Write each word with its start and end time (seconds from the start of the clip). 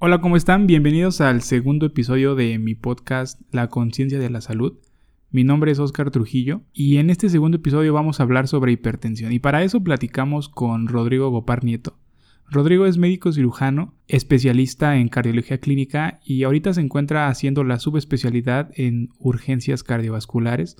Hola, 0.00 0.20
¿cómo 0.20 0.36
están? 0.36 0.68
Bienvenidos 0.68 1.20
al 1.20 1.42
segundo 1.42 1.86
episodio 1.86 2.36
de 2.36 2.56
mi 2.60 2.76
podcast 2.76 3.40
La 3.50 3.66
conciencia 3.66 4.20
de 4.20 4.30
la 4.30 4.40
salud. 4.40 4.78
Mi 5.32 5.42
nombre 5.42 5.72
es 5.72 5.80
Oscar 5.80 6.12
Trujillo 6.12 6.62
y 6.72 6.98
en 6.98 7.10
este 7.10 7.28
segundo 7.28 7.56
episodio 7.56 7.92
vamos 7.92 8.20
a 8.20 8.22
hablar 8.22 8.46
sobre 8.46 8.70
hipertensión 8.70 9.32
y 9.32 9.40
para 9.40 9.64
eso 9.64 9.82
platicamos 9.82 10.48
con 10.48 10.86
Rodrigo 10.86 11.30
Gopar 11.30 11.64
Nieto. 11.64 11.98
Rodrigo 12.48 12.86
es 12.86 12.96
médico 12.96 13.32
cirujano, 13.32 13.92
especialista 14.06 14.98
en 14.98 15.08
cardiología 15.08 15.58
clínica 15.58 16.20
y 16.24 16.44
ahorita 16.44 16.72
se 16.74 16.80
encuentra 16.80 17.26
haciendo 17.26 17.64
la 17.64 17.80
subespecialidad 17.80 18.70
en 18.76 19.08
urgencias 19.18 19.82
cardiovasculares 19.82 20.76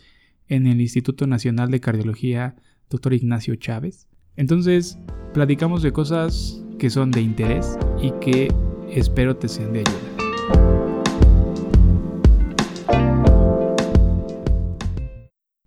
en 0.46 0.69
el 0.69 0.80
Instituto 0.80 1.27
Nacional 1.27 1.73
de 1.73 1.80
Cardiología 1.80 2.55
Dr. 2.89 3.14
Ignacio 3.14 3.57
Chávez. 3.57 4.07
Entonces, 4.37 4.96
platicamos 5.35 5.82
de 5.82 5.91
cosas 5.91 6.64
que 6.79 6.89
son 6.89 7.11
de 7.11 7.21
interés 7.21 7.77
y 8.00 8.12
que 8.21 8.55
espero 8.91 9.36
te 9.36 9.48
sean 9.48 9.73
de 9.73 9.80
ayuda. 9.80 10.18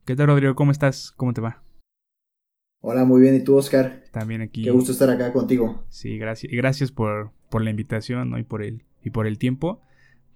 ¿Qué 0.06 0.16
tal, 0.16 0.28
Rodrigo? 0.28 0.56
¿Cómo 0.56 0.72
estás? 0.72 1.12
¿Cómo 1.16 1.34
te 1.34 1.42
va? 1.42 1.64
Hola, 2.82 3.06
muy 3.06 3.22
bien. 3.22 3.36
¿Y 3.36 3.44
tú, 3.44 3.56
Oscar? 3.56 4.04
También 4.12 4.42
aquí. 4.42 4.64
Qué 4.64 4.72
gusto 4.72 4.92
estar 4.92 5.10
acá 5.10 5.32
contigo. 5.32 5.86
Sí, 5.90 6.18
gracias. 6.18 6.52
Gracias 6.52 6.92
por, 6.92 7.32
por 7.50 7.62
la 7.62 7.70
invitación 7.70 8.38
y, 8.38 8.44
por 8.44 8.64
el, 8.64 8.84
y 9.04 9.12
por 9.12 9.28
el 9.28 9.38
tiempo 9.38 9.82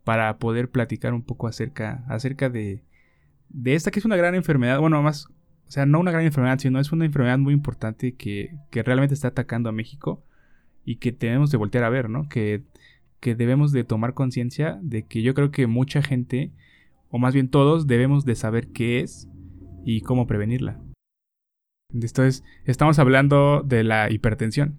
para 0.04 0.38
poder 0.38 0.70
platicar 0.70 1.14
un 1.14 1.24
poco 1.24 1.48
acerca, 1.48 2.06
acerca 2.08 2.50
de, 2.50 2.84
de 3.50 3.74
esta 3.74 3.90
que 3.90 4.00
es 4.00 4.06
una 4.06 4.16
gran 4.16 4.36
enfermedad. 4.36 4.80
Bueno, 4.80 5.02
más, 5.02 5.26
o 5.68 5.72
sea, 5.72 5.88
no 5.88 6.00
una 6.00 6.12
gran 6.12 6.24
enfermedad, 6.24 6.60
sino 6.60 6.80
es 6.80 6.92
una 6.92 7.06
enfermedad 7.06 7.40
muy 7.40 7.54
importante 7.54 8.14
que, 8.14 8.56
que 8.70 8.84
realmente 8.84 9.16
está 9.16 9.30
atacando 9.30 9.68
a 9.68 9.72
México 9.72 10.24
y 10.86 10.98
que 10.98 11.12
tenemos 11.12 11.50
de 11.50 11.58
voltear 11.58 11.84
a 11.84 11.90
ver, 11.90 12.10
¿no? 12.10 12.30
Que, 12.30 12.64
que 13.26 13.34
debemos 13.34 13.72
de 13.72 13.84
tomar 13.84 14.14
conciencia 14.14 14.80
de 14.84 15.08
que 15.08 15.24
yo 15.24 15.34
creo 15.34 15.50
que 15.50 15.66
mucha 15.66 16.04
gente, 16.04 16.52
o 17.10 17.18
más 17.18 17.34
bien 17.34 17.50
todos, 17.50 17.88
debemos 17.88 18.24
de 18.24 18.36
saber 18.36 18.68
qué 18.68 19.00
es 19.00 19.28
y 19.84 20.02
cómo 20.02 20.28
prevenirla. 20.28 20.80
Entonces, 21.92 22.44
estamos 22.66 23.00
hablando 23.00 23.64
de 23.66 23.84
la 23.84 24.12
hipertensión. 24.12 24.78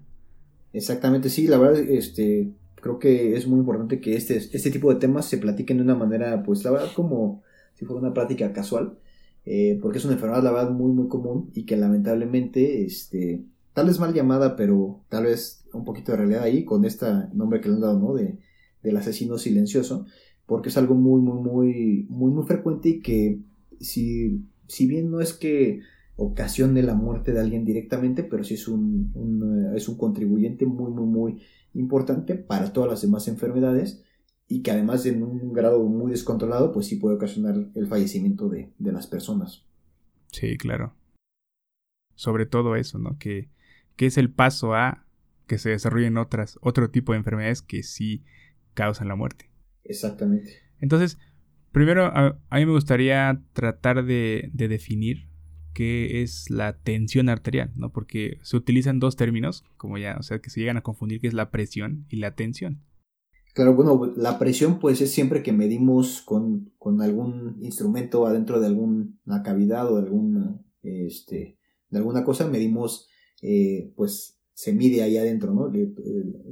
Exactamente, 0.71 1.27
sí, 1.27 1.45
la 1.47 1.57
verdad, 1.57 1.77
este, 1.89 2.53
creo 2.75 2.99
que 2.99 3.35
es 3.35 3.45
muy 3.47 3.59
importante 3.59 3.99
que 3.99 4.15
este, 4.15 4.37
este 4.37 4.71
tipo 4.71 4.93
de 4.93 4.99
temas 5.01 5.25
se 5.25 5.39
platiquen 5.39 5.75
de 5.75 5.83
una 5.83 5.95
manera, 5.95 6.41
pues 6.41 6.63
la 6.63 6.71
verdad, 6.71 6.91
como 6.95 7.43
si 7.73 7.83
fuera 7.83 7.99
una 7.99 8.13
práctica 8.13 8.53
casual, 8.53 8.97
eh, 9.43 9.77
porque 9.81 9.97
es 9.97 10.05
una 10.05 10.13
enfermedad, 10.13 10.41
la 10.41 10.53
verdad, 10.53 10.71
muy, 10.71 10.93
muy 10.93 11.09
común 11.09 11.51
y 11.53 11.65
que 11.65 11.75
lamentablemente, 11.75 12.85
este, 12.85 13.43
tal 13.77 13.85
vez 13.85 13.99
mal 13.99 14.11
llamada, 14.11 14.55
pero 14.55 15.05
tal 15.07 15.25
vez 15.25 15.63
un 15.71 15.85
poquito 15.85 16.11
de 16.11 16.17
realidad 16.17 16.41
ahí 16.41 16.65
con 16.65 16.83
este 16.83 17.05
nombre 17.33 17.61
que 17.61 17.69
le 17.69 17.75
han 17.75 17.81
dado, 17.81 17.99
¿no? 17.99 18.15
De, 18.15 18.39
del 18.81 18.97
asesino 18.97 19.37
silencioso, 19.37 20.07
porque 20.47 20.69
es 20.69 20.77
algo 20.77 20.95
muy, 20.95 21.21
muy, 21.21 21.39
muy, 21.43 22.07
muy, 22.09 22.31
muy 22.31 22.43
frecuente 22.47 22.89
y 22.89 23.01
que 23.01 23.39
si, 23.79 24.43
si 24.67 24.87
bien 24.87 25.11
no 25.11 25.21
es 25.21 25.33
que 25.33 25.81
ocasione 26.15 26.81
la 26.81 26.95
muerte 26.95 27.33
de 27.33 27.39
alguien 27.39 27.65
directamente, 27.65 28.23
pero 28.23 28.43
sí 28.43 28.55
es 28.55 28.67
un, 28.67 29.71
es 29.75 29.87
un 29.87 29.95
contribuyente 29.95 30.65
muy, 30.65 30.89
muy, 30.89 31.05
muy 31.05 31.41
importante 31.75 32.33
para 32.33 32.73
todas 32.73 32.89
las 32.89 33.03
demás 33.03 33.27
enfermedades 33.27 34.03
y 34.47 34.63
que 34.63 34.71
además 34.71 35.05
en 35.05 35.21
un 35.21 35.53
grado 35.53 35.83
muy 35.83 36.09
descontrolado, 36.09 36.71
pues 36.71 36.87
sí 36.87 36.95
puede 36.95 37.17
ocasionar 37.17 37.69
el 37.75 37.85
fallecimiento 37.85 38.49
de, 38.49 38.73
de 38.79 38.91
las 38.91 39.05
personas. 39.05 39.67
Sí, 40.31 40.57
claro. 40.57 40.95
Sobre 42.15 42.47
todo 42.47 42.75
eso, 42.75 42.97
¿no? 42.97 43.19
Que, 43.19 43.51
que 43.97 44.05
es 44.05 44.17
el 44.17 44.31
paso 44.31 44.73
a 44.73 45.05
que 45.45 45.57
se 45.57 45.71
desarrollen 45.71 46.17
otras, 46.17 46.57
otro 46.61 46.89
tipo 46.89 47.11
de 47.11 47.17
enfermedades 47.17 47.61
que 47.61 47.83
sí 47.83 48.23
causan 48.73 49.09
la 49.09 49.15
muerte. 49.15 49.51
Exactamente. 49.83 50.53
Entonces, 50.79 51.17
primero 51.73 52.05
a, 52.05 52.39
a 52.49 52.57
mí 52.57 52.65
me 52.65 52.71
gustaría 52.71 53.41
tratar 53.51 54.05
de, 54.05 54.49
de 54.53 54.67
definir 54.69 55.27
qué 55.73 56.23
es 56.23 56.49
la 56.49 56.73
tensión 56.73 57.29
arterial, 57.29 57.71
¿no? 57.75 57.91
Porque 57.91 58.39
se 58.41 58.57
utilizan 58.57 58.99
dos 58.99 59.15
términos, 59.15 59.63
como 59.77 59.97
ya, 59.99 60.15
o 60.19 60.23
sea, 60.23 60.39
que 60.39 60.49
se 60.49 60.59
llegan 60.59 60.77
a 60.77 60.81
confundir, 60.81 61.21
que 61.21 61.27
es 61.27 61.35
la 61.35 61.51
presión 61.51 62.05
y 62.09 62.15
la 62.15 62.33
tensión. 62.33 62.81
Claro, 63.53 63.75
bueno, 63.75 64.13
la 64.15 64.37
presión 64.37 64.79
pues 64.79 65.01
es 65.01 65.11
siempre 65.11 65.41
que 65.41 65.51
medimos 65.51 66.21
con, 66.21 66.73
con 66.77 67.01
algún 67.01 67.57
instrumento 67.59 68.27
adentro 68.27 68.59
de 68.59 68.67
alguna 68.67 69.43
cavidad 69.43 69.91
o 69.91 69.97
de 69.97 70.03
alguna, 70.03 70.59
este, 70.83 71.57
de 71.89 71.97
alguna 71.97 72.23
cosa, 72.23 72.47
medimos, 72.47 73.07
eh, 73.41 73.91
pues 73.95 74.39
se 74.53 74.73
mide 74.73 75.03
ahí 75.03 75.17
adentro, 75.17 75.53
¿no? 75.53 75.71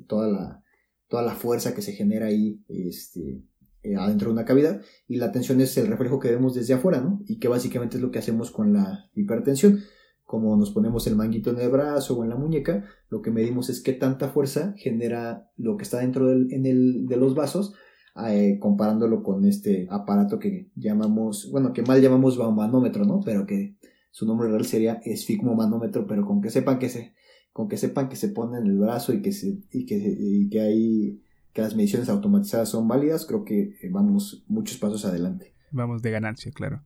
toda, 0.08 0.28
la, 0.28 0.64
toda 1.08 1.24
la 1.24 1.36
fuerza 1.36 1.74
que 1.74 1.82
se 1.82 1.94
genera 1.94 2.28
ahí, 2.28 2.62
este, 2.68 3.44
eh, 3.86 3.96
adentro 3.96 4.30
de 4.30 4.34
una 4.34 4.46
cavidad 4.46 4.82
y 5.08 5.18
la 5.18 5.32
tensión 5.32 5.62
es 5.62 5.78
el 5.78 5.86
reflejo 5.86 6.20
que 6.20 6.32
vemos 6.32 6.56
desde 6.56 6.74
afuera, 6.74 7.02
¿no? 7.02 7.22
Y 7.28 7.38
que 7.38 7.48
básicamente 7.48 7.98
es 7.98 8.02
lo 8.02 8.10
que 8.10 8.18
hacemos 8.18 8.50
con 8.50 8.74
la 8.74 9.12
hipertensión. 9.14 9.80
Como 10.24 10.58
nos 10.58 10.72
ponemos 10.72 11.06
el 11.06 11.16
manguito 11.16 11.52
en 11.52 11.60
el 11.60 11.70
brazo 11.70 12.18
o 12.18 12.24
en 12.24 12.32
la 12.32 12.36
muñeca, 12.36 12.84
lo 13.10 13.22
que 13.22 13.30
medimos 13.30 13.70
es 13.70 13.82
qué 13.82 13.94
tanta 13.94 14.30
fuerza 14.30 14.74
genera 14.78 15.52
lo 15.56 15.78
que 15.78 15.84
está 15.84 16.00
dentro 16.00 16.28
de 16.28 17.18
los 17.18 17.36
vasos, 17.36 17.76
eh, 18.28 18.58
comparándolo 18.60 19.22
con 19.22 19.46
este 19.46 19.88
aparato 19.92 20.40
que 20.40 20.72
llamamos, 20.76 21.52
bueno, 21.52 21.72
que 21.72 21.84
mal 21.84 22.02
llamamos 22.02 22.40
manómetro, 22.40 23.06
¿no? 23.06 23.20
Pero 23.24 23.46
que 23.46 23.76
su 24.16 24.26
nombre 24.26 24.48
real 24.48 24.64
sería 24.64 25.02
esfigmomanómetro, 25.04 26.08
pero 26.08 26.26
con 26.26 26.42
que 26.42 26.50
sepan 26.50 26.80
que 26.80 26.88
se, 26.88 27.14
con 27.52 27.68
que 27.68 27.76
sepan 27.76 28.08
que 28.08 28.16
se 28.16 28.30
pone 28.30 28.58
en 28.60 28.66
el 28.66 28.78
brazo 28.78 29.12
y 29.12 29.22
que 29.22 29.34
se, 29.34 29.58
y 29.74 29.86
que, 29.86 29.98
y 29.98 30.48
que 30.48 30.62
hay 30.62 31.22
que 31.52 31.62
las 31.62 31.76
mediciones 31.76 32.08
automatizadas 32.08 32.70
son 32.70 32.88
válidas, 32.88 33.26
creo 33.26 33.44
que 33.44 33.76
eh, 33.82 33.90
vamos 33.92 34.46
muchos 34.48 34.78
pasos 34.78 35.04
adelante. 35.04 35.54
Vamos 35.70 36.02
de 36.02 36.12
ganancia, 36.12 36.50
claro. 36.54 36.82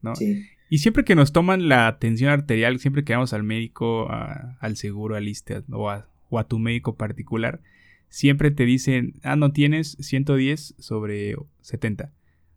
¿no? 0.00 0.16
Sí. 0.16 0.46
Y 0.70 0.78
siempre 0.78 1.04
que 1.04 1.14
nos 1.14 1.34
toman 1.34 1.68
la 1.68 1.98
tensión 1.98 2.30
arterial, 2.30 2.78
siempre 2.78 3.04
que 3.04 3.12
vamos 3.12 3.34
al 3.34 3.42
médico, 3.42 4.08
al 4.08 4.76
seguro, 4.78 5.14
al 5.16 5.28
ISTE 5.28 5.64
o 5.70 5.90
a, 5.90 6.08
o 6.30 6.38
a 6.38 6.48
tu 6.48 6.58
médico 6.58 6.96
particular, 6.96 7.60
siempre 8.08 8.50
te 8.50 8.64
dicen, 8.64 9.20
ah, 9.24 9.36
no 9.36 9.52
tienes 9.52 9.98
110 10.00 10.76
sobre 10.78 11.36
70 11.60 12.14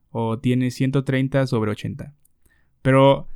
o 0.09 0.39
tienes 0.39 0.73
130 0.75 1.47
sobre 1.47 1.71
80. 1.71 2.15
Pero 2.81 3.27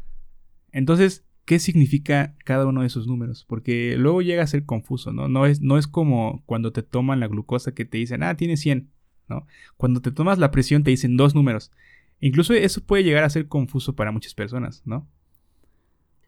entonces 0.72 1.25
qué 1.46 1.59
significa 1.59 2.35
cada 2.46 2.68
uno 2.68 2.81
de 2.81 2.88
esos 2.88 3.07
números, 3.07 3.46
porque 3.47 3.96
luego 3.97 4.22
llega 4.22 4.44
a 4.44 4.47
ser 4.47 4.66
confuso, 4.66 5.12
¿no? 5.12 5.28
No 5.28 5.46
es, 5.46 5.62
no 5.62 5.78
es 5.78 5.88
como 5.88 6.44
cuando 6.46 6.72
te 6.72 6.84
toman 6.84 7.19
la 7.19 7.28
glucosa 7.28 7.74
que 7.74 7.85
te 7.85 7.97
dicen, 7.97 8.22
ah, 8.22 8.38
tienes 8.38 8.59
100, 8.59 8.90
¿no? 9.28 9.47
Cuando 9.75 10.02
te 10.02 10.12
tomas 10.12 10.38
la 10.38 10.52
presión 10.52 10.84
te 10.84 10.91
dicen 10.91 11.18
dos 11.18 11.34
números. 11.34 11.72
Incluso 12.19 12.53
eso 12.53 12.81
puede 12.81 13.03
llegar 13.03 13.24
a 13.24 13.29
ser 13.29 13.47
confuso 13.47 13.96
para 13.96 14.12
muchas 14.12 14.34
personas, 14.34 14.84
¿no? 14.85 15.08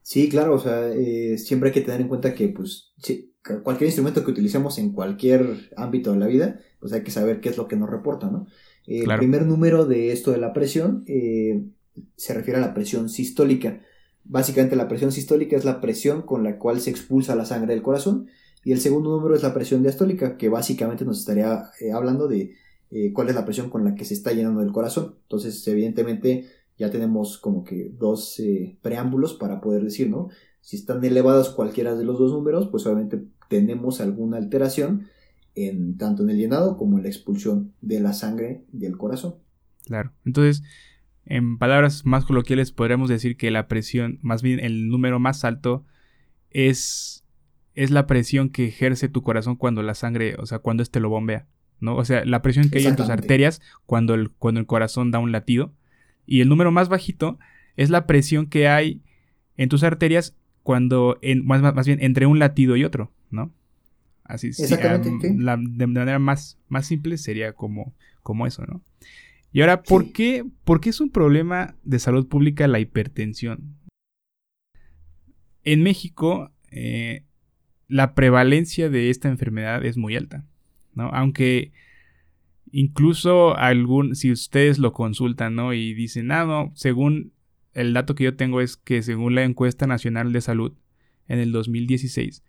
Sí, 0.01 0.29
claro, 0.29 0.55
o 0.55 0.59
sea, 0.59 0.89
eh, 0.89 1.37
siempre 1.37 1.69
hay 1.69 1.73
que 1.73 1.81
tener 1.81 2.01
en 2.01 2.07
cuenta 2.07 2.33
que, 2.33 2.47
pues, 2.49 2.93
cualquier 3.63 3.87
instrumento 3.89 4.23
que 4.23 4.31
utilicemos 4.31 4.77
en 4.79 4.91
cualquier 4.91 5.69
ámbito 5.77 6.13
de 6.13 6.19
la 6.19 6.27
vida, 6.27 6.59
pues 6.79 6.93
hay 6.93 7.03
que 7.03 7.11
saber 7.11 7.41
qué 7.41 7.49
es 7.49 7.57
lo 7.57 7.67
que 7.67 7.75
nos 7.75 7.89
reporta, 7.89 8.29
¿no? 8.29 8.47
El 8.87 9.15
primer 9.17 9.45
número 9.45 9.85
de 9.85 10.11
esto 10.11 10.31
de 10.31 10.39
la 10.39 10.53
presión 10.53 11.03
eh, 11.05 11.63
se 12.15 12.33
refiere 12.33 12.57
a 12.57 12.65
la 12.65 12.73
presión 12.73 13.09
sistólica. 13.09 13.81
Básicamente 14.23 14.75
la 14.75 14.87
presión 14.87 15.11
sistólica 15.11 15.55
es 15.55 15.65
la 15.65 15.81
presión 15.81 16.21
con 16.21 16.43
la 16.43 16.57
cual 16.57 16.79
se 16.79 16.89
expulsa 16.89 17.35
la 17.35 17.45
sangre 17.45 17.73
del 17.73 17.83
corazón 17.83 18.27
y 18.63 18.71
el 18.71 18.79
segundo 18.79 19.09
número 19.09 19.35
es 19.35 19.43
la 19.43 19.53
presión 19.53 19.81
diastólica, 19.81 20.37
que 20.37 20.49
básicamente 20.49 21.05
nos 21.05 21.19
estaría 21.19 21.63
eh, 21.79 21.91
hablando 21.91 22.27
de 22.27 22.55
eh, 22.91 23.11
cuál 23.13 23.29
es 23.29 23.35
la 23.35 23.45
presión 23.45 23.69
con 23.69 23.83
la 23.83 23.95
que 23.95 24.05
se 24.05 24.13
está 24.13 24.31
llenando 24.33 24.61
el 24.61 24.71
corazón. 24.71 25.15
Entonces, 25.23 25.67
evidentemente, 25.67 26.47
ya 26.77 26.91
tenemos 26.91 27.37
como 27.37 27.63
que 27.63 27.91
dos 27.97 28.39
eh, 28.39 28.77
preámbulos 28.81 29.33
para 29.33 29.61
poder 29.61 29.83
decir, 29.83 30.09
¿no? 30.09 30.29
Si 30.61 30.75
están 30.75 31.03
elevados 31.03 31.49
cualquiera 31.49 31.95
de 31.95 32.05
los 32.05 32.19
dos 32.19 32.31
números, 32.31 32.67
pues 32.69 32.85
obviamente 32.85 33.23
tenemos 33.49 33.99
alguna 33.99 34.37
alteración 34.37 35.07
en 35.55 35.97
tanto 35.97 36.23
en 36.23 36.29
el 36.29 36.37
llenado 36.37 36.77
como 36.77 36.97
en 36.97 37.03
la 37.03 37.09
expulsión 37.09 37.73
de 37.81 37.99
la 37.99 38.13
sangre 38.13 38.63
del 38.71 38.97
corazón. 38.97 39.35
Claro. 39.85 40.11
Entonces, 40.23 40.63
en 41.25 41.57
palabras 41.57 42.05
más 42.05 42.25
coloquiales 42.25 42.71
podríamos 42.71 43.09
decir 43.09 43.37
que 43.37 43.51
la 43.51 43.67
presión, 43.67 44.19
más 44.21 44.41
bien 44.41 44.59
el 44.59 44.89
número 44.89 45.19
más 45.19 45.45
alto, 45.45 45.85
es, 46.49 47.23
es 47.73 47.91
la 47.91 48.07
presión 48.07 48.49
que 48.49 48.67
ejerce 48.67 49.07
tu 49.09 49.21
corazón 49.21 49.55
cuando 49.55 49.83
la 49.83 49.95
sangre, 49.95 50.35
o 50.37 50.45
sea, 50.45 50.59
cuando 50.59 50.83
este 50.83 50.99
lo 50.99 51.09
bombea, 51.09 51.47
¿no? 51.79 51.95
O 51.95 52.05
sea, 52.05 52.25
la 52.25 52.41
presión 52.41 52.69
que 52.69 52.79
hay 52.79 52.87
en 52.87 52.95
tus 52.95 53.09
arterias 53.09 53.61
cuando 53.85 54.13
el, 54.13 54.31
cuando 54.31 54.59
el 54.59 54.65
corazón 54.65 55.11
da 55.11 55.19
un 55.19 55.31
latido. 55.31 55.73
Y 56.25 56.41
el 56.41 56.49
número 56.49 56.71
más 56.71 56.89
bajito 56.89 57.39
es 57.75 57.89
la 57.89 58.05
presión 58.07 58.47
que 58.47 58.67
hay 58.67 59.01
en 59.57 59.69
tus 59.69 59.83
arterias 59.83 60.35
cuando, 60.63 61.17
en, 61.21 61.45
más, 61.45 61.61
más 61.61 61.87
bien, 61.87 61.99
entre 62.01 62.25
un 62.25 62.39
latido 62.39 62.75
y 62.75 62.83
otro, 62.83 63.11
¿no? 63.31 63.51
Así, 64.23 64.47
Exactamente. 64.47 65.33
la, 65.37 65.57
de 65.57 65.87
manera 65.87 66.19
más, 66.19 66.57
más 66.69 66.85
simple 66.85 67.17
sería 67.17 67.53
como, 67.53 67.93
como 68.21 68.47
eso, 68.47 68.65
¿no? 68.65 68.81
Y 69.51 69.61
ahora, 69.61 69.83
¿por, 69.83 70.11
qué, 70.11 70.45
¿por 70.63 70.79
qué 70.79 70.89
es 70.89 71.01
un 71.01 71.09
problema 71.09 71.75
de 71.83 71.99
salud 71.99 72.27
pública 72.27 72.67
la 72.67 72.79
hipertensión? 72.79 73.77
En 75.63 75.83
México, 75.83 76.51
eh, 76.71 77.25
la 77.87 78.15
prevalencia 78.15 78.89
de 78.89 79.09
esta 79.09 79.27
enfermedad 79.27 79.85
es 79.85 79.97
muy 79.97 80.15
alta, 80.15 80.45
¿no? 80.93 81.09
Aunque 81.09 81.71
Incluso 82.71 83.57
algún, 83.57 84.15
si 84.15 84.31
ustedes 84.31 84.79
lo 84.79 84.93
consultan, 84.93 85.55
¿no? 85.55 85.73
Y 85.73 85.93
dicen, 85.93 86.31
ah, 86.31 86.45
no, 86.45 86.71
según 86.73 87.33
el 87.73 87.93
dato 87.93 88.15
que 88.15 88.23
yo 88.23 88.35
tengo 88.35 88.61
es 88.61 88.77
que 88.77 89.01
según 89.01 89.35
la 89.35 89.43
encuesta 89.43 89.87
nacional 89.87 90.31
de 90.31 90.39
salud 90.39 90.73
en 91.27 91.39
el 91.39 91.51
2016, 91.51 92.43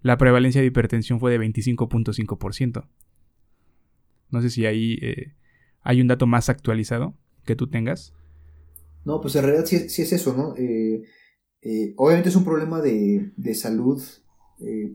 la 0.00 0.16
prevalencia 0.16 0.62
de 0.62 0.68
hipertensión 0.68 1.20
fue 1.20 1.30
de 1.30 1.40
25.5%. 1.40 2.88
No 4.30 4.40
sé 4.40 4.48
si 4.48 4.64
ahí 4.64 4.98
eh, 5.02 5.34
hay 5.82 6.00
un 6.00 6.08
dato 6.08 6.26
más 6.26 6.48
actualizado 6.48 7.14
que 7.44 7.56
tú 7.56 7.68
tengas. 7.68 8.14
No, 9.04 9.20
pues 9.20 9.36
en 9.36 9.44
realidad 9.44 9.64
sí, 9.66 9.76
es 9.76 10.12
eso, 10.12 10.34
¿no? 10.36 10.54
Eh, 10.56 11.02
eh, 11.62 11.94
obviamente 11.96 12.28
es 12.28 12.36
un 12.36 12.44
problema 12.44 12.80
de, 12.80 13.32
de 13.36 13.54
salud 13.54 14.02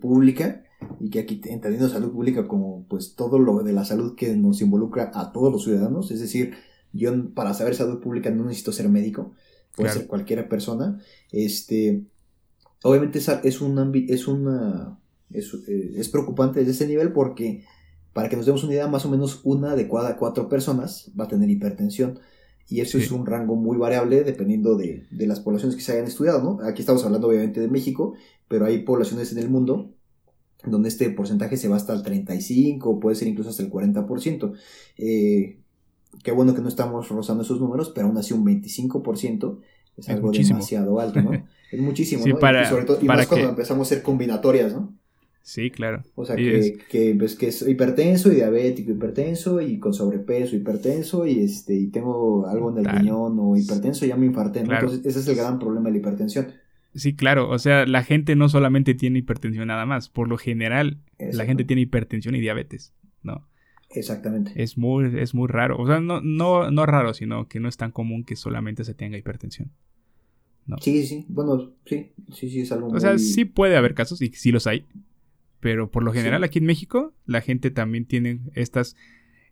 pública 0.01 0.63
y 0.99 1.09
que 1.09 1.19
aquí 1.19 1.41
entendiendo 1.45 1.89
salud 1.89 2.11
pública 2.11 2.47
como 2.47 2.85
pues 2.87 3.15
todo 3.15 3.39
lo 3.39 3.63
de 3.63 3.73
la 3.73 3.85
salud 3.85 4.15
que 4.15 4.35
nos 4.35 4.61
involucra 4.61 5.11
a 5.13 5.31
todos 5.31 5.51
los 5.51 5.63
ciudadanos, 5.63 6.11
es 6.11 6.19
decir, 6.19 6.53
yo 6.91 7.33
para 7.33 7.53
saber 7.53 7.75
salud 7.75 7.99
pública 7.99 8.29
no 8.29 8.45
necesito 8.45 8.71
ser 8.71 8.89
médico, 8.89 9.33
puede 9.75 9.91
ser 9.91 10.07
cualquier 10.07 10.47
persona, 10.47 10.99
este, 11.31 12.03
obviamente 12.83 13.19
es, 13.19 13.29
es, 13.43 13.61
un 13.61 14.05
es 14.07 14.27
una, 14.27 14.99
es, 15.31 15.53
es 15.67 16.09
preocupante 16.09 16.59
desde 16.59 16.71
ese 16.71 16.87
nivel 16.87 17.11
porque 17.11 17.65
para 18.13 18.29
que 18.29 18.37
nos 18.37 18.45
demos 18.45 18.63
una 18.63 18.73
idea, 18.73 18.87
más 18.87 19.05
o 19.05 19.09
menos 19.09 19.41
una 19.43 19.75
de 19.75 19.89
cada 19.89 20.17
cuatro 20.17 20.47
personas 20.47 21.11
va 21.19 21.25
a 21.25 21.27
tener 21.27 21.49
hipertensión. 21.49 22.19
Y 22.69 22.79
eso 22.79 22.97
es 22.97 23.11
un 23.11 23.25
rango 23.25 23.55
muy 23.55 23.77
variable 23.77 24.23
dependiendo 24.23 24.77
de, 24.77 25.05
las 25.11 25.41
poblaciones 25.41 25.75
que 25.75 25.81
se 25.81 25.91
hayan 25.91 26.05
estudiado, 26.05 26.41
¿no? 26.41 26.65
Aquí 26.65 26.81
estamos 26.81 27.03
hablando 27.03 27.27
obviamente 27.27 27.59
de 27.59 27.67
México, 27.67 28.13
pero 28.47 28.65
hay 28.65 28.83
poblaciones 28.83 29.31
en 29.33 29.39
el 29.39 29.49
mundo 29.49 29.91
donde 30.65 30.87
este 30.87 31.09
porcentaje 31.09 31.57
se 31.57 31.67
va 31.67 31.75
hasta 31.75 31.93
el 31.93 32.03
35, 32.03 33.01
puede 33.01 33.17
ser 33.17 33.27
incluso 33.27 33.49
hasta 33.49 33.63
el 33.63 33.69
40%. 33.69 34.53
Eh, 34.97 35.59
qué 36.23 36.31
bueno 36.31 36.55
que 36.55 36.61
no 36.61 36.69
estamos 36.69 37.09
rozando 37.09 37.43
esos 37.43 37.59
números, 37.59 37.91
pero 37.93 38.07
aún 38.07 38.17
así 38.17 38.33
un 38.33 38.45
25% 38.45 39.59
es, 39.97 40.09
algo 40.09 40.31
demasiado 40.31 40.99
alto, 40.99 41.21
¿no? 41.21 41.31
Es 41.71 41.81
muchísimo, 41.81 42.23
¿no? 42.23 42.37
y 42.37 42.65
sobre 42.67 42.85
todo, 42.85 42.99
y 43.01 43.05
más 43.05 43.25
cuando 43.25 43.49
empezamos 43.49 43.87
a 43.87 43.89
hacer 43.89 44.03
combinatorias, 44.03 44.73
¿no? 44.73 44.95
Sí, 45.43 45.69
claro. 45.69 46.03
O 46.15 46.23
sea, 46.25 46.37
que, 46.37 46.79
que, 46.89 47.15
pues, 47.19 47.35
que 47.35 47.49
es 47.49 47.67
hipertenso 47.67 48.31
y 48.31 48.35
diabético, 48.35 48.91
hipertenso 48.91 49.59
y 49.59 49.77
con 49.77 49.93
sobrepeso, 49.93 50.55
hipertenso 50.55 51.27
y 51.27 51.41
este 51.41 51.75
y 51.75 51.87
tengo 51.87 52.47
algo 52.47 52.71
en 52.71 52.77
el 52.77 52.85
riñón 52.85 53.37
o 53.39 53.57
hipertenso, 53.57 54.05
ya 54.05 54.15
me 54.15 54.25
infarté. 54.25 54.61
Entonces, 54.61 55.05
ese 55.05 55.19
es 55.19 55.27
el 55.27 55.35
gran 55.35 55.59
problema 55.59 55.87
de 55.87 55.91
la 55.91 55.97
hipertensión. 55.97 56.47
Sí, 56.95 57.13
claro. 57.13 57.49
O 57.49 57.59
sea, 57.59 57.85
la 57.85 58.03
gente 58.03 58.37
no 58.37 58.47
solamente 58.47 58.93
tiene 58.93 59.19
hipertensión 59.19 59.67
nada 59.67 59.85
más. 59.85 60.07
Por 60.07 60.29
lo 60.29 60.37
general, 60.37 60.99
la 61.19 61.45
gente 61.45 61.65
tiene 61.65 61.81
hipertensión 61.81 62.35
y 62.35 62.39
diabetes, 62.39 62.93
¿no? 63.21 63.45
Exactamente. 63.89 64.53
Es 64.55 64.77
muy, 64.77 65.19
es 65.19 65.33
muy 65.33 65.49
raro. 65.49 65.77
O 65.77 65.85
sea, 65.85 65.99
no, 65.99 66.21
no, 66.21 66.71
no 66.71 66.85
raro, 66.85 67.13
sino 67.13 67.49
que 67.49 67.59
no 67.59 67.67
es 67.67 67.75
tan 67.75 67.91
común 67.91 68.23
que 68.23 68.37
solamente 68.37 68.85
se 68.85 68.93
tenga 68.93 69.17
hipertensión. 69.17 69.71
¿no? 70.65 70.77
Sí, 70.79 71.05
sí. 71.05 71.25
Bueno, 71.27 71.73
sí, 71.85 72.11
sí, 72.33 72.49
sí, 72.49 72.61
es 72.61 72.71
algo 72.71 72.87
O 72.87 72.99
sea, 72.99 73.17
sí 73.17 73.43
puede 73.43 73.75
haber 73.75 73.93
casos, 73.93 74.21
y 74.21 74.29
sí 74.29 74.51
los 74.51 74.67
hay, 74.67 74.85
pero 75.63 75.89
por 75.89 76.03
lo 76.03 76.11
general 76.11 76.43
aquí 76.43 76.59
en 76.59 76.65
México 76.65 77.13
la 77.25 77.39
gente 77.39 77.71
también 77.71 78.05
tiene 78.05 78.41
estas 78.53 78.97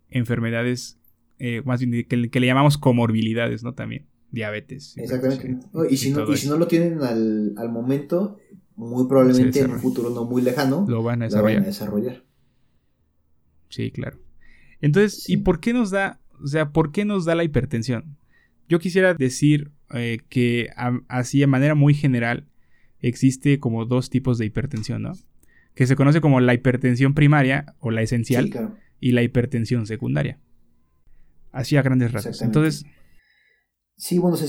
enfermedades, 0.10 1.00
eh, 1.40 1.62
más 1.64 1.80
bien 1.80 2.06
que, 2.06 2.18
le 2.18 2.46
llamamos 2.46 2.78
comorbilidades, 2.78 3.64
¿no? 3.64 3.76
También, 3.76 4.08
diabetes. 4.30 4.98
Exactamente. 4.98 5.48
y, 5.90 5.96
si 5.96 6.12
no, 6.12 6.30
y 6.30 6.36
si 6.36 6.50
no 6.50 6.58
lo 6.58 6.68
tienen 6.68 7.02
al, 7.02 7.70
momento, 7.70 8.38
muy 8.76 9.08
probablemente 9.08 9.62
en 9.62 9.72
un 9.72 9.80
futuro 9.80 10.10
no 10.10 10.26
muy 10.26 10.42
lejano, 10.42 10.86
lo 10.86 11.02
van 11.02 11.24
a 11.24 11.30
desarrollar. 11.30 12.26
Sí, 13.70 13.92
claro. 13.92 14.20
Entonces, 14.82 15.30
¿y 15.30 15.38
por 15.38 15.62
qué 15.62 15.72
nos 15.72 15.92
da, 15.92 16.20
o 16.44 16.48
sea, 16.48 16.74
por 16.74 16.92
qué 16.92 17.06
nos 17.06 17.24
da 17.24 17.36
la 17.36 17.46
hipertensión? 17.46 18.18
Yo 18.68 18.80
quisiera 18.80 19.14
decir 19.14 19.72
eh, 19.94 20.20
que 20.28 20.72
así 21.08 21.40
de 21.40 21.48
manera 21.48 21.74
muy 21.74 21.94
general 21.94 22.48
existe 23.00 23.60
como 23.60 23.86
dos 23.86 24.10
tipos 24.10 24.38
de 24.38 24.46
hipertensión, 24.46 25.04
¿no? 25.04 25.14
Que 25.76 25.88
se 25.88 25.96
conoce 25.96 26.22
como 26.22 26.40
la 26.40 26.54
hipertensión 26.54 27.14
primaria 27.14 27.76
o 27.80 27.92
la 27.92 28.02
esencial 28.02 28.78
y 29.00 29.12
la 29.12 29.24
hipertensión 29.24 29.86
secundaria. 29.88 30.40
Así 31.52 31.78
a 31.78 31.82
grandes 31.82 32.12
rasgos. 32.12 32.42
Entonces. 32.42 32.86
Sí, 33.96 34.20
bueno, 34.20 34.36
o 34.36 34.38
sea, 34.38 34.48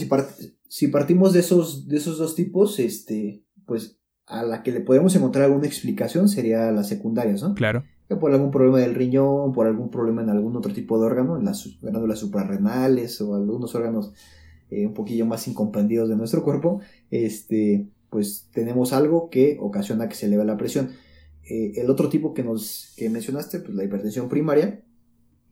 si, 0.69 0.88
partimos 0.88 1.32
de 1.32 1.40
esos, 1.40 1.88
de 1.88 1.96
esos 1.96 2.19
dos 2.19 2.34
tipos, 2.34 2.78
este, 2.78 3.44
pues 3.66 3.98
a 4.26 4.42
la 4.44 4.62
que 4.62 4.72
le 4.72 4.80
podemos 4.80 5.14
encontrar 5.14 5.44
alguna 5.44 5.66
explicación 5.66 6.28
sería 6.28 6.70
las 6.70 6.88
secundarias, 6.88 7.42
¿no? 7.42 7.54
Claro. 7.54 7.84
Que 8.08 8.16
por 8.16 8.32
algún 8.32 8.50
problema 8.50 8.78
del 8.78 8.94
riñón, 8.94 9.52
por 9.52 9.66
algún 9.66 9.90
problema 9.90 10.22
en 10.22 10.30
algún 10.30 10.56
otro 10.56 10.72
tipo 10.72 10.98
de 10.98 11.06
órgano, 11.06 11.36
en 11.36 11.44
las 11.44 11.68
glándulas 11.80 12.18
suprarrenales 12.18 13.20
o 13.20 13.34
algunos 13.34 13.75
órganos 13.75 14.12
eh, 14.70 14.86
un 14.86 14.94
poquillo 14.94 15.26
más 15.26 15.46
incomprendidos 15.48 16.08
de 16.08 16.16
nuestro 16.16 16.42
cuerpo, 16.42 16.80
este, 17.10 17.88
pues 18.08 18.48
tenemos 18.52 18.92
algo 18.92 19.28
que 19.28 19.58
ocasiona 19.60 20.08
que 20.08 20.14
se 20.14 20.26
eleve 20.26 20.44
la 20.44 20.56
presión. 20.56 20.92
Eh, 21.48 21.72
el 21.76 21.90
otro 21.90 22.08
tipo 22.08 22.34
que 22.34 22.44
nos 22.44 22.92
que 22.96 23.10
mencionaste, 23.10 23.60
pues 23.60 23.74
la 23.74 23.84
hipertensión 23.84 24.28
primaria, 24.28 24.82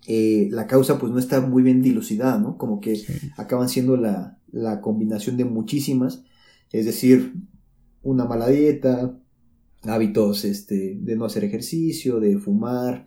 eh, 0.06 0.48
la 0.50 0.66
causa 0.66 0.98
pues 0.98 1.12
no 1.12 1.18
está 1.18 1.40
muy 1.40 1.62
bien 1.62 1.82
dilucidada, 1.82 2.38
¿no? 2.38 2.56
Como 2.56 2.80
que 2.80 3.02
acaban 3.36 3.68
siendo 3.68 3.96
la, 3.96 4.36
combinación 4.82 5.36
de 5.36 5.44
muchísimas, 5.44 6.24
es 6.72 6.86
decir, 6.86 7.34
una 8.02 8.24
mala 8.24 8.48
dieta, 8.48 9.18
hábitos 9.82 10.44
este, 10.44 10.98
de 11.00 11.16
no 11.16 11.24
hacer 11.24 11.44
ejercicio, 11.44 12.18
de 12.20 12.38
fumar, 12.38 13.06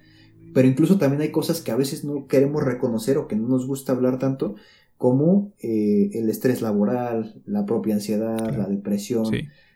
pero 0.54 0.68
incluso 0.68 0.98
también 0.98 1.22
hay 1.22 1.32
cosas 1.32 1.62
que 1.62 1.72
a 1.72 1.76
veces 1.76 2.04
no 2.04 2.28
queremos 2.28 2.64
reconocer 2.64 3.18
o 3.18 3.28
que 3.28 3.36
no 3.36 3.48
nos 3.48 3.66
gusta 3.66 3.92
hablar 3.92 4.20
tanto, 4.20 4.56
como 4.98 5.54
eh, 5.60 6.12
el 6.14 6.30
estrés 6.30 6.62
laboral, 6.62 7.42
la 7.46 7.66
propia 7.66 7.96
ansiedad, 7.96 8.56
la 8.56 8.68
depresión 8.68 9.26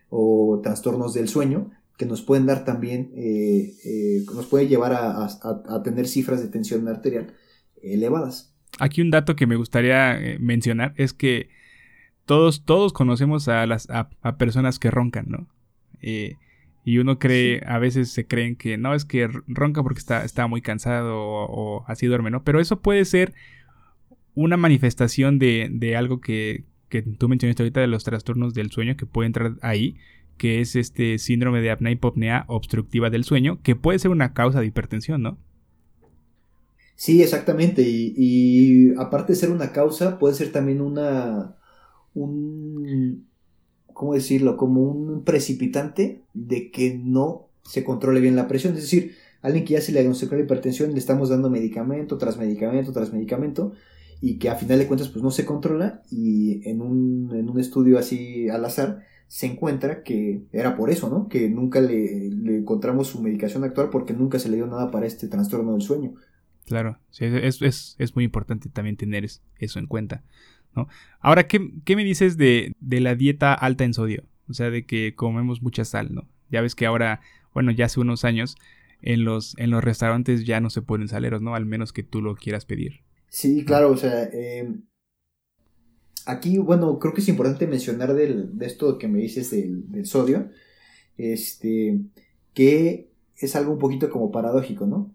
o 0.10 0.62
trastornos 0.64 1.14
del 1.14 1.28
sueño, 1.28 1.72
que 1.98 2.06
nos 2.06 2.22
pueden 2.22 2.46
dar 2.46 2.64
también, 2.64 3.12
eh, 3.16 3.74
eh, 3.84 4.26
nos 4.34 4.46
puede 4.46 4.68
llevar 4.68 4.94
a, 4.94 5.84
tener 5.84 6.08
cifras 6.08 6.42
de 6.42 6.48
tensión 6.48 6.88
arterial 6.88 7.34
elevadas. 7.82 8.56
Aquí 8.80 9.02
un 9.02 9.10
dato 9.10 9.36
que 9.36 9.48
me 9.48 9.56
gustaría 9.56 10.18
eh, 10.20 10.38
mencionar 10.40 10.94
es 10.98 11.14
que 11.14 11.50
todos, 12.26 12.66
todos 12.66 12.94
conocemos 12.94 13.48
a 13.48 13.66
las 13.66 13.88
a, 13.90 14.10
personas 14.38 14.78
que 14.80 14.92
roncan, 14.92 15.26
¿no? 15.28 15.48
y 16.00 17.00
uno 17.00 17.20
cree, 17.20 17.64
a 17.66 17.80
veces 17.80 18.12
se 18.12 18.28
creen 18.28 18.56
que 18.56 18.78
no, 18.78 18.94
es 18.94 19.04
que 19.04 19.28
ronca 19.48 19.84
porque 19.84 20.00
está, 20.00 20.24
está 20.24 20.48
muy 20.48 20.62
cansado 20.62 21.18
o, 21.18 21.84
así 21.88 22.06
duerme, 22.06 22.30
¿no? 22.30 22.44
Pero 22.44 22.62
eso 22.62 22.82
puede 22.82 23.04
ser 23.04 23.34
una 24.36 24.56
manifestación 24.56 25.38
de, 25.38 25.68
de 25.70 25.98
algo 25.98 26.22
que, 26.22 26.64
que 26.88 27.02
tú 27.02 27.28
mencionaste 27.28 27.64
ahorita 27.64 27.82
de 27.82 27.88
los 27.88 28.04
trastornos 28.04 28.54
del 28.54 28.72
sueño 28.72 28.96
que 28.96 29.06
puede 29.06 29.28
entrar 29.28 29.56
ahí, 29.62 29.98
que 30.38 30.62
es 30.62 30.76
este 30.76 31.18
síndrome 31.18 31.62
de 31.62 31.72
apnea-hipopnea 31.72 32.46
obstructiva 32.48 33.10
del 33.10 33.24
sueño, 33.24 33.60
que 33.64 33.76
puede 33.76 34.00
ser 34.00 34.12
una 34.12 34.34
causa 34.34 34.60
de 34.60 34.68
hipertensión, 34.68 35.22
¿no? 35.22 35.38
Sí, 36.98 37.22
exactamente. 37.22 37.84
Y, 37.86 38.94
aparte 38.98 39.34
de 39.34 39.40
ser 39.40 39.52
una 39.52 39.72
causa, 39.72 40.18
puede 40.20 40.34
ser 40.34 40.52
también 40.52 40.82
una. 40.82 41.56
un. 42.16 43.28
¿Cómo 43.94 44.16
decirlo? 44.16 44.58
Como 44.58 44.82
un 44.82 45.24
precipitante 45.24 46.24
de 46.34 46.72
que 46.72 46.96
no 46.98 47.50
se 47.64 47.84
controle 47.84 48.20
bien 48.20 48.36
la 48.36 48.48
presión. 48.48 48.74
Es 48.76 48.82
decir, 48.82 49.16
alguien 49.42 49.64
que 49.64 49.74
ya 49.74 49.82
se 49.82 49.92
le 49.92 50.00
diagnosticó 50.00 50.36
la 50.36 50.42
hipertensión, 50.42 50.92
le 50.92 51.00
estamos 51.00 51.30
dando 51.30 51.50
medicamento 51.50 52.18
tras 52.18 52.38
medicamento 52.38 52.92
tras 52.92 53.14
medicamento, 53.14 53.74
y 54.20 54.40
que 54.40 54.50
a 54.50 54.56
final 54.56 54.80
de 54.80 54.88
cuentas, 54.88 55.10
pues 55.10 55.24
no 55.24 55.32
se 55.32 55.46
controla. 55.46 56.02
Y 56.10 56.68
en 56.68 56.82
un, 56.82 57.32
en 57.36 57.50
un 57.50 57.60
estudio 57.60 58.00
así 58.00 58.50
al 58.50 58.66
azar, 58.66 59.04
se 59.28 59.48
encuentra 59.48 60.04
que 60.04 60.44
era 60.52 60.76
por 60.76 60.90
eso, 60.90 61.10
¿no? 61.10 61.28
Que 61.28 61.50
nunca 61.50 61.82
le, 61.82 62.28
encontramos 62.28 63.08
su 63.08 63.22
medicación 63.22 63.64
actual 63.64 63.90
porque 63.90 64.14
nunca 64.14 64.40
se 64.40 64.50
le 64.50 64.56
dio 64.56 64.68
nada 64.68 64.90
para 64.92 65.06
este 65.06 65.28
trastorno 65.28 65.74
del 65.74 65.82
sueño. 65.82 66.14
Claro, 66.66 67.00
sí, 67.10 67.26
es, 67.26 67.62
es, 67.62 67.96
es 67.98 68.16
muy 68.16 68.24
importante 68.26 68.70
también 68.70 68.98
tener 68.98 69.26
eso 69.60 69.80
en 69.80 69.88
cuenta, 69.88 70.24
¿no? 70.76 70.88
Ahora, 71.20 71.48
¿qué, 71.48 71.60
me 71.60 72.04
dices 72.04 72.38
de, 72.38 72.74
de, 72.80 73.00
la 73.00 73.16
dieta 73.16 73.54
alta 73.54 73.84
en 73.84 73.94
sodio? 73.94 74.24
O 74.50 74.54
sea, 74.54 74.70
de 74.70 74.86
que 74.86 75.16
comemos 75.16 75.62
mucha 75.62 75.86
sal, 75.86 76.14
¿no? 76.14 76.28
Ya 76.50 76.62
ves 76.62 76.76
que 76.76 76.86
ahora, 76.86 77.22
bueno, 77.54 77.72
ya 77.72 77.86
hace 77.86 78.00
unos 78.00 78.26
años, 78.26 78.56
en 79.02 79.24
los, 79.24 79.58
en 79.58 79.72
los 79.72 79.84
restaurantes 79.84 80.46
ya 80.46 80.60
no 80.60 80.70
se 80.70 80.82
ponen 80.82 81.08
saleros, 81.08 81.42
¿no? 81.42 81.56
Al 81.56 81.66
menos 81.66 81.94
que 81.94 82.04
tú 82.04 82.22
lo 82.22 82.36
quieras 82.36 82.66
pedir. 82.66 83.02
Sí, 83.30 83.64
claro, 83.66 83.92
o 83.92 83.98
sea, 83.98 84.24
eh, 84.34 84.74
aquí, 86.28 86.58
bueno, 86.58 87.00
creo 87.00 87.14
que 87.14 87.22
es 87.22 87.30
importante 87.30 87.66
mencionar 87.68 88.14
de 88.14 88.48
esto 88.62 88.98
que 88.98 89.08
me 89.08 89.20
dices 89.20 89.50
del, 89.50 90.06
sodio, 90.06 90.50
este, 91.18 92.02
que 92.54 93.10
es 93.38 93.56
algo 93.56 93.72
un 93.72 93.80
poquito 93.80 94.10
como 94.10 94.32
paradójico, 94.32 94.86
¿no? 94.86 95.14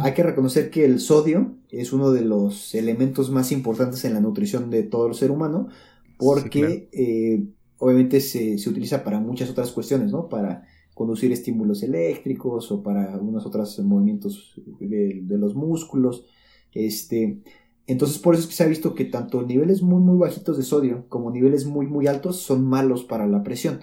Hay 0.00 0.14
que 0.14 0.24
reconocer 0.24 0.68
que 0.68 0.84
el 0.84 0.98
sodio 0.98 1.54
es 1.68 1.92
uno 1.92 2.10
de 2.10 2.22
los 2.22 2.74
elementos 2.74 3.30
más 3.30 3.52
importantes 3.52 4.04
en 4.04 4.14
la 4.14 4.20
nutrición 4.20 4.68
de 4.68 4.82
todo 4.82 5.06
el 5.06 5.14
ser 5.14 5.30
humano, 5.30 5.68
porque 6.18 6.88
eh, 6.92 7.44
obviamente 7.78 8.20
se, 8.20 8.56
utiliza 8.68 9.04
para 9.04 9.20
muchas 9.20 9.48
otras 9.48 9.70
cuestiones, 9.70 10.10
¿no? 10.10 10.28
Para 10.28 10.66
conducir 10.92 11.30
estímulos 11.30 11.84
eléctricos 11.84 12.72
o 12.72 12.82
para 12.82 13.14
algunos 13.14 13.46
otros 13.46 13.78
movimientos 13.78 14.60
de, 14.80 15.22
los 15.38 15.54
músculos. 15.54 16.26
Este, 16.72 17.40
entonces 17.90 18.18
por 18.18 18.34
eso 18.34 18.44
es 18.44 18.48
que 18.48 18.54
se 18.54 18.62
ha 18.62 18.68
visto 18.68 18.94
que 18.94 19.04
tanto 19.04 19.42
niveles 19.42 19.82
muy 19.82 20.00
muy 20.00 20.18
bajitos 20.18 20.56
de 20.56 20.62
sodio 20.62 21.06
como 21.08 21.30
niveles 21.30 21.66
muy 21.66 21.86
muy 21.86 22.06
altos 22.06 22.36
son 22.36 22.64
malos 22.64 23.04
para 23.04 23.26
la 23.26 23.42
presión. 23.42 23.80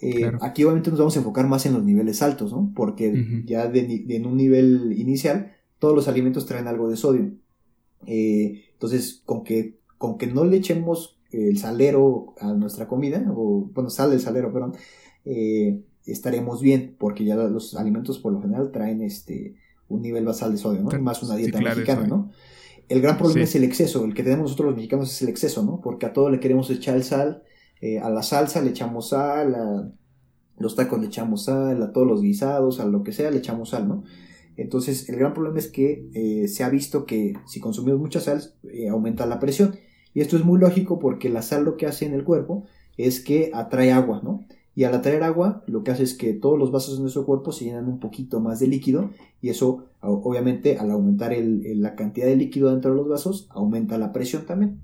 Eh, 0.00 0.30
aquí 0.40 0.64
obviamente 0.64 0.90
nos 0.90 0.98
vamos 0.98 1.16
a 1.16 1.20
enfocar 1.20 1.46
más 1.46 1.64
en 1.64 1.72
los 1.72 1.84
niveles 1.84 2.20
altos, 2.20 2.52
¿no? 2.52 2.72
Porque 2.74 3.44
ya 3.46 3.64
en 3.72 4.26
un 4.26 4.36
nivel 4.36 4.94
inicial 4.98 5.52
todos 5.78 5.94
los 5.94 6.08
alimentos 6.08 6.46
traen 6.46 6.66
algo 6.66 6.88
de 6.88 6.96
sodio. 6.96 7.32
Eh, 8.06 8.64
entonces, 8.72 9.22
con 9.24 9.44
que, 9.44 9.78
con 9.98 10.18
que 10.18 10.26
no 10.26 10.44
le 10.44 10.56
echemos 10.56 11.18
el 11.30 11.58
salero 11.58 12.34
a 12.40 12.52
nuestra 12.52 12.86
comida, 12.86 13.24
o 13.34 13.70
bueno, 13.72 13.90
sal 13.90 14.10
del 14.10 14.20
salero, 14.20 14.52
perdón, 14.52 14.74
eh, 15.24 15.80
estaremos 16.06 16.60
bien, 16.60 16.96
porque 16.98 17.24
ya 17.24 17.36
los 17.36 17.74
alimentos 17.74 18.18
por 18.18 18.32
lo 18.32 18.40
general 18.40 18.70
traen 18.72 19.02
este 19.02 19.56
un 19.88 20.02
nivel 20.02 20.24
basal 20.24 20.52
de 20.52 20.58
sodio, 20.58 20.82
¿no? 20.82 20.98
Más 21.00 21.22
una 21.22 21.36
dieta 21.36 21.60
mexicana, 21.60 22.06
¿no? 22.06 22.30
El 22.88 23.00
gran 23.00 23.16
problema 23.16 23.42
es 23.42 23.54
el 23.54 23.64
exceso, 23.64 24.04
el 24.04 24.14
que 24.14 24.22
tenemos 24.22 24.44
nosotros 24.44 24.66
los 24.66 24.76
mexicanos 24.76 25.10
es 25.10 25.22
el 25.22 25.28
exceso, 25.28 25.62
¿no? 25.62 25.80
Porque 25.80 26.06
a 26.06 26.12
todo 26.12 26.30
le 26.30 26.40
queremos 26.40 26.68
echar 26.70 26.96
el 26.96 27.04
sal, 27.04 27.42
eh, 27.80 27.98
a 27.98 28.10
la 28.10 28.22
salsa 28.22 28.60
le 28.60 28.70
echamos 28.70 29.10
sal, 29.10 29.54
a 29.54 29.92
los 30.58 30.76
tacos 30.76 31.00
le 31.00 31.06
echamos 31.06 31.44
sal, 31.44 31.82
a 31.82 31.92
todos 31.92 32.06
los 32.06 32.22
guisados, 32.22 32.80
a 32.80 32.86
lo 32.86 33.02
que 33.02 33.12
sea 33.12 33.30
le 33.30 33.38
echamos 33.38 33.70
sal, 33.70 33.88
¿no? 33.88 34.04
Entonces, 34.56 35.08
el 35.08 35.16
gran 35.16 35.34
problema 35.34 35.58
es 35.58 35.68
que 35.68 36.08
eh, 36.14 36.48
se 36.48 36.62
ha 36.62 36.68
visto 36.68 37.06
que 37.06 37.34
si 37.46 37.60
consumimos 37.60 38.00
mucha 38.00 38.20
sal, 38.20 38.42
eh, 38.72 38.88
aumenta 38.88 39.26
la 39.26 39.40
presión. 39.40 39.76
Y 40.12 40.20
esto 40.20 40.36
es 40.36 40.44
muy 40.44 40.60
lógico 40.60 40.98
porque 40.98 41.28
la 41.28 41.42
sal 41.42 41.64
lo 41.64 41.76
que 41.76 41.86
hace 41.86 42.06
en 42.06 42.14
el 42.14 42.22
cuerpo 42.22 42.66
es 42.96 43.18
que 43.20 43.50
atrae 43.52 43.90
agua, 43.90 44.20
¿no? 44.22 44.46
Y 44.76 44.84
al 44.84 44.94
atraer 44.94 45.22
agua, 45.22 45.62
lo 45.66 45.84
que 45.84 45.92
hace 45.92 46.02
es 46.02 46.14
que 46.14 46.32
todos 46.32 46.58
los 46.58 46.72
vasos 46.72 46.96
de 46.96 47.02
nuestro 47.02 47.24
cuerpo 47.24 47.52
se 47.52 47.64
llenan 47.64 47.86
un 47.86 48.00
poquito 48.00 48.40
más 48.40 48.58
de 48.58 48.66
líquido 48.66 49.10
y 49.40 49.50
eso, 49.50 49.86
obviamente, 50.00 50.78
al 50.78 50.90
aumentar 50.90 51.32
la 51.38 51.94
cantidad 51.94 52.26
de 52.26 52.36
líquido 52.36 52.70
dentro 52.70 52.90
de 52.90 52.96
los 52.96 53.08
vasos, 53.08 53.46
aumenta 53.50 53.98
la 53.98 54.12
presión 54.12 54.46
también. 54.46 54.80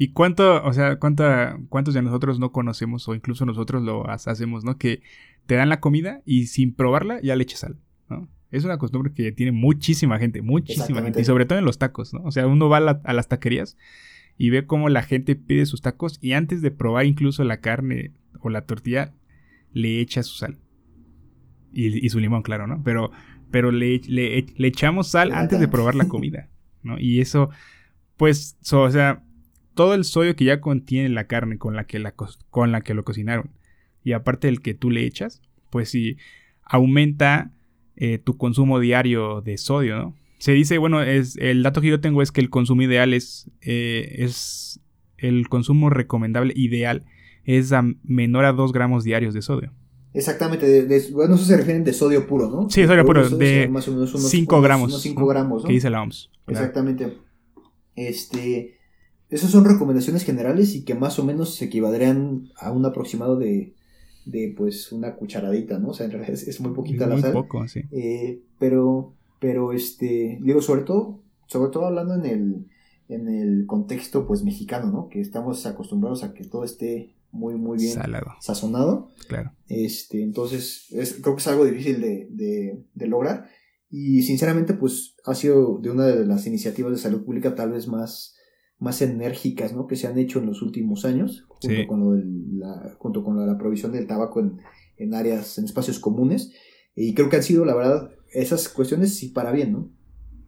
¿Y 0.00 0.12
cuánto, 0.12 0.62
o 0.64 0.72
sea, 0.72 1.00
cuánta, 1.00 1.58
cuántos 1.68 1.92
de 1.92 2.02
nosotros 2.02 2.38
no 2.38 2.52
conocemos 2.52 3.08
o 3.08 3.16
incluso 3.16 3.44
nosotros 3.44 3.82
lo 3.82 4.08
hacemos, 4.08 4.64
¿no? 4.64 4.78
Que 4.78 5.02
te 5.46 5.56
dan 5.56 5.68
la 5.68 5.80
comida 5.80 6.22
y 6.24 6.46
sin 6.46 6.72
probarla 6.72 7.20
ya 7.20 7.34
le 7.34 7.42
echas 7.42 7.60
sal, 7.60 7.76
¿no? 8.08 8.28
Es 8.52 8.64
una 8.64 8.78
costumbre 8.78 9.12
que 9.12 9.32
tiene 9.32 9.50
muchísima 9.50 10.18
gente, 10.18 10.40
muchísima 10.40 11.02
gente. 11.02 11.20
Y 11.20 11.24
sobre 11.24 11.46
todo 11.46 11.58
en 11.58 11.64
los 11.64 11.78
tacos, 11.78 12.14
¿no? 12.14 12.22
O 12.22 12.30
sea, 12.30 12.46
uno 12.46 12.68
va 12.68 12.78
a, 12.78 13.12
las 13.12 13.28
taquerías 13.28 13.76
y 14.36 14.50
ve 14.50 14.66
cómo 14.66 14.88
la 14.88 15.02
gente 15.02 15.34
pide 15.34 15.66
sus 15.66 15.82
tacos 15.82 16.18
y 16.22 16.32
antes 16.32 16.62
de 16.62 16.70
probar 16.70 17.04
incluso 17.04 17.42
la 17.42 17.60
carne 17.60 18.12
o 18.40 18.50
la 18.50 18.62
tortilla, 18.62 19.14
le 19.72 20.00
echa 20.00 20.22
su 20.22 20.36
sal. 20.36 20.58
Y, 21.72 22.08
su 22.08 22.18
limón, 22.18 22.42
claro, 22.42 22.66
¿no? 22.66 22.82
Pero, 22.82 23.10
pero 23.50 23.70
le, 23.70 24.00
le, 24.08 24.44
echamos 24.66 25.08
sal 25.08 25.32
antes 25.32 25.60
de 25.60 25.68
probar 25.68 25.94
la 25.94 26.08
comida, 26.08 26.48
¿no? 26.82 26.98
Y 26.98 27.20
eso, 27.20 27.50
pues, 28.16 28.56
o 28.72 28.90
sea, 28.90 29.22
todo 29.74 29.94
el 29.94 30.04
sodio 30.04 30.34
que 30.34 30.44
ya 30.44 30.60
contiene 30.60 31.10
la 31.10 31.26
carne 31.26 31.58
con 31.58 31.76
la 31.76 31.84
que, 31.84 31.98
la, 31.98 32.14
con 32.50 32.72
la 32.72 32.80
que 32.80 32.94
lo 32.94 33.04
cocinaron 33.04 33.50
y 34.02 34.12
aparte 34.12 34.48
el 34.48 34.60
que 34.60 34.74
tú 34.74 34.90
le 34.90 35.04
echas, 35.04 35.42
pues 35.70 35.90
sí, 35.90 36.16
aumenta 36.62 37.52
eh, 37.96 38.18
tu 38.18 38.36
consumo 38.36 38.80
diario 38.80 39.40
de 39.42 39.58
sodio, 39.58 39.96
¿no? 39.96 40.16
Se 40.38 40.52
dice, 40.52 40.78
bueno, 40.78 41.02
es, 41.02 41.36
el 41.36 41.62
dato 41.62 41.80
que 41.80 41.88
yo 41.88 42.00
tengo 42.00 42.22
es 42.22 42.32
que 42.32 42.40
el 42.40 42.48
consumo 42.48 42.82
ideal 42.82 43.12
es, 43.12 43.50
eh, 43.60 44.16
es 44.18 44.80
el 45.16 45.48
consumo 45.48 45.90
recomendable 45.90 46.52
ideal 46.56 47.04
es 47.56 47.72
a 47.72 47.82
menor 48.02 48.44
a 48.44 48.52
2 48.52 48.72
gramos 48.72 49.04
diarios 49.04 49.34
de 49.34 49.42
sodio. 49.42 49.72
Exactamente, 50.14 50.86
bueno, 51.12 51.34
eso 51.34 51.44
se 51.44 51.56
refieren 51.56 51.84
de 51.84 51.92
sodio 51.92 52.26
puro, 52.26 52.48
¿no? 52.48 52.70
Sí, 52.70 52.86
sodio 52.86 53.04
puro, 53.04 53.28
de 53.28 53.70
5 54.18 54.60
gramos. 54.60 55.00
5 55.02 55.26
gramos, 55.26 55.62
¿no? 55.62 55.68
Que 55.68 55.74
dice 55.74 55.90
la 55.90 56.02
OMS. 56.02 56.30
Exactamente. 56.46 57.18
Este, 57.94 58.78
esas 59.28 59.50
son 59.50 59.64
recomendaciones 59.64 60.24
generales 60.24 60.74
y 60.74 60.84
que 60.84 60.94
más 60.94 61.18
o 61.18 61.24
menos 61.24 61.54
se 61.54 61.66
equivaldrían 61.66 62.50
a 62.56 62.70
un 62.70 62.86
aproximado 62.86 63.36
de 63.36 63.74
de 64.28 64.52
pues 64.54 64.92
una 64.92 65.14
cucharadita, 65.14 65.78
¿no? 65.78 65.88
O 65.88 65.94
sea, 65.94 66.04
en 66.04 66.12
realidad 66.12 66.34
es, 66.34 66.60
muy 66.60 66.74
poquita 66.74 67.06
la 67.06 67.18
sal. 67.18 67.32
poco, 67.32 67.66
sí. 67.66 67.80
Eh, 67.90 68.42
pero, 68.58 69.14
pero 69.40 69.72
este, 69.72 70.38
digo, 70.42 70.60
sobre 70.60 70.82
todo, 70.82 71.20
sobre 71.46 71.72
todo 71.72 71.86
hablando 71.86 72.14
en 72.14 72.26
el, 72.26 72.66
en 73.08 73.28
el 73.28 73.64
contexto 73.66 74.26
pues 74.26 74.44
mexicano, 74.44 74.90
¿no? 74.92 75.08
Que 75.08 75.22
estamos 75.22 75.64
acostumbrados 75.64 76.24
a 76.24 76.34
que 76.34 76.44
todo 76.44 76.64
esté 76.64 77.14
muy, 77.30 77.54
muy 77.54 77.78
bien 77.78 77.94
sazonado. 78.40 79.10
Claro. 79.28 79.52
Este, 79.68 80.22
entonces, 80.22 80.86
es, 80.90 81.14
creo 81.20 81.34
que 81.36 81.40
es 81.40 81.46
algo 81.48 81.64
difícil 81.64 82.00
de, 82.00 82.28
de, 82.30 82.84
de 82.94 83.06
lograr. 83.06 83.48
Y 83.90 84.22
sinceramente, 84.22 84.74
pues 84.74 85.16
ha 85.24 85.34
sido 85.34 85.78
de 85.78 85.90
una 85.90 86.06
de 86.06 86.26
las 86.26 86.46
iniciativas 86.46 86.92
de 86.92 86.98
salud 86.98 87.24
pública 87.24 87.54
tal 87.54 87.72
vez 87.72 87.88
más 87.88 88.34
más 88.78 89.02
enérgicas 89.02 89.74
¿no? 89.74 89.86
que 89.86 89.96
se 89.96 90.06
han 90.06 90.18
hecho 90.18 90.38
en 90.38 90.46
los 90.46 90.62
últimos 90.62 91.04
años, 91.04 91.44
junto, 91.48 91.86
con, 91.88 92.00
lo 92.00 92.12
de 92.12 92.22
la, 92.52 92.94
junto 92.98 93.24
con 93.24 93.44
la 93.44 93.58
provisión 93.58 93.92
del 93.92 94.06
tabaco 94.06 94.40
en, 94.40 94.58
en, 94.96 95.14
áreas, 95.14 95.58
en 95.58 95.64
espacios 95.64 95.98
comunes. 95.98 96.52
Y 96.94 97.14
creo 97.14 97.28
que 97.28 97.36
han 97.36 97.42
sido, 97.42 97.64
la 97.64 97.74
verdad, 97.74 98.10
esas 98.32 98.68
cuestiones 98.68 99.14
sí 99.14 99.28
para 99.28 99.52
bien, 99.52 99.72
¿no? 99.72 99.90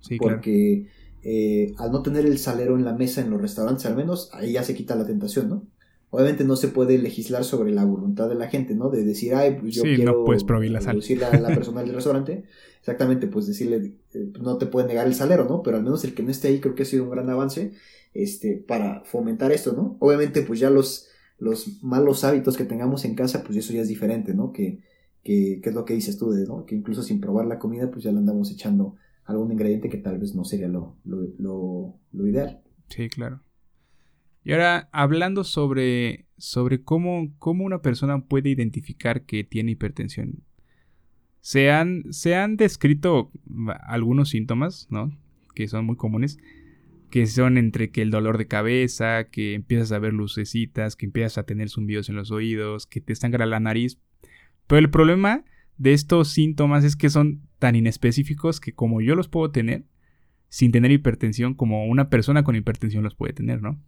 Sí, 0.00 0.16
Porque 0.16 0.86
eh, 1.22 1.74
al 1.78 1.90
no 1.90 2.02
tener 2.02 2.24
el 2.24 2.38
salero 2.38 2.76
en 2.76 2.84
la 2.84 2.94
mesa 2.94 3.20
en 3.20 3.30
los 3.30 3.40
restaurantes, 3.40 3.84
al 3.86 3.96
menos, 3.96 4.30
ahí 4.32 4.52
ya 4.52 4.62
se 4.62 4.74
quita 4.74 4.94
la 4.94 5.06
tentación, 5.06 5.48
¿no? 5.48 5.66
Obviamente 6.10 6.44
no 6.44 6.56
se 6.56 6.68
puede 6.68 6.98
legislar 6.98 7.44
sobre 7.44 7.70
la 7.70 7.84
voluntad 7.84 8.28
de 8.28 8.34
la 8.34 8.48
gente, 8.48 8.74
¿no? 8.74 8.90
De 8.90 9.04
decir, 9.04 9.34
ay, 9.34 9.56
pues 9.60 9.74
yo 9.74 9.82
quiero 9.82 10.18
no 10.18 10.24
puedes 10.24 10.44
prohibir 10.44 10.72
la 10.72 10.80
sal. 10.80 10.96
decirle 10.96 11.24
a 11.24 11.38
la 11.38 11.54
persona 11.54 11.82
del 11.82 11.94
restaurante, 11.94 12.44
exactamente, 12.80 13.28
pues 13.28 13.46
decirle, 13.46 13.94
eh, 14.14 14.32
no 14.40 14.58
te 14.58 14.66
puede 14.66 14.88
negar 14.88 15.06
el 15.06 15.14
salero, 15.14 15.44
¿no? 15.48 15.62
Pero 15.62 15.76
al 15.76 15.84
menos 15.84 16.02
el 16.04 16.14
que 16.14 16.22
no 16.22 16.30
esté 16.30 16.48
ahí 16.48 16.60
creo 16.60 16.74
que 16.74 16.82
ha 16.82 16.86
sido 16.86 17.04
un 17.04 17.10
gran 17.10 17.30
avance 17.30 17.72
este, 18.12 18.56
para 18.56 19.04
fomentar 19.04 19.52
esto, 19.52 19.72
¿no? 19.72 19.96
Obviamente, 20.00 20.42
pues 20.42 20.58
ya 20.58 20.68
los, 20.68 21.08
los 21.38 21.82
malos 21.82 22.24
hábitos 22.24 22.56
que 22.56 22.64
tengamos 22.64 23.04
en 23.04 23.14
casa, 23.14 23.44
pues 23.44 23.56
eso 23.56 23.72
ya 23.72 23.82
es 23.82 23.88
diferente, 23.88 24.34
¿no? 24.34 24.52
Que, 24.52 24.80
que, 25.22 25.60
es 25.62 25.74
lo 25.74 25.84
que 25.84 25.94
dices 25.94 26.18
tú, 26.18 26.32
¿no? 26.32 26.64
Que 26.66 26.74
incluso 26.74 27.02
sin 27.02 27.20
probar 27.20 27.46
la 27.46 27.58
comida, 27.58 27.90
pues 27.90 28.04
ya 28.04 28.12
le 28.12 28.18
andamos 28.18 28.50
echando 28.50 28.96
algún 29.24 29.52
ingrediente 29.52 29.88
que 29.88 29.98
tal 29.98 30.18
vez 30.18 30.34
no 30.34 30.44
sería 30.44 30.68
lo, 30.68 30.96
lo, 31.04 31.94
lo, 32.12 32.26
ideal. 32.26 32.62
Sí, 32.88 33.08
claro. 33.08 33.40
Y 34.44 34.52
ahora, 34.52 34.88
hablando 34.92 35.44
sobre, 35.44 36.26
sobre 36.38 36.82
cómo, 36.82 37.34
cómo 37.38 37.64
una 37.64 37.82
persona 37.82 38.24
puede 38.24 38.50
identificar 38.50 39.22
que 39.22 39.44
tiene 39.44 39.72
hipertensión. 39.72 40.42
Se 41.40 41.70
han, 41.70 42.04
se 42.12 42.34
han 42.34 42.56
descrito 42.56 43.30
algunos 43.86 44.30
síntomas, 44.30 44.86
¿no? 44.90 45.10
Que 45.54 45.68
son 45.68 45.86
muy 45.86 45.96
comunes 45.96 46.38
que 47.10 47.26
son 47.26 47.58
entre 47.58 47.90
que 47.90 48.02
el 48.02 48.10
dolor 48.10 48.38
de 48.38 48.46
cabeza, 48.46 49.24
que 49.24 49.54
empiezas 49.54 49.92
a 49.92 49.98
ver 49.98 50.12
lucecitas, 50.12 50.96
que 50.96 51.06
empiezas 51.06 51.38
a 51.38 51.42
tener 51.42 51.68
zumbidos 51.68 52.08
en 52.08 52.14
los 52.16 52.30
oídos, 52.30 52.86
que 52.86 53.00
te 53.00 53.14
sangra 53.16 53.46
la 53.46 53.60
nariz. 53.60 53.98
Pero 54.66 54.78
el 54.78 54.90
problema 54.90 55.44
de 55.76 55.92
estos 55.92 56.28
síntomas 56.28 56.84
es 56.84 56.94
que 56.94 57.10
son 57.10 57.42
tan 57.58 57.74
inespecíficos 57.74 58.60
que 58.60 58.72
como 58.72 59.00
yo 59.00 59.16
los 59.16 59.28
puedo 59.28 59.50
tener, 59.50 59.84
sin 60.48 60.70
tener 60.70 60.92
hipertensión, 60.92 61.54
como 61.54 61.86
una 61.86 62.08
persona 62.08 62.44
con 62.44 62.54
hipertensión 62.54 63.02
los 63.02 63.16
puede 63.16 63.32
tener, 63.32 63.60
¿no? 63.60 63.80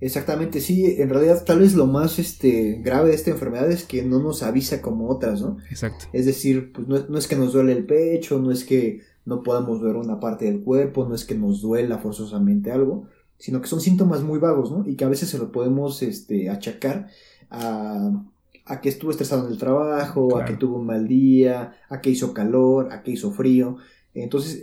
Exactamente, 0.00 0.60
sí, 0.60 0.96
en 0.98 1.08
realidad 1.08 1.44
tal 1.44 1.60
vez 1.60 1.74
lo 1.74 1.86
más 1.86 2.18
este, 2.18 2.80
grave 2.82 3.10
de 3.10 3.14
esta 3.14 3.30
enfermedad 3.30 3.70
es 3.70 3.84
que 3.84 4.02
no 4.02 4.18
nos 4.20 4.42
avisa 4.42 4.82
como 4.82 5.08
otras, 5.08 5.40
¿no? 5.40 5.58
Exacto. 5.70 6.06
Es 6.12 6.26
decir, 6.26 6.72
pues 6.72 6.88
no, 6.88 6.98
no 7.08 7.16
es 7.18 7.26
que 7.26 7.36
nos 7.36 7.52
duele 7.52 7.72
el 7.72 7.86
pecho, 7.86 8.38
no 8.38 8.50
es 8.50 8.64
que 8.64 9.00
no 9.24 9.42
podamos 9.42 9.80
ver 9.82 9.96
una 9.96 10.20
parte 10.20 10.44
del 10.44 10.62
cuerpo, 10.62 11.06
no 11.08 11.14
es 11.14 11.24
que 11.24 11.34
nos 11.34 11.62
duela 11.62 11.98
forzosamente 11.98 12.70
algo, 12.70 13.08
sino 13.38 13.60
que 13.60 13.68
son 13.68 13.80
síntomas 13.80 14.22
muy 14.22 14.38
vagos, 14.38 14.70
¿no? 14.70 14.86
Y 14.86 14.96
que 14.96 15.04
a 15.04 15.08
veces 15.08 15.30
se 15.30 15.38
lo 15.38 15.52
podemos 15.52 16.02
este, 16.02 16.50
achacar 16.50 17.08
a, 17.50 18.24
a 18.66 18.80
que 18.80 18.88
estuvo 18.88 19.10
estresado 19.10 19.46
en 19.46 19.52
el 19.52 19.58
trabajo, 19.58 20.36
a 20.36 20.44
que 20.44 20.54
tuvo 20.54 20.78
un 20.78 20.86
mal 20.86 21.06
día, 21.06 21.74
a 21.88 22.00
que 22.00 22.10
hizo 22.10 22.34
calor, 22.34 22.92
a 22.92 23.02
que 23.02 23.12
hizo 23.12 23.32
frío. 23.32 23.76
Entonces, 24.14 24.62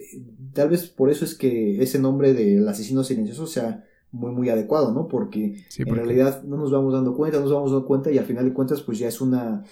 tal 0.53 0.69
vez 0.69 0.87
por 0.87 1.09
eso 1.09 1.25
es 1.25 1.35
que 1.35 1.81
ese 1.81 1.99
nombre 1.99 2.33
del 2.33 2.67
asesino 2.67 3.03
silencioso 3.03 3.47
sea 3.47 3.85
muy 4.11 4.31
muy 4.31 4.49
adecuado, 4.49 4.93
¿no? 4.93 5.07
Porque, 5.07 5.63
porque, 5.77 5.89
en 5.89 5.95
realidad 5.95 6.43
no 6.43 6.57
nos 6.57 6.71
vamos 6.71 6.93
dando 6.93 7.15
cuenta, 7.15 7.37
no 7.37 7.43
nos 7.43 7.53
vamos 7.53 7.71
dando 7.71 7.85
cuenta 7.85 8.11
y 8.11 8.17
al 8.17 8.25
final 8.25 8.45
de 8.45 8.53
cuentas 8.53 8.81
pues 8.81 8.99
ya 8.99 9.07
es 9.07 9.21
una 9.21 9.63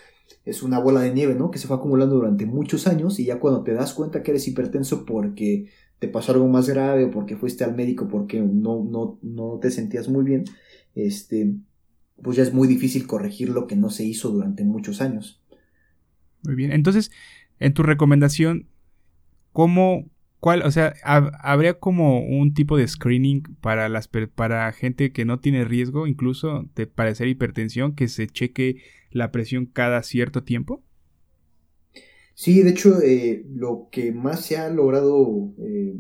es 0.45 0.63
una 0.63 0.79
bola 0.79 1.01
de 1.01 1.13
nieve, 1.13 1.35
¿no? 1.35 1.51
Que 1.51 1.59
se 1.59 1.67
fue 1.67 1.77
acumulando 1.77 2.15
durante 2.15 2.45
muchos 2.45 2.87
años 2.87 3.19
y 3.19 3.25
ya 3.25 3.39
cuando 3.39 3.63
te 3.63 3.73
das 3.73 3.93
cuenta 3.93 4.23
que 4.23 4.31
eres 4.31 4.47
hipertenso 4.47 5.05
porque 5.05 5.69
te 5.99 6.07
pasó 6.07 6.31
algo 6.31 6.47
más 6.47 6.69
grave 6.69 7.05
o 7.05 7.11
porque 7.11 7.35
fuiste 7.35 7.63
al 7.63 7.75
médico 7.75 8.07
porque 8.07 8.39
no, 8.39 8.83
no, 8.83 9.19
no 9.21 9.59
te 9.59 9.69
sentías 9.69 10.07
muy 10.07 10.23
bien, 10.23 10.45
este, 10.95 11.55
pues 12.23 12.37
ya 12.37 12.43
es 12.43 12.53
muy 12.53 12.67
difícil 12.67 13.05
corregir 13.05 13.49
lo 13.49 13.67
que 13.67 13.75
no 13.75 13.89
se 13.89 14.05
hizo 14.05 14.29
durante 14.29 14.63
muchos 14.63 15.01
años. 15.01 15.41
Muy 16.43 16.55
bien, 16.55 16.71
entonces, 16.71 17.11
en 17.59 17.73
tu 17.73 17.83
recomendación, 17.83 18.69
¿cómo, 19.51 20.05
¿Cuál? 20.39 20.63
O 20.63 20.71
sea, 20.71 20.93
¿habría 21.03 21.79
como 21.79 22.21
un 22.21 22.53
tipo 22.53 22.77
de 22.77 22.87
screening 22.87 23.43
para 23.59 23.89
las 23.89 24.07
para 24.07 24.71
gente 24.71 25.11
que 25.11 25.25
no 25.25 25.39
tiene 25.39 25.65
riesgo, 25.65 26.07
incluso 26.07 26.65
de 26.75 26.87
padecer 26.87 27.27
hipertensión, 27.27 27.93
que 27.93 28.07
se 28.07 28.27
cheque 28.27 28.77
la 29.11 29.31
presión 29.31 29.65
cada 29.65 30.01
cierto 30.01 30.43
tiempo? 30.43 30.81
Sí, 32.35 32.61
de 32.61 32.69
hecho, 32.69 33.01
eh, 33.01 33.45
lo 33.49 33.89
que 33.91 34.13
más 34.13 34.45
se 34.45 34.55
ha 34.55 34.69
logrado 34.69 35.51
eh, 35.59 35.99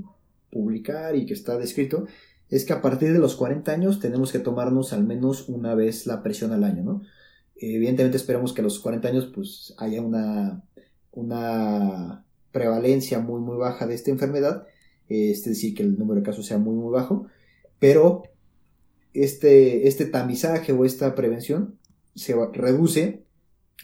publicar 0.49 1.17
y 1.17 1.25
que 1.25 1.33
está 1.33 1.57
descrito 1.57 2.07
es 2.49 2.63
que 2.63 2.71
a 2.71 2.81
partir 2.81 3.11
de 3.11 3.19
los 3.19 3.35
40 3.35 3.69
años 3.73 3.99
tenemos 3.99 4.31
que 4.31 4.39
tomarnos 4.39 4.93
al 4.93 5.03
menos 5.03 5.49
una 5.49 5.75
vez 5.75 6.07
la 6.07 6.23
presión 6.23 6.53
al 6.53 6.63
año, 6.63 6.83
¿no? 6.83 7.01
Evidentemente 7.57 8.15
esperamos 8.15 8.53
que 8.53 8.61
a 8.61 8.63
los 8.63 8.79
40 8.79 9.09
años 9.09 9.25
pues 9.35 9.75
haya 9.77 10.01
una, 10.01 10.63
una 11.11 12.23
prevalencia 12.51 13.19
muy 13.19 13.41
muy 13.41 13.57
baja 13.57 13.87
de 13.87 13.95
esta 13.95 14.11
enfermedad, 14.11 14.65
es 15.07 15.43
decir, 15.43 15.75
que 15.75 15.83
el 15.83 15.97
número 15.97 16.19
de 16.19 16.25
casos 16.25 16.45
sea 16.45 16.57
muy 16.57 16.75
muy 16.75 16.91
bajo, 16.91 17.27
pero 17.79 18.23
este, 19.13 19.87
este 19.87 20.05
tamizaje 20.05 20.71
o 20.71 20.85
esta 20.85 21.15
prevención 21.15 21.77
se 22.15 22.35
reduce 22.53 23.23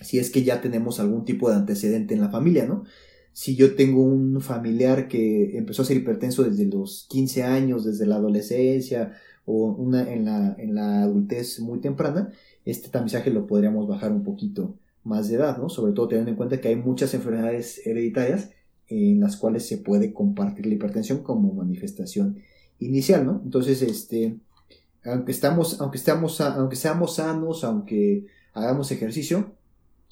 si 0.01 0.19
es 0.19 0.29
que 0.29 0.43
ya 0.43 0.62
tenemos 0.62 1.00
algún 1.00 1.25
tipo 1.25 1.50
de 1.50 1.55
antecedente 1.55 2.13
en 2.13 2.22
la 2.22 2.29
familia, 2.29 2.65
¿no? 2.65 2.84
Si 3.31 3.55
yo 3.55 3.75
tengo 3.75 4.01
un 4.01 4.39
familiar 4.41 5.07
que 5.07 5.57
empezó 5.57 5.81
a 5.81 5.86
ser 5.86 5.98
hipertenso 5.98 6.43
desde 6.43 6.65
los 6.65 7.05
15 7.10 7.43
años, 7.43 7.86
desde 7.86 8.05
la 8.05 8.15
adolescencia 8.15 9.13
o 9.45 9.67
una 9.67 10.12
en 10.12 10.25
la, 10.25 10.55
en 10.57 10.75
la 10.75 11.03
adultez 11.03 11.60
muy 11.60 11.79
temprana, 11.79 12.31
este 12.65 12.89
tamizaje 12.89 13.31
lo 13.31 13.45
podríamos 13.45 13.88
bajar 13.88 14.12
un 14.12 14.24
poquito 14.24 14.77
más 15.03 15.29
de 15.29 15.36
edad, 15.36 15.57
¿no? 15.57 15.69
Sobre 15.69 15.93
todo 15.93 16.07
teniendo 16.07 16.31
en 16.31 16.38
cuenta 16.38 16.60
que 16.60 16.69
hay 16.69 16.75
muchas 16.75 17.13
enfermedades 17.13 17.86
hereditarias 17.86 18.51
en 18.88 19.20
las 19.20 19.38
cuales 19.38 19.68
se 19.68 19.77
puede 19.77 20.13
compartir 20.13 20.65
la 20.65 20.75
hipertensión 20.75 21.24
como 21.24 21.54
manifestación 21.54 22.39
inicial, 22.80 23.25
¿no? 23.25 23.42
Entonces, 23.44 23.82
este, 23.82 24.38
aunque 25.04 25.32
estamos, 25.32 25.80
aunque 25.82 25.98
estamos, 25.98 26.42
aunque 26.42 26.75
seamos 26.75 27.15
sanos, 27.15 27.63
aunque 27.63 28.25
hagamos 28.54 28.92
ejercicio, 28.92 29.54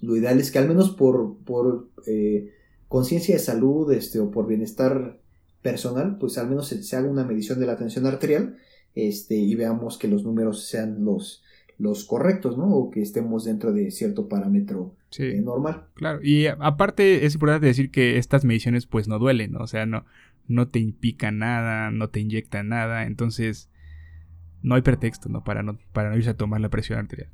lo 0.01 0.17
ideal 0.17 0.39
es 0.39 0.51
que 0.51 0.59
al 0.59 0.67
menos 0.67 0.91
por, 0.91 1.37
por 1.39 1.89
eh, 2.07 2.51
conciencia 2.87 3.35
de 3.35 3.39
salud, 3.39 3.91
este, 3.91 4.19
o 4.19 4.31
por 4.31 4.47
bienestar 4.47 5.19
personal, 5.61 6.17
pues 6.19 6.37
al 6.37 6.49
menos 6.49 6.67
se, 6.67 6.95
haga 6.95 7.09
una 7.09 7.23
medición 7.23 7.59
de 7.59 7.65
la 7.65 7.77
tensión 7.77 8.05
arterial, 8.05 8.57
este, 8.95 9.35
y 9.35 9.55
veamos 9.55 9.97
que 9.97 10.07
los 10.07 10.23
números 10.23 10.67
sean 10.67 11.03
los, 11.03 11.43
los 11.77 12.05
correctos, 12.05 12.57
¿no? 12.57 12.69
O 12.69 12.89
que 12.89 13.01
estemos 13.01 13.45
dentro 13.45 13.73
de 13.73 13.91
cierto 13.91 14.27
parámetro 14.29 14.95
eh, 15.17 15.41
normal. 15.41 15.87
Claro, 15.95 16.19
y 16.23 16.47
aparte 16.47 17.25
es 17.25 17.33
importante 17.33 17.67
decir 17.67 17.91
que 17.91 18.17
estas 18.17 18.45
mediciones 18.45 18.85
pues 18.85 19.07
no 19.07 19.19
duelen, 19.19 19.51
¿no? 19.51 19.59
O 19.59 19.67
sea, 19.67 19.85
no, 19.85 20.05
no 20.47 20.67
te 20.67 20.79
impican 20.79 21.39
nada, 21.39 21.91
no 21.91 22.09
te 22.09 22.19
inyectan 22.19 22.69
nada, 22.69 23.05
entonces 23.05 23.69
no 24.61 24.75
hay 24.75 24.81
pretexto, 24.81 25.29
¿no? 25.29 25.43
Para 25.43 25.63
no, 25.63 25.77
para 25.91 26.09
no 26.09 26.17
irse 26.17 26.29
a 26.29 26.37
tomar 26.37 26.61
la 26.61 26.69
presión 26.69 26.99
arterial. 26.99 27.29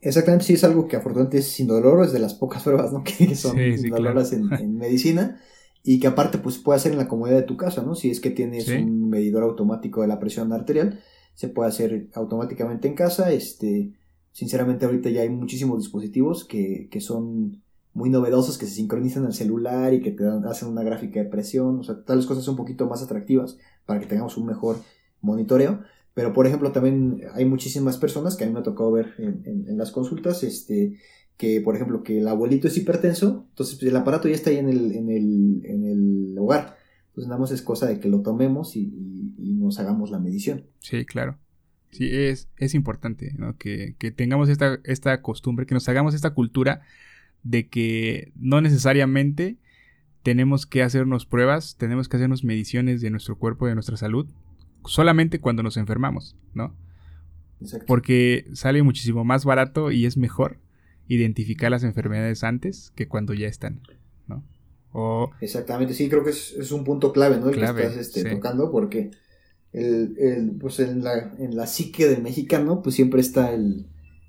Exactamente, 0.00 0.44
sí 0.44 0.54
es 0.54 0.64
algo 0.64 0.88
que 0.88 0.96
afortunadamente 0.96 1.38
es 1.38 1.46
sin 1.46 1.68
dolor, 1.68 2.04
es 2.04 2.12
de 2.12 2.18
las 2.18 2.34
pocas 2.34 2.62
pruebas, 2.64 2.92
¿no? 2.92 3.04
Que 3.04 3.34
son 3.36 3.56
sin 3.56 3.94
en, 4.60 4.76
medicina 4.76 5.40
y 5.84 6.00
que 6.00 6.08
aparte 6.08 6.38
pues 6.38 6.58
puede 6.58 6.76
hacer 6.76 6.92
en 6.92 6.98
la 6.98 7.08
comodidad 7.08 7.36
de 7.36 7.44
tu 7.44 7.56
casa, 7.56 7.82
¿no? 7.82 7.94
Si 7.94 8.10
es 8.10 8.20
que 8.20 8.30
tienes 8.30 8.68
un 8.68 9.08
medidor 9.08 9.44
automático 9.44 10.02
de 10.02 10.08
la 10.08 10.18
presión 10.18 10.52
arterial, 10.52 11.00
se 11.34 11.48
puede 11.48 11.68
hacer 11.68 12.08
automáticamente 12.14 12.88
en 12.88 12.94
casa. 12.94 13.32
Este, 13.32 13.92
sinceramente 14.32 14.84
ahorita 14.84 15.10
ya 15.10 15.22
hay 15.22 15.30
muchísimos 15.30 15.78
dispositivos 15.78 16.44
que, 16.44 16.88
que 16.90 17.00
son 17.00 17.62
muy 17.94 18.10
novedosos, 18.10 18.58
que 18.58 18.66
se 18.66 18.74
sincronizan 18.74 19.26
al 19.26 19.34
celular 19.34 19.92
y 19.92 20.00
que 20.00 20.12
te 20.12 20.24
hacen 20.48 20.68
una 20.68 20.82
gráfica 20.82 21.20
de 21.20 21.28
presión. 21.28 21.80
O 21.80 21.84
sea, 21.84 22.04
tales 22.04 22.26
cosas 22.26 22.44
son 22.44 22.52
un 22.52 22.58
poquito 22.58 22.86
más 22.86 23.02
atractivas 23.02 23.58
para 23.86 24.00
que 24.00 24.06
tengamos 24.06 24.36
un 24.36 24.46
mejor 24.46 24.76
monitoreo. 25.20 25.80
Pero, 26.14 26.32
por 26.32 26.46
ejemplo, 26.46 26.72
también 26.72 27.22
hay 27.34 27.44
muchísimas 27.44 27.96
personas 27.96 28.36
que 28.36 28.44
a 28.44 28.46
mí 28.46 28.52
me 28.52 28.60
ha 28.60 28.64
tocado 28.64 28.92
ver 28.92 29.14
en, 29.18 29.64
en, 29.66 29.78
las 29.78 29.92
consultas, 29.92 30.42
este, 30.42 30.98
que, 31.38 31.60
por 31.62 31.74
ejemplo, 31.74 32.02
que 32.02 32.18
el 32.18 32.28
abuelito 32.28 32.68
es 32.68 32.76
hipertenso, 32.76 33.46
entonces 33.48 33.76
pues, 33.78 33.90
el 33.90 33.96
aparato 33.96 34.28
ya 34.28 34.34
está 34.34 34.50
ahí 34.50 34.58
en 34.58 34.68
el, 34.68 34.92
en 34.92 35.10
el, 35.10 35.62
en 35.64 35.84
el 35.84 36.38
hogar. 36.38 36.76
Pues 37.14 37.26
nada 37.26 37.40
más 37.40 37.50
es 37.50 37.62
cosa 37.62 37.86
de 37.86 37.98
que 37.98 38.08
lo 38.08 38.20
tomemos 38.20 38.76
y, 38.76 39.21
nos 39.72 39.80
hagamos 39.80 40.10
la 40.10 40.18
medición. 40.18 40.66
Sí, 40.80 41.04
claro. 41.04 41.38
Sí, 41.90 42.08
es, 42.10 42.48
es 42.56 42.74
importante 42.74 43.34
¿no? 43.36 43.56
que, 43.56 43.96
que, 43.98 44.10
tengamos 44.10 44.48
esta, 44.48 44.80
esta 44.84 45.20
costumbre, 45.20 45.66
que 45.66 45.74
nos 45.74 45.88
hagamos 45.88 46.14
esta 46.14 46.30
cultura 46.30 46.82
de 47.42 47.68
que 47.68 48.32
no 48.36 48.60
necesariamente 48.60 49.58
tenemos 50.22 50.66
que 50.66 50.82
hacernos 50.82 51.26
pruebas, 51.26 51.76
tenemos 51.76 52.08
que 52.08 52.16
hacernos 52.16 52.44
mediciones 52.44 53.00
de 53.00 53.10
nuestro 53.10 53.36
cuerpo, 53.36 53.66
de 53.66 53.74
nuestra 53.74 53.96
salud, 53.96 54.26
solamente 54.84 55.40
cuando 55.40 55.62
nos 55.62 55.76
enfermamos, 55.76 56.36
¿no? 56.54 56.74
Exacto. 57.60 57.86
Porque 57.86 58.46
sale 58.54 58.82
muchísimo 58.82 59.24
más 59.24 59.44
barato 59.44 59.90
y 59.90 60.06
es 60.06 60.16
mejor 60.16 60.58
identificar 61.08 61.70
las 61.70 61.84
enfermedades 61.84 62.44
antes 62.44 62.92
que 62.94 63.08
cuando 63.08 63.34
ya 63.34 63.48
están, 63.48 63.82
¿no? 64.26 64.44
Exactamente, 65.40 65.94
sí, 65.94 66.08
creo 66.08 66.24
que 66.24 66.30
es, 66.30 66.72
un 66.72 66.84
punto 66.84 67.12
clave, 67.12 67.38
¿no? 67.38 67.48
El 67.48 67.56
que 67.56 67.64
estás 67.64 67.96
este, 67.96 68.24
tocando, 68.28 68.70
porque 68.70 69.10
el, 69.72 70.56
pues 70.60 70.80
en, 70.80 71.02
la, 71.02 71.34
en 71.38 71.56
la 71.56 71.66
psique 71.66 72.06
del 72.06 72.22
mexicano, 72.22 72.82
pues 72.82 72.94
siempre 72.94 73.20
está 73.20 73.52
el, 73.52 73.86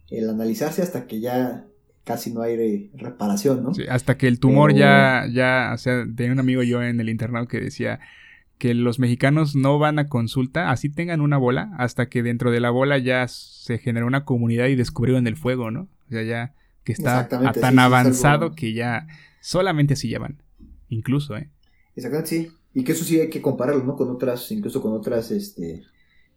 el 0.10 0.30
analizarse 0.30 0.82
hasta 0.82 1.06
que 1.08 1.20
ya 1.20 1.66
casi 2.04 2.34
no 2.34 2.42
hay 2.42 2.92
reparación, 2.96 3.64
¿no? 3.64 3.74
Sí, 3.74 3.84
hasta 3.90 4.18
que 4.18 4.28
el 4.28 4.40
tumor 4.40 4.74
ya, 4.74 5.26
ya, 5.32 5.72
o 5.74 5.78
sea, 5.78 6.06
tenía 6.16 6.34
un 6.34 6.40
amigo 6.40 6.64
yo 6.64 6.82
en 6.84 7.00
el 7.00 7.10
internado 7.10 7.48
que 7.48 7.60
decía 7.60 8.00
que 8.58 8.74
los 8.74 9.00
mexicanos 9.00 9.56
no 9.56 9.80
van 9.80 10.00
a 10.00 10.08
consulta, 10.08 10.70
así 10.70 10.90
tengan 10.90 11.22
una 11.22 11.38
bola, 11.38 11.72
hasta 11.78 12.08
que 12.08 12.24
dentro 12.24 12.52
de 12.52 12.60
la 12.60 12.70
bola 12.70 12.98
ya 12.98 13.28
se 13.28 13.78
generó 13.78 14.08
una 14.08 14.26
comunidad 14.26 14.68
y 14.68 14.76
descubrieron 14.76 15.28
el 15.28 15.36
fuego, 15.36 15.72
¿no? 15.72 15.90
O 16.08 16.12
sea, 16.12 16.24
ya 16.24 16.54
que 16.84 16.92
está 16.92 17.28
tan 17.28 17.80
avanzado 17.80 18.54
que 18.54 18.74
ya 18.74 19.08
solamente 19.40 19.94
así 19.94 20.10
ya 20.10 20.20
van 20.20 20.42
incluso, 20.90 21.36
¿eh? 21.38 21.50
Exactamente, 21.96 22.30
sí. 22.30 22.52
Y 22.74 22.84
que 22.84 22.94
eso 22.94 23.04
sí 23.04 23.20
hay 23.20 23.30
que 23.30 23.42
compararlo, 23.42 23.84
¿no? 23.84 23.96
Con 23.96 24.10
otras, 24.10 24.52
incluso 24.52 24.82
con 24.82 24.94
otras, 24.94 25.32
este, 25.32 25.84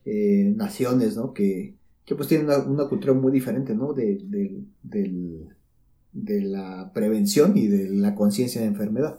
eh, 0.05 0.53
naciones, 0.55 1.17
¿no? 1.17 1.33
Que, 1.33 1.75
que 2.05 2.15
pues 2.15 2.29
tienen 2.29 2.49
una, 2.67 2.89
cultura 2.89 3.15
muy 3.15 3.33
diferente, 3.33 3.75
¿no? 3.75 3.93
De, 3.93 4.19
de, 4.23 5.47
la 6.13 6.93
prevención 6.95 7.57
y 7.57 7.67
de 7.67 7.91
la 7.91 8.15
conciencia 8.15 8.61
de 8.61 8.69
enfermedad. 8.69 9.19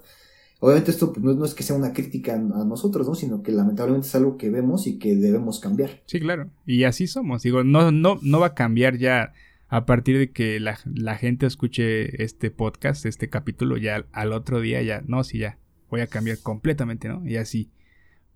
Obviamente 0.60 0.92
esto 0.92 1.14
pues, 1.14 1.24
no, 1.24 1.46
es 1.46 1.54
que 1.54 1.64
sea 1.64 1.76
una 1.76 1.94
crítica 1.94 2.36
a 2.36 2.40
nosotros, 2.40 3.08
¿no? 3.08 3.16
Sino 3.16 3.44
que 3.44 3.52
lamentablemente 3.52 4.08
es 4.08 4.16
algo 4.16 4.38
que 4.38 4.50
vemos 4.50 4.88
y 4.88 4.98
que 4.98 5.16
debemos 5.16 5.60
cambiar. 5.60 6.02
Sí, 6.06 6.20
claro. 6.20 6.50
Y 6.66 6.86
así 6.86 7.08
somos. 7.08 7.44
Digo, 7.44 7.64
no, 7.64 7.92
no, 7.92 8.20
no 8.22 8.40
va 8.40 8.48
a 8.48 8.56
cambiar 8.56 8.98
ya 8.98 9.34
a 9.68 9.86
partir 9.86 10.18
de 10.18 10.32
que 10.32 10.60
la, 10.60 11.16
gente 11.16 11.46
escuche 11.46 12.24
este 12.24 12.52
podcast, 12.52 13.06
este 13.06 13.30
capítulo, 13.30 13.78
ya 13.78 14.08
al 14.14 14.34
otro 14.34 14.62
día 14.62 14.82
ya, 14.82 15.04
no, 15.06 15.24
sí, 15.24 15.40
ya, 15.40 15.60
voy 15.90 16.02
a 16.02 16.08
cambiar 16.08 16.40
completamente, 16.40 17.08
¿no? 17.08 17.26
Y 17.26 17.38
así. 17.38 17.70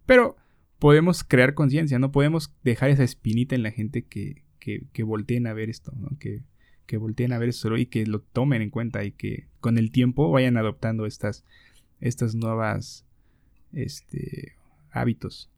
Pero 0.06 0.36
podemos 0.80 1.24
crear 1.24 1.54
conciencia, 1.54 2.00
¿no? 2.00 2.12
Podemos 2.12 2.54
dejar 2.64 2.90
esa 2.90 3.04
espinita 3.04 3.56
en 3.56 3.64
la 3.64 3.72
gente 3.72 4.04
que, 4.04 4.44
que, 4.60 4.84
que 4.94 5.04
volteen 5.04 5.48
a 5.48 5.54
ver 5.54 5.70
esto, 5.70 5.94
¿no? 5.96 6.10
Que, 6.20 6.42
que 6.86 6.98
volteen 6.98 7.32
a 7.32 7.38
ver 7.38 7.50
esto 7.50 7.78
y 7.78 7.86
que 7.86 8.06
lo 8.06 8.22
tomen 8.22 8.62
en 8.62 8.70
cuenta 8.70 9.04
y 9.04 9.12
que 9.12 9.48
con 9.60 9.78
el 9.78 9.92
tiempo 9.92 10.30
vayan 10.30 10.58
adoptando 10.58 11.06
estas, 11.06 11.46
estas 12.02 12.36
nuevas 12.36 13.06
este, 13.72 14.58
hábitos. 14.92 15.50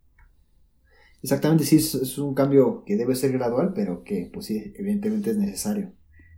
Exactamente, 1.24 1.64
sí, 1.64 1.78
es, 1.78 2.18
un 2.18 2.36
cambio 2.36 2.84
que 2.86 2.98
debe 2.98 3.16
ser 3.16 3.32
gradual, 3.32 3.72
pero 3.74 4.04
que 4.04 4.30
pues 4.32 4.46
sí, 4.46 4.74
evidentemente 4.76 5.32
es 5.32 5.38
necesario. 5.38 5.92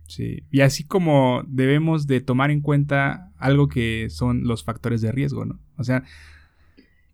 Sí, 0.06 0.44
y 0.50 0.60
así 0.60 0.84
como 0.84 1.42
debemos 1.46 2.06
de 2.06 2.20
tomar 2.20 2.50
en 2.50 2.60
cuenta 2.60 3.32
algo 3.38 3.68
que 3.68 4.08
son 4.10 4.44
los 4.44 4.64
factores 4.64 5.00
de 5.00 5.12
riesgo, 5.12 5.44
¿no? 5.44 5.58
O 5.76 5.84
sea, 5.84 6.04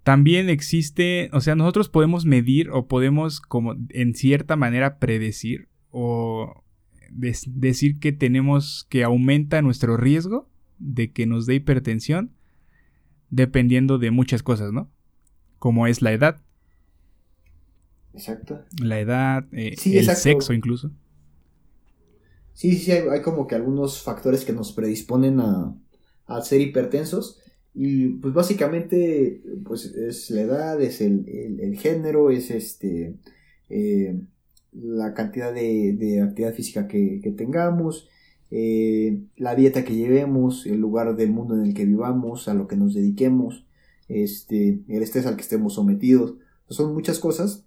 también 0.03 0.51
existe, 0.51 1.31
o 1.33 1.41
sea, 1.41 1.55
nosotros 1.55 1.89
podemos 1.89 2.25
medir 2.27 2.71
o 2.71 2.87
podemos 2.89 3.41
como 3.41 3.77
en 3.91 4.15
cierta 4.15 4.57
manera 4.57 4.99
predecir 4.99 5.69
o 5.91 6.63
decir 7.11 7.99
que 7.99 8.13
tenemos 8.13 8.87
que 8.89 9.05
aumenta 9.05 9.63
nuestro 9.63 9.97
riesgo 9.97 10.49
de 10.79 11.13
que 11.13 11.27
nos 11.27 11.47
dé 11.47 11.57
hipertensión 11.57 12.33
dependiendo 13.31 13.99
de 13.99 14.11
muchas 14.11 14.43
cosas, 14.43 14.73
¿no? 14.73 14.91
Como 15.59 15.87
es 15.87 16.03
la 16.03 16.13
edad, 16.13 16.43
Exacto. 18.15 18.63
La 18.81 19.01
edad, 19.01 19.47
eh, 19.53 19.75
el 19.85 20.17
sexo 20.17 20.53
incluso. 20.53 20.91
Sí, 22.63 22.77
sí, 22.77 22.93
hay, 22.93 23.23
como 23.23 23.49
que 23.49 23.57
algunos 23.57 24.03
factores 24.03 24.45
que 24.45 24.53
nos 24.53 24.71
predisponen 24.71 25.41
a, 25.41 25.75
ser 26.45 26.61
hipertensos. 26.61 27.41
Y 27.75 28.11
pues 28.21 28.33
básicamente 28.33 29.43
pues 29.65 29.87
es 29.87 30.31
la 30.31 30.43
edad, 30.43 30.81
es 30.81 31.01
el, 31.01 31.77
género, 31.77 32.31
es 32.31 32.53
este 32.53 33.17
eh, 33.69 34.17
la 34.71 35.13
cantidad 35.13 35.53
de, 35.53 36.21
actividad 36.23 36.55
física 36.55 36.87
que, 36.87 37.35
tengamos, 37.37 38.09
eh, 38.53 39.25
la 39.37 39.57
dieta 39.57 39.85
que 39.85 39.97
llevemos, 39.97 40.65
el 40.67 40.79
lugar 40.79 41.17
del 41.17 41.33
mundo 41.33 41.57
en 41.57 41.63
el 41.63 41.75
que 41.75 41.85
vivamos, 41.85 42.47
a 42.47 42.55
lo 42.55 42.69
que 42.69 42.77
nos 42.77 42.95
dediquemos, 42.95 43.67
este, 44.07 44.83
el 44.87 45.03
estrés 45.03 45.27
al 45.27 45.35
que 45.35 45.43
estemos 45.43 45.75
sometidos. 45.75 46.37
Son 46.69 46.95
muchas 46.95 47.19
cosas 47.19 47.67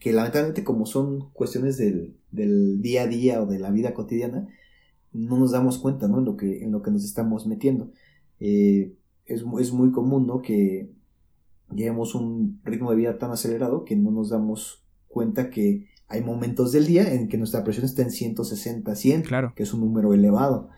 que 0.00 0.12
lamentablemente 0.12 0.64
como 0.64 0.86
son 0.86 1.30
cuestiones 1.32 1.76
del, 1.78 2.16
día 2.30 3.02
a 3.02 3.06
día 3.06 3.42
o 3.42 3.46
de 3.46 3.58
la 3.58 3.70
vida 3.70 3.94
cotidiana, 3.94 4.48
no 5.12 5.38
nos 5.38 5.52
damos 5.52 5.78
cuenta 5.78 6.08
¿no? 6.08 6.18
en, 6.18 6.24
lo 6.24 6.36
que, 6.36 6.64
en 6.64 6.72
lo 6.72 6.82
que 6.82 6.90
nos 6.90 7.04
estamos 7.04 7.46
metiendo. 7.46 7.90
Eh, 8.40 8.94
es, 9.26 9.44
es, 9.60 9.72
muy 9.72 9.92
común 9.92 10.26
¿no? 10.26 10.42
que 10.42 10.90
llevemos 11.72 12.14
un 12.14 12.60
ritmo 12.64 12.90
de 12.90 12.96
vida 12.96 13.18
tan 13.18 13.30
acelerado 13.30 13.84
que 13.84 13.96
no 13.96 14.10
nos 14.10 14.30
damos 14.30 14.84
cuenta 15.08 15.50
que 15.50 15.86
hay 16.08 16.22
momentos 16.22 16.72
del 16.72 16.86
día 16.86 17.14
en 17.14 17.28
que 17.28 17.38
nuestra 17.38 17.64
presión 17.64 17.86
está 17.86 18.02
en 18.02 18.10
160, 18.10 18.94
100, 18.94 19.22
claro. 19.22 19.52
que 19.56 19.62
es 19.62 19.72
un 19.72 19.80
número 19.80 20.12
elevado. 20.12 20.68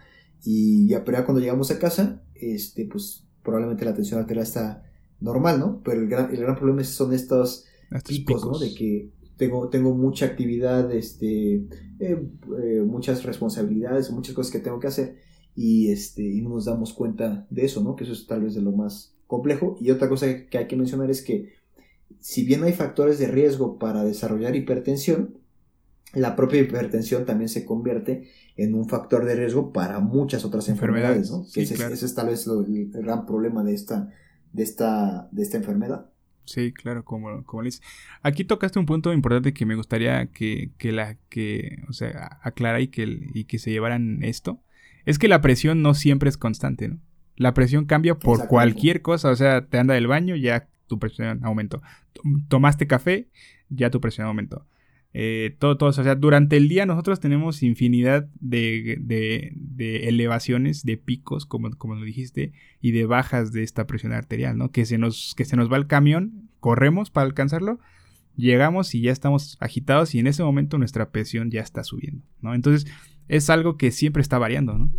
Y 0.44 0.86
ya, 0.88 1.04
pero 1.04 1.18
ya 1.18 1.24
cuando 1.24 1.40
llegamos 1.40 1.70
a 1.70 1.78
casa, 1.78 2.22
este, 2.34 2.86
pues 2.86 3.26
probablemente 3.42 3.84
la 3.84 3.94
tensión 3.94 4.20
arterial 4.20 4.44
está 4.44 4.84
normal, 5.20 5.58
¿no? 5.58 5.80
Pero 5.84 6.00
el 6.00 6.08
gran, 6.08 6.30
el 6.30 6.40
gran 6.40 6.56
problema 6.56 6.84
son 6.84 7.12
estos, 7.12 7.66
picos, 8.06 8.44
¿no? 8.44 8.58
De 8.58 8.74
que 8.74 9.10
tengo, 9.36 9.68
tengo 9.68 9.94
mucha 9.94 10.26
actividad, 10.26 10.92
este, 10.92 11.54
eh, 11.54 11.68
eh, 12.00 12.82
muchas 12.86 13.24
responsabilidades, 13.24 14.10
muchas 14.10 14.34
cosas 14.34 14.52
que 14.52 14.60
tengo 14.60 14.80
que 14.80 14.88
hacer 14.88 15.16
y, 15.54 15.90
este, 15.90 16.22
y 16.22 16.40
no 16.40 16.50
nos 16.50 16.64
damos 16.64 16.92
cuenta 16.92 17.46
de 17.50 17.64
eso, 17.64 17.82
¿no? 17.82 17.96
Que 17.96 18.04
eso 18.04 18.12
es 18.12 18.26
tal 18.26 18.42
vez 18.42 18.54
de 18.54 18.62
lo 18.62 18.72
más 18.72 19.14
complejo. 19.26 19.76
Y 19.80 19.90
otra 19.90 20.08
cosa 20.08 20.46
que 20.46 20.58
hay 20.58 20.66
que 20.66 20.76
mencionar 20.76 21.10
es 21.10 21.22
que 21.22 21.54
si 22.20 22.44
bien 22.44 22.62
hay 22.64 22.72
factores 22.72 23.18
de 23.18 23.28
riesgo 23.28 23.78
para 23.78 24.04
desarrollar 24.04 24.56
hipertensión, 24.56 25.38
la 26.14 26.34
propia 26.34 26.60
hipertensión 26.60 27.26
también 27.26 27.48
se 27.48 27.64
convierte 27.64 28.28
en 28.56 28.74
un 28.74 28.88
factor 28.88 29.24
de 29.26 29.34
riesgo 29.34 29.72
para 29.72 30.00
muchas 30.00 30.44
otras 30.44 30.68
enfermedades, 30.68 31.30
¿no? 31.30 31.44
ese, 31.54 31.74
es 31.74 32.14
tal 32.14 32.28
vez 32.28 32.46
el 32.46 32.90
gran 32.90 33.26
problema 33.26 33.62
de 33.62 33.74
esta, 33.74 34.10
de 34.52 34.62
esta, 34.62 35.28
de 35.30 35.42
esta 35.42 35.58
enfermedad. 35.58 36.10
Sí, 36.46 36.72
claro, 36.72 37.04
como, 37.04 37.44
como 37.44 37.62
dices. 37.62 37.82
Aquí 38.22 38.44
tocaste 38.44 38.78
un 38.78 38.86
punto 38.86 39.12
importante 39.12 39.52
que 39.52 39.66
me 39.66 39.74
gustaría 39.74 40.26
que, 40.26 40.70
que 40.78 40.92
la 40.92 41.16
que, 41.28 41.82
o 41.88 41.92
sea, 41.92 42.38
aclara 42.42 42.80
y 42.80 42.88
que, 42.88 43.30
y 43.34 43.44
que 43.44 43.58
se 43.58 43.70
llevaran 43.70 44.22
esto. 44.22 44.62
Es 45.04 45.18
que 45.18 45.28
la 45.28 45.40
presión 45.40 45.82
no 45.82 45.94
siempre 45.94 46.28
es 46.28 46.36
constante, 46.36 46.88
¿no? 46.88 46.98
La 47.36 47.52
presión 47.52 47.84
cambia 47.84 48.14
por 48.18 48.48
cualquier 48.48 49.02
cosa, 49.02 49.30
o 49.30 49.36
sea, 49.36 49.66
te 49.66 49.78
anda 49.78 49.94
del 49.94 50.06
baño, 50.06 50.36
ya 50.36 50.68
tu 50.86 50.98
presión 50.98 51.44
aumentó. 51.44 51.82
Tomaste 52.48 52.86
café, 52.86 53.28
ya 53.68 53.90
tu 53.90 54.00
presión 54.00 54.26
aumentó. 54.26 54.66
Eh, 55.18 55.56
todo, 55.58 55.78
todo, 55.78 55.88
o 55.88 55.92
sea, 55.94 56.14
durante 56.14 56.58
el 56.58 56.68
día 56.68 56.84
nosotros 56.84 57.20
tenemos 57.20 57.62
infinidad 57.62 58.28
de, 58.38 58.98
de, 59.00 60.08
elevaciones, 60.08 60.84
de 60.84 60.98
picos, 60.98 61.46
como, 61.46 61.70
como 61.70 61.94
lo 61.94 62.04
dijiste, 62.04 62.52
y 62.82 62.90
de 62.92 63.06
bajas 63.06 63.50
de 63.50 63.62
esta 63.62 63.86
presión 63.86 64.12
arterial, 64.12 64.58
¿no? 64.58 64.72
Que 64.72 64.84
se, 64.84 64.98
nos, 64.98 65.32
que 65.34 65.46
se 65.46 65.56
nos 65.56 65.72
va 65.72 65.78
el 65.78 65.86
camión, 65.86 66.50
corremos 66.60 67.08
para 67.08 67.24
alcanzarlo, 67.24 67.80
llegamos 68.36 68.94
y 68.94 69.00
ya 69.00 69.10
estamos 69.10 69.56
agitados 69.58 70.14
y 70.14 70.18
en 70.18 70.26
ese 70.26 70.42
momento 70.42 70.76
nuestra 70.76 71.10
presión 71.12 71.50
ya 71.50 71.62
está 71.62 71.82
subiendo, 71.82 72.22
¿no? 72.42 72.54
Entonces 72.54 72.86
es 73.26 73.48
algo 73.48 73.78
que 73.78 73.92
siempre 73.92 74.20
está 74.20 74.36
variando, 74.36 74.76
¿no? 74.76 74.92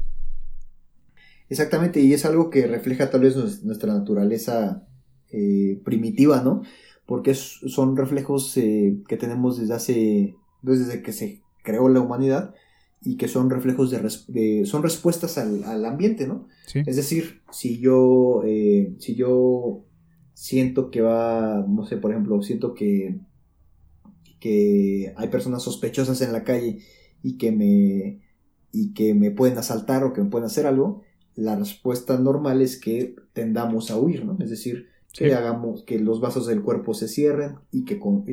Exactamente, 1.47 1.99
y 1.99 2.13
es 2.13 2.25
algo 2.25 2.49
que 2.49 2.65
refleja 2.65 3.11
tal 3.11 3.21
vez 3.21 3.63
nuestra 3.63 3.93
naturaleza 3.93 4.83
eh, 5.29 5.79
primitiva, 5.85 6.41
¿no? 6.41 6.63
Porque 7.07 7.33
son 7.33 7.95
reflejos 7.95 8.55
eh, 8.57 8.97
que 9.07 9.17
tenemos 9.17 9.57
desde 9.57 9.73
hace, 9.73 10.35
desde 10.61 11.01
que 11.01 11.13
se 11.13 11.41
creó 11.63 11.87
la 11.89 12.01
humanidad 12.01 12.53
y 13.01 13.15
que 13.15 13.29
son 13.29 13.49
reflejos 13.49 13.91
de, 13.91 14.65
son 14.65 14.83
respuestas 14.83 15.37
al, 15.37 15.85
ambiente, 15.85 16.27
¿no? 16.27 16.47
Es 16.73 16.97
decir, 16.97 17.41
si 17.49 17.79
yo, 17.79 18.41
eh, 18.45 18.93
si 18.99 19.15
yo 19.15 19.85
siento 20.33 20.91
que 20.91 21.01
va, 21.01 21.65
no 21.67 21.85
sé, 21.85 21.95
por 21.95 22.11
ejemplo, 22.11 22.41
siento 22.41 22.73
que, 22.73 23.21
que 24.41 25.13
hay 25.15 25.29
personas 25.29 25.63
sospechosas 25.63 26.21
en 26.21 26.33
la 26.33 26.43
calle 26.43 26.79
y 27.23 27.37
que 27.37 27.53
me, 27.53 28.21
y 28.73 28.93
que 28.93 29.13
me 29.13 29.31
pueden 29.31 29.57
asaltar 29.57 30.03
o 30.03 30.11
que 30.11 30.21
me 30.21 30.29
pueden 30.29 30.47
hacer 30.47 30.67
algo, 30.67 31.03
la 31.35 31.55
respuesta 31.55 32.19
normal 32.19 32.61
es 32.61 32.77
que 32.77 33.15
tendamos 33.31 33.91
a 33.91 33.97
huir, 33.97 34.25
¿no? 34.25 34.35
Es 34.41 34.49
decir, 34.49 34.87
que 35.13 35.33
hagamos 35.33 35.83
que 35.83 35.99
los 35.99 36.21
vasos 36.21 36.45
del 36.47 36.61
cuerpo 36.61 36.93
se 36.93 37.07
cierren 37.07 37.55
y 37.71 37.85
que 37.85 37.95
por, 37.95 38.23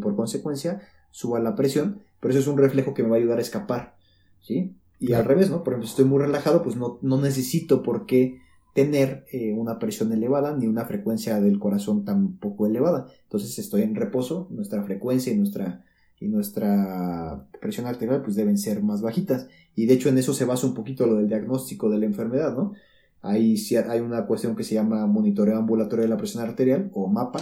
por, 0.00 0.16
consecuencia 0.16 0.80
suba 1.10 1.40
la 1.40 1.54
presión, 1.54 2.00
pero 2.20 2.32
eso 2.32 2.40
es 2.40 2.46
un 2.46 2.58
reflejo 2.58 2.94
que 2.94 3.02
me 3.02 3.10
va 3.10 3.16
a 3.16 3.18
ayudar 3.18 3.38
a 3.38 3.42
escapar, 3.42 3.96
¿sí? 4.40 4.74
Y 5.00 5.12
al 5.12 5.24
revés, 5.24 5.50
¿no? 5.50 5.62
Por 5.62 5.74
ejemplo, 5.74 5.86
si 5.86 5.92
estoy 5.92 6.06
muy 6.06 6.20
relajado, 6.20 6.62
pues 6.62 6.76
no, 6.76 6.98
no 7.02 7.20
necesito 7.20 7.82
por 7.82 8.06
qué 8.06 8.40
tener 8.74 9.24
eh, 9.32 9.52
una 9.52 9.80
presión 9.80 10.12
elevada 10.12 10.56
ni 10.56 10.66
una 10.68 10.84
frecuencia 10.84 11.40
del 11.40 11.58
corazón 11.58 12.04
tan 12.04 12.36
poco 12.38 12.66
elevada. 12.66 13.06
Entonces 13.24 13.58
estoy 13.58 13.82
en 13.82 13.94
reposo, 13.94 14.46
nuestra 14.50 14.82
frecuencia 14.84 15.32
y 15.32 15.36
nuestra, 15.36 15.84
y 16.20 16.28
nuestra 16.28 17.44
presión 17.60 17.86
arterial 17.86 18.22
pues 18.22 18.36
deben 18.36 18.56
ser 18.56 18.82
más 18.82 19.02
bajitas. 19.02 19.48
Y 19.74 19.86
de 19.86 19.94
hecho 19.94 20.08
en 20.08 20.18
eso 20.18 20.32
se 20.32 20.44
basa 20.44 20.66
un 20.66 20.74
poquito 20.74 21.06
lo 21.06 21.16
del 21.16 21.28
diagnóstico 21.28 21.90
de 21.90 21.98
la 21.98 22.06
enfermedad, 22.06 22.56
¿no? 22.56 22.74
Hay, 23.22 23.56
hay 23.88 24.00
una 24.00 24.26
cuestión 24.26 24.54
que 24.54 24.64
se 24.64 24.74
llama 24.74 25.06
monitoreo 25.06 25.56
ambulatorio 25.56 26.04
de 26.04 26.08
la 26.08 26.16
presión 26.16 26.42
arterial 26.44 26.90
o 26.94 27.08
MAPA, 27.08 27.40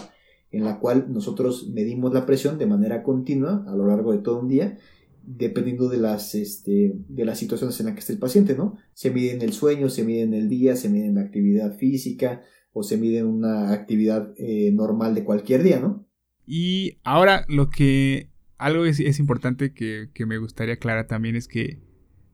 en 0.51 0.65
la 0.65 0.79
cual 0.79 1.12
nosotros 1.12 1.69
medimos 1.69 2.12
la 2.15 2.27
presión 2.27 2.59
de 2.59 2.67
manera 2.67 3.03
continua 3.03 3.65
a 3.67 3.75
lo 3.75 3.87
largo 3.87 4.12
de 4.12 4.19
todo 4.19 4.41
un 4.41 4.49
día, 4.49 4.79
dependiendo 5.23 5.89
de 5.89 5.99
las, 5.99 6.35
este, 6.35 6.95
de 7.09 7.25
las 7.25 7.39
situaciones 7.39 7.79
en 7.81 7.87
las 7.87 7.95
que 7.95 8.01
esté 8.01 8.12
el 8.12 8.19
paciente, 8.19 8.55
¿no? 8.55 8.77
Se 8.95 9.11
mide 9.11 9.33
en 9.33 9.43
el 9.43 9.53
sueño, 9.53 9.89
se 9.89 10.05
mide 10.05 10.23
en 10.23 10.35
el 10.35 10.49
día, 10.49 10.77
se 10.77 10.89
mide 10.89 11.07
en 11.07 11.17
la 11.17 11.23
actividad 11.23 11.77
física 11.77 12.43
o 12.73 12.83
se 12.83 12.97
mide 12.97 13.19
en 13.19 13.27
una 13.27 13.73
actividad 13.73 14.33
eh, 14.37 14.71
normal 14.73 15.15
de 15.15 15.25
cualquier 15.25 15.62
día, 15.62 15.81
¿no? 15.81 16.07
Y 16.47 16.99
ahora 17.03 17.45
lo 17.49 17.71
que 17.71 18.31
algo 18.57 18.85
es, 18.85 19.19
importante 19.19 19.73
que, 19.73 20.11
que, 20.15 20.27
me 20.27 20.39
gustaría 20.39 20.75
aclarar 20.75 21.07
también 21.07 21.37
es 21.37 21.49
que 21.49 21.81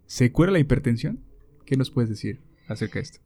¿se 0.07 0.31
cura 0.31 0.53
la 0.53 0.59
hipertensión? 0.59 1.25
¿Qué 1.65 1.77
nos 1.77 1.91
puedes 1.91 2.11
decir 2.11 2.41
acerca 2.69 2.99
de 2.99 3.05
esto? 3.05 3.21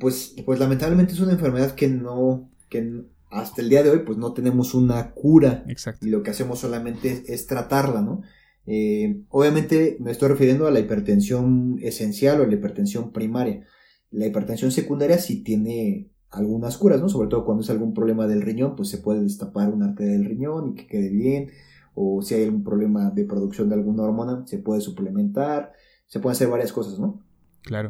Pues, 0.00 0.34
pues 0.44 0.58
lamentablemente 0.58 1.12
es 1.12 1.20
una 1.20 1.32
enfermedad 1.32 1.74
que 1.74 1.88
no, 1.88 2.50
que 2.68 3.04
hasta 3.30 3.62
el 3.62 3.68
día 3.68 3.82
de 3.82 3.90
hoy 3.90 4.00
pues 4.00 4.18
no 4.18 4.32
tenemos 4.32 4.74
una 4.74 5.12
cura. 5.12 5.64
Exacto. 5.68 6.06
Y 6.06 6.10
lo 6.10 6.22
que 6.22 6.30
hacemos 6.30 6.58
solamente 6.58 7.24
es, 7.26 7.46
tratarla, 7.46 8.02
¿no? 8.02 8.22
Eh, 8.66 9.22
obviamente 9.30 9.96
me 10.00 10.10
estoy 10.10 10.28
refiriendo 10.28 10.66
a 10.66 10.70
la 10.70 10.80
hipertensión 10.80 11.78
esencial 11.80 12.40
o 12.40 12.46
la 12.46 12.54
hipertensión 12.54 13.12
primaria. 13.12 13.66
La 14.10 14.26
hipertensión 14.26 14.70
secundaria 14.70 15.18
sí 15.18 15.42
tiene 15.42 16.10
algunas 16.30 16.76
curas, 16.76 17.00
¿no? 17.00 17.08
Sobre 17.08 17.28
todo 17.28 17.44
cuando 17.44 17.62
es 17.62 17.70
algún 17.70 17.94
problema 17.94 18.26
del 18.26 18.42
riñón, 18.42 18.76
pues 18.76 18.88
se 18.88 18.98
puede 18.98 19.22
destapar 19.22 19.72
una 19.72 19.86
arteria 19.86 20.12
del 20.12 20.24
riñón 20.24 20.70
y 20.70 20.74
que 20.74 20.86
quede 20.86 21.10
bien. 21.10 21.50
O 21.94 22.22
si 22.22 22.34
hay 22.34 22.44
algún 22.44 22.64
problema 22.64 23.10
de 23.10 23.24
producción 23.24 23.68
de 23.68 23.74
alguna 23.74 24.04
hormona, 24.04 24.44
se 24.46 24.58
puede 24.58 24.80
suplementar. 24.80 25.72
Se 26.06 26.20
pueden 26.20 26.36
hacer 26.36 26.48
varias 26.48 26.72
cosas, 26.72 26.98
¿no? 26.98 27.22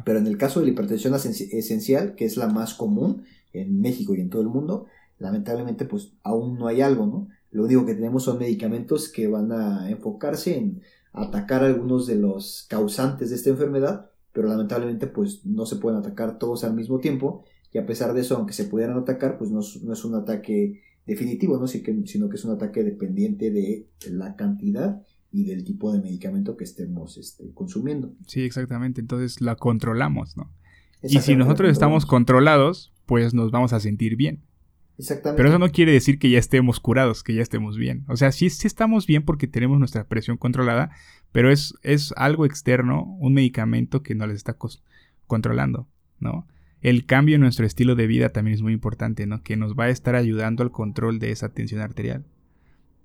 Pero 0.05 0.19
en 0.19 0.27
el 0.27 0.37
caso 0.37 0.59
de 0.59 0.67
la 0.67 0.71
hipertensión 0.71 1.13
esencial, 1.15 2.15
que 2.15 2.25
es 2.25 2.37
la 2.37 2.47
más 2.47 2.73
común 2.73 3.23
en 3.53 3.79
México 3.81 4.13
y 4.15 4.21
en 4.21 4.29
todo 4.29 4.41
el 4.41 4.47
mundo, 4.47 4.85
lamentablemente 5.17 5.85
pues 5.85 6.13
aún 6.23 6.57
no 6.57 6.67
hay 6.67 6.81
algo, 6.81 7.05
¿no? 7.05 7.27
Lo 7.51 7.63
único 7.63 7.85
que 7.85 7.95
tenemos 7.95 8.23
son 8.23 8.37
medicamentos 8.37 9.09
que 9.09 9.27
van 9.27 9.51
a 9.51 9.89
enfocarse 9.89 10.57
en 10.57 10.81
atacar 11.13 11.63
algunos 11.63 12.05
de 12.05 12.15
los 12.15 12.65
causantes 12.69 13.29
de 13.29 13.35
esta 13.35 13.49
enfermedad, 13.49 14.11
pero 14.31 14.47
lamentablemente 14.47 15.07
pues 15.07 15.45
no 15.45 15.65
se 15.65 15.77
pueden 15.77 15.99
atacar 15.99 16.37
todos 16.37 16.63
al 16.63 16.75
mismo 16.75 16.99
tiempo 16.99 17.43
y 17.71 17.77
a 17.77 17.85
pesar 17.85 18.13
de 18.13 18.21
eso, 18.21 18.35
aunque 18.35 18.53
se 18.53 18.65
pudieran 18.65 18.97
atacar, 18.97 19.37
pues 19.37 19.49
no, 19.51 19.61
no 19.83 19.93
es 19.93 20.05
un 20.05 20.15
ataque 20.15 20.81
definitivo, 21.05 21.57
¿no? 21.57 21.67
sino 21.67 22.29
que 22.29 22.35
es 22.35 22.45
un 22.45 22.51
ataque 22.51 22.83
dependiente 22.83 23.49
de 23.51 23.87
la 24.09 24.35
cantidad 24.35 25.01
y 25.31 25.45
del 25.45 25.63
tipo 25.63 25.91
de 25.91 25.99
medicamento 25.99 26.57
que 26.57 26.63
estemos 26.63 27.17
este, 27.17 27.51
consumiendo. 27.53 28.13
Sí, 28.27 28.41
exactamente. 28.41 28.99
Entonces 29.01 29.41
la 29.41 29.55
controlamos, 29.55 30.35
¿no? 30.37 30.51
Y 31.03 31.19
si 31.19 31.35
nosotros 31.35 31.71
estamos 31.71 32.05
controlados, 32.05 32.93
pues 33.05 33.33
nos 33.33 33.51
vamos 33.51 33.71
a 33.73 33.79
sentir 33.79 34.15
bien. 34.15 34.43
Exactamente. 34.97 35.37
Pero 35.37 35.49
eso 35.49 35.59
no 35.59 35.69
quiere 35.69 35.93
decir 35.93 36.19
que 36.19 36.29
ya 36.29 36.39
estemos 36.39 36.81
curados, 36.81 37.23
que 37.23 37.33
ya 37.33 37.41
estemos 37.41 37.77
bien. 37.77 38.03
O 38.09 38.17
sea, 38.17 38.33
sí, 38.33 38.49
sí 38.49 38.67
estamos 38.67 39.07
bien 39.07 39.23
porque 39.23 39.47
tenemos 39.47 39.79
nuestra 39.79 40.07
presión 40.07 40.35
controlada, 40.35 40.91
pero 41.31 41.51
es, 41.51 41.73
es 41.83 42.13
algo 42.17 42.45
externo, 42.45 43.03
un 43.19 43.33
medicamento 43.33 44.03
que 44.03 44.15
no 44.15 44.27
les 44.27 44.35
está 44.35 44.57
controlando, 45.25 45.87
¿no? 46.19 46.47
El 46.81 47.05
cambio 47.05 47.35
en 47.35 47.41
nuestro 47.41 47.65
estilo 47.65 47.95
de 47.95 48.07
vida 48.07 48.29
también 48.29 48.55
es 48.55 48.61
muy 48.61 48.73
importante, 48.73 49.25
¿no? 49.25 49.41
Que 49.41 49.55
nos 49.55 49.75
va 49.75 49.85
a 49.85 49.89
estar 49.89 50.15
ayudando 50.15 50.63
al 50.63 50.71
control 50.71 51.19
de 51.19 51.31
esa 51.31 51.53
tensión 51.53 51.81
arterial 51.81 52.25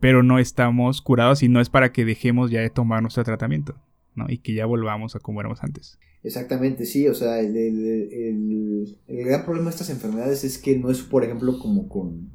pero 0.05 0.23
no 0.23 0.39
estamos 0.39 1.01
curados 1.01 1.43
y 1.43 1.49
no 1.49 1.63
es 1.63 1.71
para 1.71 1.91
que 1.91 2.05
dejemos 2.05 2.51
ya 2.51 2.61
de 2.61 2.69
tomar 2.69 3.01
nuestro 3.01 3.25
tratamiento, 3.25 3.81
¿no? 4.15 4.27
Y 4.29 4.37
que 4.37 4.53
ya 4.53 4.67
volvamos 4.67 5.17
a 5.17 5.19
como 5.19 5.41
éramos 5.41 5.63
antes. 5.63 5.99
Exactamente, 6.23 6.85
sí, 6.85 7.09
o 7.09 7.15
sea, 7.15 7.41
el, 7.41 8.99
gran 9.09 9.47
problema 9.47 9.71
de 9.71 9.77
estas 9.77 9.89
enfermedades 9.89 10.45
es 10.45 10.59
que 10.59 10.79
no 10.79 10.91
es, 10.91 11.01
por 11.01 11.25
ejemplo, 11.25 11.59
como 11.59 11.89
con, 11.89 12.29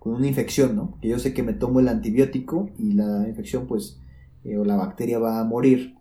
una 0.00 0.26
infección, 0.26 0.76
¿no? 0.76 0.98
Que 1.00 1.08
yo 1.08 1.18
sé 1.18 1.32
que 1.32 1.42
me 1.42 1.54
tomo 1.54 1.80
el 1.80 1.88
antibiótico 1.88 2.68
y 2.78 2.92
la 2.92 3.26
infección, 3.26 3.66
pues, 3.66 3.98
eh, 4.44 4.58
o 4.58 4.66
la 4.66 4.76
bacteria 4.76 5.18
va 5.18 5.40
a 5.40 5.44
morir. 5.44 5.94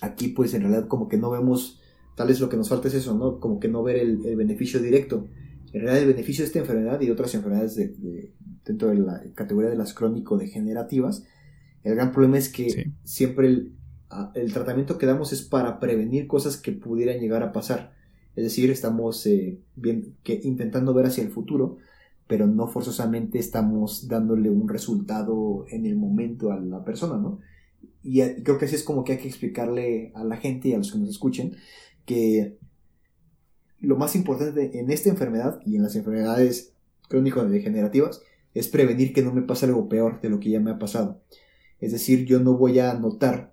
Aquí, 0.00 0.26
pues, 0.26 0.54
en 0.54 0.62
realidad 0.62 0.88
como 0.88 1.08
que 1.08 1.18
no 1.18 1.30
vemos, 1.30 1.80
tal 2.16 2.26
vez 2.26 2.40
lo 2.40 2.48
que 2.48 2.56
nos 2.56 2.68
falta 2.68 2.88
es 2.88 2.94
eso, 2.94 3.16
¿no? 3.16 3.38
Como 3.38 3.60
que 3.60 3.68
no 3.68 3.84
ver 3.84 3.94
el, 3.94 4.16
beneficio 4.34 4.82
directo. 4.82 5.28
En 5.72 5.80
realidad 5.80 5.98
el 5.98 6.14
beneficio 6.14 6.42
de 6.42 6.46
esta 6.46 6.58
enfermedad 6.58 7.00
y 7.00 7.10
otras 7.10 7.34
enfermedades 7.34 7.76
dentro 8.64 8.88
de 8.88 8.96
la 8.96 9.22
categoría 9.34 9.70
de 9.70 9.76
las 9.76 9.94
crónico-degenerativas, 9.94 11.24
el 11.84 11.94
gran 11.94 12.12
problema 12.12 12.38
es 12.38 12.48
que 12.48 12.92
siempre 13.04 13.46
el, 13.46 13.72
el, 14.34 14.52
tratamiento 14.52 14.98
que 14.98 15.06
damos 15.06 15.32
es 15.32 15.42
para 15.42 15.78
prevenir 15.78 16.26
cosas 16.26 16.56
que 16.56 16.72
pudieran 16.72 17.18
llegar 17.18 17.42
a 17.42 17.52
pasar. 17.52 17.94
Es 18.34 18.44
decir, 18.44 18.70
estamos 18.70 19.24
eh, 19.26 19.60
bien, 19.76 20.16
que 20.22 20.40
intentando 20.42 20.92
ver 20.94 21.06
hacia 21.06 21.24
el 21.24 21.30
futuro, 21.30 21.78
pero 22.26 22.46
no 22.46 22.68
forzosamente 22.68 23.38
estamos 23.38 24.08
dándole 24.08 24.50
un 24.50 24.68
resultado 24.68 25.64
en 25.70 25.86
el 25.86 25.96
momento 25.96 26.52
a 26.52 26.60
la 26.60 26.84
persona, 26.84 27.16
¿no? 27.16 27.40
Y, 28.02 28.20
creo 28.42 28.58
que 28.58 28.66
así 28.66 28.74
es 28.74 28.82
como 28.82 29.04
que 29.04 29.12
hay 29.12 29.18
que 29.18 29.28
explicarle 29.28 30.12
a 30.14 30.24
la 30.24 30.36
gente 30.36 30.68
y 30.68 30.74
a 30.74 30.78
los 30.78 30.92
que 30.92 30.98
nos 30.98 31.08
escuchen 31.08 31.56
que 32.04 32.58
lo 33.80 33.96
más 33.96 34.16
importante 34.16 34.78
en 34.78 34.90
esta 34.90 35.08
enfermedad 35.08 35.60
y 35.64 35.76
en 35.76 35.82
las 35.82 35.96
enfermedades 35.96 36.72
crónicas 37.08 37.50
degenerativas 37.50 38.22
es 38.54 38.68
prevenir 38.68 39.12
que 39.12 39.22
no 39.22 39.32
me 39.32 39.42
pase 39.42 39.66
algo 39.66 39.88
peor 39.88 40.20
de 40.20 40.30
lo 40.30 40.40
que 40.40 40.50
ya 40.50 40.60
me 40.60 40.70
ha 40.70 40.78
pasado. 40.78 41.20
Es 41.80 41.92
decir, 41.92 42.24
yo 42.24 42.40
no 42.40 42.54
voy 42.54 42.78
a 42.78 42.94
notar, 42.94 43.52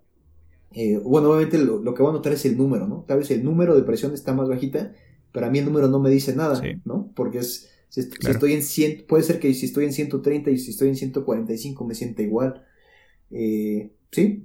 eh, 0.72 0.98
bueno, 0.98 1.30
obviamente 1.30 1.58
lo, 1.58 1.94
que 1.94 2.02
voy 2.02 2.12
a 2.12 2.14
notar 2.14 2.34
es 2.34 2.46
el 2.46 2.58
número, 2.58 2.88
¿no? 2.88 3.04
Tal 3.08 3.20
vez 3.20 3.30
el 3.32 3.44
número 3.44 3.76
de 3.76 3.84
presión 3.84 4.14
está 4.14 4.34
más 4.34 4.48
bajita, 4.48 4.94
pero 5.32 5.46
a 5.46 5.50
mí 5.50 5.60
el 5.60 5.66
número 5.66 5.90
no 5.90 6.00
me 6.00 6.10
dice 6.10 6.36
nada, 6.36 6.62
¿no? 6.86 7.12
Porque 7.16 7.40
es, 7.40 7.70
si, 7.90 8.00
estoy 8.02 8.54
en 8.54 8.64
100, 8.64 9.06
puede 9.08 9.24
ser 9.24 9.40
que 9.40 9.54
si 9.54 9.66
estoy 9.66 9.86
en 9.86 9.94
130 9.94 10.52
y 10.52 10.58
si 10.58 10.72
estoy 10.72 10.90
en 10.90 10.96
145 10.96 11.86
me 11.86 11.96
sienta 11.96 12.22
igual. 12.22 12.66
Eh, 13.30 13.92
sí, 14.12 14.44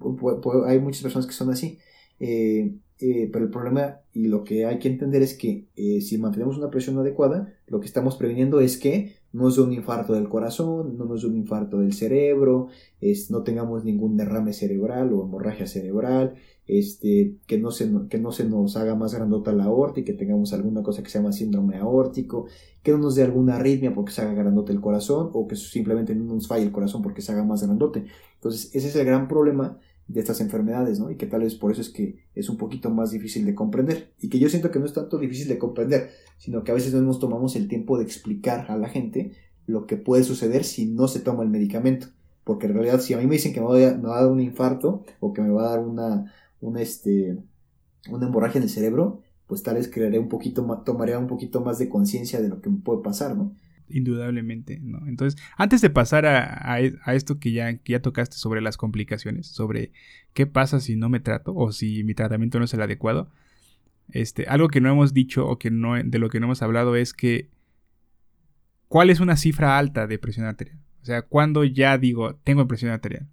hay 0.67 0.81
muchas 0.81 1.03
personas 1.03 1.27
que 1.27 1.33
son 1.33 1.51
así. 1.51 1.79
Eh, 2.21 2.73
eh, 3.01 3.29
pero 3.33 3.45
el 3.45 3.51
problema 3.51 4.01
y 4.13 4.27
lo 4.27 4.43
que 4.43 4.67
hay 4.67 4.79
que 4.81 4.89
entender 4.89 5.23
es 5.23 5.35
que 5.35 5.69
eh, 5.77 6.01
si 6.01 6.19
mantenemos 6.19 6.59
una 6.59 6.71
presión 6.71 6.99
adecuada, 6.99 7.55
lo 7.69 7.79
que 7.79 7.87
estamos 7.87 8.17
previniendo 8.17 8.61
es 8.61 8.77
que 8.77 9.15
no 9.33 9.51
dé 9.51 9.61
un 9.61 9.73
infarto 9.73 10.15
del 10.15 10.29
corazón, 10.29 10.97
no 10.97 11.05
nos 11.05 11.23
un 11.23 11.37
infarto 11.37 11.79
del 11.79 11.93
cerebro, 11.93 12.69
es, 13.01 13.31
no 13.31 13.43
tengamos 13.43 13.85
ningún 13.85 14.17
derrame 14.17 14.53
cerebral 14.53 15.13
o 15.13 15.25
hemorragia 15.25 15.67
cerebral, 15.67 16.35
este, 16.67 17.37
que, 17.47 17.59
no 17.59 17.71
se, 17.71 17.91
que 18.09 18.19
no 18.19 18.33
se 18.33 18.45
nos 18.45 18.77
haga 18.77 18.95
más 18.95 19.15
grandota 19.15 19.53
la 19.53 19.65
aorta 19.65 20.01
y 20.01 20.05
que 20.05 20.15
tengamos 20.15 20.53
alguna 20.53 20.83
cosa 20.83 21.03
que 21.03 21.11
se 21.11 21.19
llama 21.19 21.33
síndrome 21.33 21.77
aórtico, 21.77 22.47
que 22.83 22.93
no 22.93 22.99
nos 22.99 23.15
dé 23.15 23.23
alguna 23.23 23.57
arritmia 23.57 23.95
porque 23.95 24.13
se 24.13 24.23
haga 24.23 24.35
grandote 24.35 24.73
el 24.73 24.81
corazón 24.81 25.31
o 25.33 25.47
que 25.47 25.57
simplemente 25.57 26.15
no 26.15 26.35
nos 26.35 26.49
falle 26.49 26.65
el 26.65 26.73
corazón 26.73 27.03
porque 27.03 27.23
se 27.23 27.33
haga 27.33 27.45
más 27.45 27.63
grandote. 27.63 28.07
Entonces, 28.35 28.75
ese 28.75 28.89
es 28.89 28.97
el 28.97 29.07
gran 29.07 29.29
problema 29.29 29.79
de 30.09 30.21
estas 30.21 30.41
enfermedades, 30.41 30.99
¿no? 30.99 31.11
Y 31.11 31.17
que 31.17 31.27
tal 31.27 31.43
vez 31.43 31.55
por 31.55 31.71
eso 31.71 31.83
es 31.83 31.91
que 31.91 32.25
es 32.35 32.49
un 32.49 32.57
poquito 32.57 32.91
más 32.91 33.11
difícil 33.11 33.45
de 33.45 33.55
comprender. 33.55 34.15
Y 34.21 34.31
que 34.31 34.39
yo 34.39 34.49
siento 34.49 34.71
que 34.71 34.79
no 34.79 34.87
es 34.87 34.95
tanto 34.95 35.19
difícil 35.19 35.49
de 35.49 35.59
comprender, 35.59 36.11
sino 36.39 36.65
que 36.65 36.73
a 36.73 36.75
veces 36.75 36.95
no 36.95 37.03
nos 37.03 37.19
tomamos 37.19 37.55
el 37.57 37.69
tiempo 37.69 37.99
de 37.99 38.05
explicar 38.05 38.71
a 38.71 38.79
la 38.79 38.89
gente 38.89 39.33
lo 39.67 39.87
que 39.87 39.99
puede 39.99 40.25
suceder 40.25 40.65
si 40.65 40.87
no 40.87 41.09
se 41.09 41.21
toma 41.21 41.43
el 41.43 41.51
medicamento. 41.51 42.09
Porque 42.43 42.67
en 42.67 42.73
realidad, 42.73 43.01
si 43.01 43.13
a 43.13 43.19
mí 43.19 43.27
me 43.27 43.35
dicen 43.35 43.53
que 43.53 43.61
me 43.61 43.67
va 43.67 43.77
a, 43.77 44.21
dar 44.23 44.33
un 44.33 44.41
infarto 44.41 45.05
o 45.21 45.35
que 45.35 45.43
me 45.43 45.51
va 45.51 45.67
a 45.67 45.71
dar 45.71 45.81
una, 45.81 46.33
una, 46.63 46.81
este, 46.81 47.39
una 48.11 48.27
hemorragia 48.27 48.59
en 48.59 48.65
el 48.65 48.71
cerebro, 48.71 49.21
pues 49.47 49.63
tal 49.63 49.75
vez 49.75 49.89
crearé 49.89 50.19
un 50.19 50.29
poquito 50.29 50.63
más, 50.63 50.85
tomaré 50.85 51.15
un 51.19 51.27
poquito 51.27 51.61
más 51.61 51.79
de 51.79 51.91
conciencia 51.91 52.41
de 52.41 52.49
lo 52.49 52.63
que 52.63 52.71
me 52.71 52.79
puede 52.79 53.03
pasar, 53.03 53.37
¿no? 53.37 53.55
Indudablemente, 53.91 54.79
¿no? 54.81 55.07
Entonces, 55.07 55.41
antes 55.57 55.81
de 55.81 55.91
pasar 55.91 56.27
a, 56.27 56.81
esto 56.81 57.39
que 57.39 57.53
ya, 57.53 57.81
ya 57.85 58.01
tocaste 58.01 58.37
sobre 58.37 58.61
las 58.61 58.77
complicaciones, 58.77 59.47
sobre 59.47 59.93
qué 60.35 60.47
pasa 60.47 60.81
si 60.81 60.97
no 60.97 61.09
me 61.09 61.21
trato 61.21 61.55
o 61.55 61.73
si 61.73 62.05
mi 62.05 62.15
tratamiento 62.15 62.59
no 62.59 62.65
es 62.65 62.75
el 62.75 62.83
adecuado, 62.83 63.31
este, 64.11 64.47
algo 64.47 64.69
que 64.69 64.81
no 64.81 64.91
hemos 64.91 65.13
dicho 65.13 65.47
o 65.47 65.59
que 65.59 65.71
no, 65.71 66.03
de 66.03 66.19
lo 66.19 66.31
que 66.31 66.41
no 66.41 66.47
hemos 66.47 66.63
hablado 66.63 66.97
es 66.97 67.13
que 67.13 67.51
¿cuál 68.89 69.11
es 69.11 69.21
una 69.21 69.37
cifra 69.37 69.79
alta 69.79 70.07
de 70.07 70.19
presión 70.19 70.47
arterial? 70.47 70.79
O 71.03 71.05
sea, 71.05 71.23
¿cuándo 71.23 71.65
ya 71.65 71.99
digo 71.99 72.37
tengo 72.45 72.67
presión 72.67 72.91
arterial? 72.91 73.29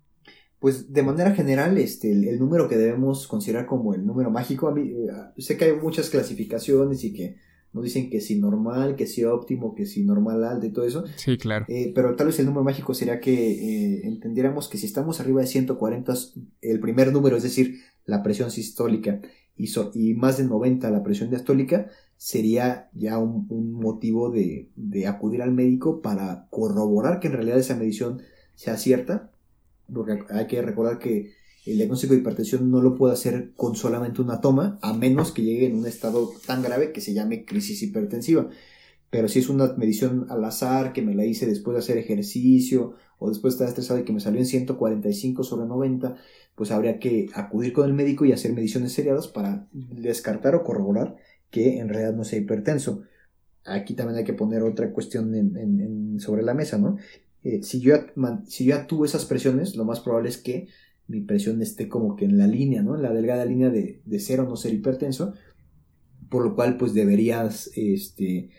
Pues 0.59 0.91
de 0.91 1.03
manera 1.03 1.31
general, 1.35 1.77
este, 1.77 2.11
el, 2.11 2.39
número 2.39 2.67
que 2.67 2.77
debemos 2.77 3.27
considerar 3.27 3.65
como 3.65 3.93
el 3.93 4.05
número 4.05 4.31
mágico, 4.31 4.67
a 4.67 4.73
mí, 4.73 4.89
eh, 4.89 5.41
sé 5.41 5.57
que 5.57 5.65
hay 5.65 5.73
muchas 5.73 6.09
clasificaciones 6.09 7.03
y 7.03 7.13
que 7.13 7.37
nos 7.75 7.83
dicen 7.83 8.09
que 8.09 8.21
si 8.21 8.39
normal, 8.39 8.95
que 8.95 9.05
si 9.05 9.25
óptimo, 9.25 9.75
que 9.75 9.85
si 9.85 10.05
normal 10.05 10.45
alto 10.45 10.65
y 10.65 10.69
todo 10.69 10.85
eso. 10.85 11.03
Sí, 11.17 11.37
claro. 11.37 11.65
Eh, 11.67 11.91
pero 11.93 12.15
tal 12.15 12.27
vez 12.27 12.39
el 12.39 12.45
número 12.45 12.63
mágico 12.63 12.93
sería 12.93 13.19
que 13.19 13.33
eh, 13.33 14.07
entendiéramos 14.07 14.69
que 14.69 14.77
si 14.77 14.85
estamos 14.85 15.19
arriba 15.19 15.41
de 15.41 15.47
140, 15.47 16.13
el 16.61 16.79
primer 16.79 17.11
número, 17.11 17.35
es 17.35 17.43
decir, 17.43 17.81
la 18.05 18.23
presión 18.23 18.49
sistólica, 18.49 19.19
y, 19.57 19.69
y 19.93 20.13
más 20.13 20.37
de 20.37 20.45
90 20.45 20.89
la 20.89 21.03
presión 21.03 21.29
diastólica, 21.29 21.89
sería 22.15 22.89
ya 22.93 23.17
un, 23.17 23.45
un 23.49 23.73
motivo 23.73 24.31
de, 24.31 24.69
de, 24.77 25.07
acudir 25.07 25.41
al 25.41 25.51
médico 25.51 26.01
para 26.01 26.47
corroborar 26.51 27.19
que 27.19 27.27
en 27.27 27.33
realidad 27.33 27.59
esa 27.59 27.75
medición 27.75 28.21
sea 28.55 28.77
cierta, 28.77 29.31
porque 29.93 30.19
hay 30.29 30.47
que 30.47 30.61
recordar 30.61 30.97
que 30.97 31.33
el 31.65 31.77
diagnóstico 31.77 32.13
de 32.13 32.19
hipertensión 32.19 32.69
no 32.69 32.81
lo 32.81 32.95
puede 32.95 33.13
hacer 33.13 33.51
con 33.55 33.75
solamente 33.75 34.21
una 34.21 34.39
toma, 34.39 34.77
a 34.81 34.93
menos 34.93 35.31
que 35.31 35.43
llegue 35.43 35.65
en 35.65 35.75
un 35.75 35.87
estado 35.87 36.31
tan 36.45 36.61
grave 36.61 36.91
que 36.91 37.01
se 37.01 37.13
llame 37.13 37.45
crisis 37.45 37.81
hipertensiva. 37.81 38.49
Pero 39.09 39.27
si 39.27 39.39
es 39.39 39.49
una 39.49 39.73
medición 39.77 40.27
al 40.29 40.43
azar 40.43 40.93
que 40.93 41.01
me 41.01 41.15
la 41.15 41.25
hice 41.25 41.45
después 41.45 41.73
de 41.75 41.79
hacer 41.79 41.97
ejercicio 41.97 42.95
o 43.17 43.29
después 43.29 43.53
de 43.53 43.55
estar 43.55 43.67
estresado 43.69 43.99
y 43.99 44.03
que 44.03 44.13
me 44.13 44.19
salió 44.19 44.39
en 44.39 44.45
145 44.45 45.43
sobre 45.43 45.65
90, 45.67 46.15
pues 46.55 46.71
habría 46.71 46.99
que 46.99 47.29
acudir 47.33 47.73
con 47.73 47.85
el 47.85 47.93
médico 47.93 48.25
y 48.25 48.31
hacer 48.31 48.53
mediciones 48.53 48.93
seriadas 48.93 49.27
para 49.27 49.67
descartar 49.71 50.55
o 50.55 50.63
corroborar 50.63 51.15
que 51.49 51.79
en 51.79 51.89
realidad 51.89 52.13
no 52.13 52.23
sea 52.23 52.39
hipertenso. 52.39 53.03
Aquí 53.63 53.93
también 53.93 54.19
hay 54.19 54.23
que 54.23 54.33
poner 54.33 54.61
otra 54.63 54.91
cuestión 54.91 56.19
sobre 56.19 56.43
la 56.43 56.53
mesa, 56.53 56.77
¿no? 56.77 56.97
Eh, 57.43 57.61
si, 57.63 57.79
yo 57.79 57.95
si 58.47 58.65
yo 58.65 58.75
ya 58.75 58.87
tuve 58.87 59.07
esas 59.07 59.25
presiones, 59.25 59.75
lo 59.75 59.85
más 59.85 59.99
probable 59.99 60.29
es 60.29 60.37
que 60.37 60.67
mi 61.07 61.21
presión 61.21 61.61
esté 61.61 61.87
como 61.87 62.15
que 62.15 62.25
en 62.25 62.37
la 62.37 62.47
línea, 62.47 62.81
¿no? 62.81 62.95
En 62.95 63.01
la 63.01 63.13
delgada 63.13 63.45
línea 63.45 63.69
de, 63.69 64.01
de 64.05 64.19
cero 64.19 64.45
no 64.47 64.55
ser 64.55 64.73
hipertenso, 64.73 65.33
por 66.29 66.43
lo 66.43 66.55
cual 66.55 66.77
pues 66.77 66.93
deberías 66.93 67.71
este, 67.75 68.49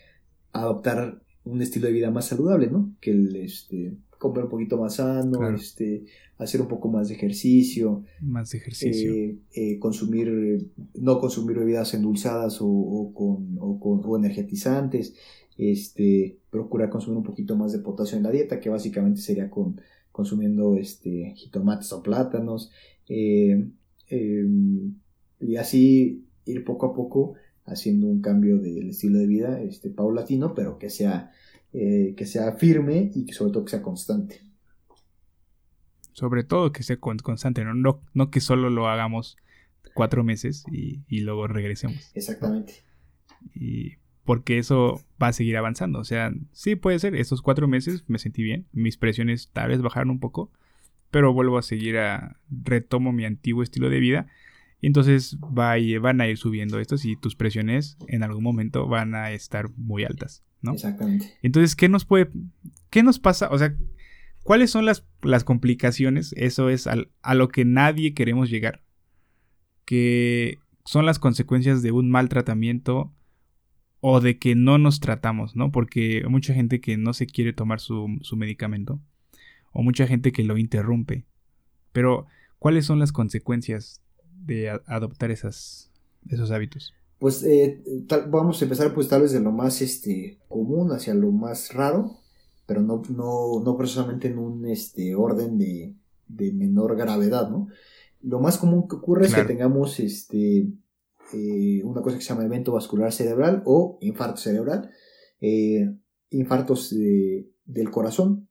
adoptar 0.52 1.22
un 1.44 1.62
estilo 1.62 1.86
de 1.86 1.92
vida 1.92 2.10
más 2.10 2.26
saludable, 2.26 2.68
¿no? 2.68 2.94
Que 3.00 3.10
el, 3.10 3.36
este, 3.36 3.96
comer 4.18 4.44
un 4.44 4.50
poquito 4.50 4.78
más 4.78 4.96
sano, 4.96 5.48
este, 5.50 6.04
hacer 6.38 6.60
un 6.60 6.68
poco 6.68 6.88
más 6.88 7.08
de 7.08 7.14
ejercicio. 7.14 8.04
Más 8.20 8.50
de 8.50 8.58
ejercicio. 8.58 9.12
Eh, 9.12 9.38
eh, 9.54 9.78
consumir, 9.78 10.70
no 10.94 11.18
consumir 11.20 11.58
bebidas 11.58 11.94
endulzadas 11.94 12.58
o, 12.60 13.12
con, 13.14 13.56
o, 13.60 13.78
con, 13.78 14.00
o 14.04 14.16
energetizantes. 14.16 15.14
Este, 15.58 16.38
procurar 16.50 16.90
consumir 16.90 17.18
un 17.18 17.24
poquito 17.24 17.56
más 17.56 17.72
de 17.72 17.78
potasio 17.78 18.16
en 18.16 18.24
la 18.24 18.30
dieta, 18.30 18.60
que 18.60 18.68
básicamente 18.68 19.20
sería 19.20 19.48
con 19.48 19.80
consumiendo 20.16 20.76
este, 20.76 21.34
jitomates 21.36 21.92
o 21.92 22.02
plátanos, 22.02 22.72
eh, 23.06 23.68
em, 24.08 24.94
y 25.40 25.56
así 25.56 26.24
ir 26.46 26.64
poco 26.64 26.86
a 26.86 26.94
poco 26.94 27.34
haciendo 27.66 28.06
un 28.06 28.22
cambio 28.22 28.58
del 28.58 28.88
estilo 28.88 29.18
de 29.18 29.26
vida 29.26 29.60
este, 29.60 29.90
paulatino, 29.90 30.54
pero 30.54 30.78
que 30.78 30.88
sea, 30.88 31.32
eh, 31.74 32.14
que 32.16 32.24
sea 32.24 32.52
firme 32.52 33.10
y 33.14 33.26
que 33.26 33.34
sobre 33.34 33.52
todo 33.52 33.64
que 33.66 33.72
sea 33.72 33.82
constante. 33.82 34.40
Sobre 36.12 36.44
todo 36.44 36.72
que 36.72 36.82
sea 36.82 36.96
constante, 36.98 37.62
¿no? 37.62 37.74
No, 37.74 38.00
no 38.14 38.30
que 38.30 38.40
solo 38.40 38.70
lo 38.70 38.88
hagamos 38.88 39.36
cuatro 39.94 40.24
meses 40.24 40.64
y, 40.72 41.02
y 41.08 41.20
luego 41.20 41.46
regresemos. 41.46 42.10
Exactamente. 42.14 42.72
Y 43.54 43.96
porque 44.26 44.58
eso 44.58 45.00
va 45.22 45.28
a 45.28 45.32
seguir 45.32 45.56
avanzando. 45.56 46.00
O 46.00 46.04
sea, 46.04 46.34
sí 46.52 46.76
puede 46.76 46.98
ser, 46.98 47.14
estos 47.14 47.40
cuatro 47.40 47.68
meses 47.68 48.04
me 48.08 48.18
sentí 48.18 48.42
bien, 48.42 48.66
mis 48.72 48.98
presiones 48.98 49.50
tal 49.52 49.68
vez 49.68 49.80
bajaron 49.80 50.10
un 50.10 50.20
poco, 50.20 50.50
pero 51.10 51.32
vuelvo 51.32 51.56
a 51.56 51.62
seguir 51.62 51.96
a, 51.96 52.36
retomo 52.50 53.12
mi 53.12 53.24
antiguo 53.24 53.62
estilo 53.62 53.88
de 53.88 54.00
vida. 54.00 54.26
Y 54.82 54.88
entonces 54.88 55.38
va 55.40 55.76
van 56.00 56.20
a 56.20 56.28
ir 56.28 56.36
subiendo 56.36 56.78
estos 56.78 57.06
y 57.06 57.16
tus 57.16 57.34
presiones 57.34 57.96
en 58.08 58.22
algún 58.22 58.44
momento 58.44 58.86
van 58.86 59.14
a 59.14 59.30
estar 59.30 59.70
muy 59.76 60.04
altas, 60.04 60.44
¿no? 60.60 60.74
Exactamente. 60.74 61.32
Entonces, 61.42 61.74
¿qué 61.74 61.88
nos 61.88 62.04
puede, 62.04 62.28
qué 62.90 63.02
nos 63.02 63.18
pasa? 63.18 63.48
O 63.50 63.58
sea, 63.58 63.74
¿cuáles 64.42 64.70
son 64.70 64.84
las, 64.84 65.06
las 65.22 65.44
complicaciones? 65.44 66.34
Eso 66.36 66.68
es 66.68 66.86
a 66.88 67.34
lo 67.34 67.48
que 67.48 67.64
nadie 67.64 68.12
queremos 68.12 68.50
llegar. 68.50 68.82
Que 69.86 70.58
son 70.84 71.06
las 71.06 71.20
consecuencias 71.20 71.80
de 71.80 71.92
un 71.92 72.10
mal 72.10 72.28
tratamiento 72.28 73.12
o 74.08 74.20
de 74.20 74.38
que 74.38 74.54
no 74.54 74.78
nos 74.78 75.00
tratamos, 75.00 75.56
¿no? 75.56 75.72
Porque 75.72 76.22
hay 76.22 76.30
mucha 76.30 76.54
gente 76.54 76.80
que 76.80 76.96
no 76.96 77.12
se 77.12 77.26
quiere 77.26 77.52
tomar 77.52 77.80
su, 77.80 78.06
medicamento 78.36 79.00
o 79.72 79.82
mucha 79.82 80.06
gente 80.06 80.30
que 80.30 80.44
lo 80.44 80.56
interrumpe. 80.56 81.26
Pero, 81.90 82.26
¿cuáles 82.60 82.86
son 82.86 83.00
las 83.00 83.10
consecuencias 83.10 84.00
de 84.44 84.70
adoptar 84.86 85.32
esas, 85.32 85.90
esos 86.28 86.52
hábitos? 86.52 86.94
Pues 87.18 87.42
eh, 87.42 87.82
vamos 88.28 88.62
a 88.62 88.64
empezar 88.64 88.94
pues 88.94 89.08
tal 89.08 89.22
vez 89.22 89.32
de 89.32 89.40
lo 89.40 89.50
más 89.50 89.82
este, 89.82 90.38
común 90.46 90.92
hacia 90.92 91.12
lo 91.12 91.32
más 91.32 91.74
raro, 91.74 92.16
pero 92.64 92.82
no, 92.82 93.02
no, 93.08 93.60
no 93.64 93.76
precisamente 93.76 94.28
en 94.28 94.38
un 94.38 94.66
este, 94.66 95.16
orden 95.16 95.58
de, 95.58 95.96
de 96.28 96.52
menor 96.52 96.96
gravedad, 96.96 97.50
¿no? 97.50 97.66
Lo 98.22 98.38
más 98.38 98.56
común 98.56 98.86
que 98.86 98.94
ocurre 98.94 99.26
es 99.26 99.34
que 99.34 99.42
tengamos 99.42 99.98
este, 99.98 100.68
eh, 101.32 101.82
una 101.84 102.02
cosa 102.02 102.16
que 102.16 102.22
se 102.22 102.28
llama 102.28 102.44
evento 102.44 102.72
vascular 102.72 103.12
cerebral 103.12 103.62
o 103.64 103.98
infarto 104.00 104.40
cerebral, 104.40 104.90
eh, 105.40 105.90
infartos 106.30 106.94
del 106.94 107.90
corazón. 107.90 108.48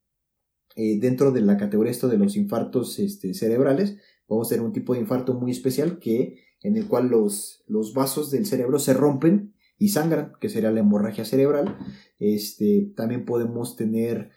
Eh, 0.76 1.00
dentro 1.00 1.32
de 1.32 1.40
la 1.40 1.56
categoría 1.56 1.92
esto 1.92 2.10
de 2.10 2.18
los 2.18 2.36
infartos 2.36 3.00
este, 3.00 3.34
cerebrales, 3.34 3.98
vamos 4.28 4.48
a 4.48 4.50
tener 4.50 4.66
un 4.66 4.74
tipo 4.74 4.94
de 4.94 5.00
infarto 5.00 5.34
muy 5.34 5.52
especial 5.52 6.00
que, 6.00 6.42
en 6.62 6.76
el 6.76 6.88
cual 6.88 7.08
los, 7.08 7.64
los 7.68 7.94
vasos 7.94 8.30
del 8.30 8.46
cerebro 8.46 8.78
se 8.78 8.94
rompen 8.94 9.54
y 9.78 9.90
sangran, 9.90 10.34
que 10.42 10.50
sería 10.50 10.72
la 10.72 10.82
hemorragia 10.82 11.24
cerebral. 11.24 11.78
Este, 12.20 12.92
también 12.96 13.24
podemos 13.24 13.78
tener 13.78 14.32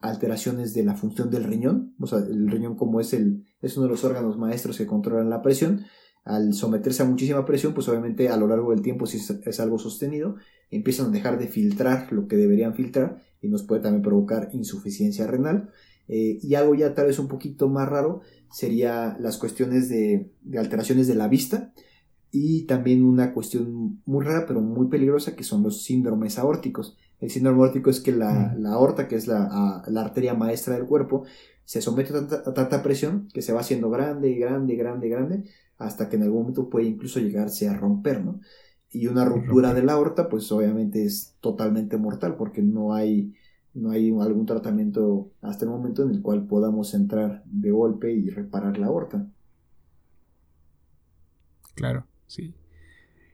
alteraciones 0.00 0.74
de 0.74 0.82
la 0.82 0.94
función 0.94 1.30
del 1.30 1.44
riñón, 1.44 1.94
o 2.00 2.06
sea, 2.06 2.18
el 2.18 2.48
riñón 2.48 2.74
como 2.74 3.00
es, 3.00 3.12
el, 3.12 3.44
es 3.60 3.76
uno 3.76 3.86
de 3.86 3.92
los 3.92 4.04
órganos 4.04 4.38
maestros 4.38 4.78
que 4.78 4.86
controlan 4.86 5.30
la 5.30 5.42
presión, 5.42 5.84
al 6.26 6.54
someterse 6.54 7.02
a 7.02 7.06
muchísima 7.06 7.46
presión, 7.46 7.72
pues 7.72 7.88
obviamente 7.88 8.28
a 8.28 8.36
lo 8.36 8.48
largo 8.48 8.72
del 8.72 8.82
tiempo, 8.82 9.06
si 9.06 9.18
es, 9.18 9.60
algo 9.60 9.78
sostenido, 9.78 10.34
empiezan 10.72 11.06
a 11.06 11.10
dejar 11.10 11.38
de 11.38 11.46
filtrar 11.46 12.12
lo 12.12 12.26
que 12.26 12.36
deberían 12.36 12.74
filtrar 12.74 13.22
y 13.40 13.48
nos 13.48 13.62
puede 13.62 13.80
también 13.80 14.02
provocar 14.02 14.50
insuficiencia 14.52 15.28
renal. 15.28 15.70
Eh, 16.08 16.40
y 16.42 16.54
algo 16.56 16.74
ya 16.74 16.94
tal 16.94 17.06
vez 17.06 17.20
un 17.20 17.28
poquito 17.28 17.68
más 17.68 17.88
raro 17.88 18.22
sería 18.50 19.16
las 19.20 19.38
cuestiones 19.38 19.88
de, 19.88 20.32
alteraciones 20.58 21.06
de 21.06 21.14
la 21.14 21.28
vista 21.28 21.72
y 22.32 22.66
también 22.66 23.04
una 23.04 23.32
cuestión 23.32 24.00
muy 24.04 24.24
rara 24.24 24.46
pero 24.46 24.60
muy 24.60 24.88
peligrosa 24.88 25.36
que 25.36 25.44
son 25.44 25.62
los 25.62 25.84
síndromes 25.84 26.40
aórticos. 26.40 26.96
El 27.20 27.30
síndrome 27.30 27.62
aórtico 27.62 27.88
es 27.88 28.00
que 28.00 28.10
la, 28.10 28.56
mm. 28.58 28.66
aorta, 28.66 29.06
que 29.06 29.14
es 29.14 29.28
la, 29.28 29.84
la, 29.86 30.00
arteria 30.00 30.34
maestra 30.34 30.74
del 30.74 30.86
cuerpo, 30.86 31.24
se 31.66 31.82
somete 31.82 32.10
a 32.10 32.26
tanta, 32.26 32.48
a 32.48 32.54
tanta, 32.54 32.82
presión 32.82 33.28
que 33.34 33.42
se 33.42 33.52
va 33.52 33.60
haciendo 33.60 33.90
grande, 33.90 34.34
grande, 34.36 34.76
grande, 34.76 35.08
grande, 35.08 35.44
hasta 35.78 36.08
que 36.08 36.16
en 36.16 36.22
algún 36.22 36.42
momento 36.42 36.70
puede 36.70 36.86
incluso 36.86 37.18
llegarse 37.20 37.68
a 37.68 37.76
romper, 37.76 38.24
¿no? 38.24 38.40
Y 38.90 39.08
una 39.08 39.24
ruptura 39.24 39.74
de 39.74 39.82
la 39.82 39.94
aorta, 39.94 40.28
pues 40.28 40.50
obviamente 40.52 41.04
es 41.04 41.36
totalmente 41.40 41.98
mortal 41.98 42.36
porque 42.36 42.62
no 42.62 42.94
hay, 42.94 43.34
no 43.74 43.90
hay 43.90 44.10
algún 44.10 44.46
tratamiento 44.46 45.32
hasta 45.42 45.64
el 45.64 45.72
momento 45.72 46.04
en 46.04 46.10
el 46.10 46.22
cual 46.22 46.46
podamos 46.46 46.94
entrar 46.94 47.42
de 47.46 47.72
golpe 47.72 48.12
y 48.12 48.30
reparar 48.30 48.78
la 48.78 48.86
aorta. 48.86 49.28
Claro, 51.74 52.06
sí. 52.28 52.54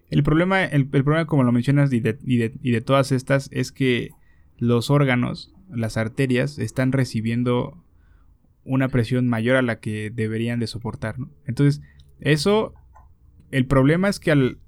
El 0.09 0.23
problema, 0.23 0.65
el, 0.65 0.89
problema 0.89 1.27
como 1.27 1.45
lo 1.45 1.53
mencionas 1.53 1.93
y 1.93 2.01
de, 2.01 2.19
y, 2.25 2.39
de, 2.39 2.59
y 2.63 2.71
de 2.73 2.81
todas 2.81 3.13
estas, 3.13 3.51
es 3.53 3.73
que 3.73 4.11
los 4.57 4.91
órganos, 4.91 5.55
las 5.69 5.99
arterias, 5.99 6.59
están 6.59 6.93
recibiendo 6.93 7.85
una 8.65 8.89
presión 8.89 9.29
mayor 9.29 9.57
a 9.57 9.63
la 9.63 9.81
que 9.81 10.11
deberían 10.11 10.61
de 10.61 10.67
soportar. 10.67 11.19
¿no? 11.19 11.31
Entonces, 11.47 11.83
eso, 12.21 12.75
el 13.51 13.67
problema 13.67 14.09
es 14.09 14.21
que 14.21 14.31
al, 14.31 14.59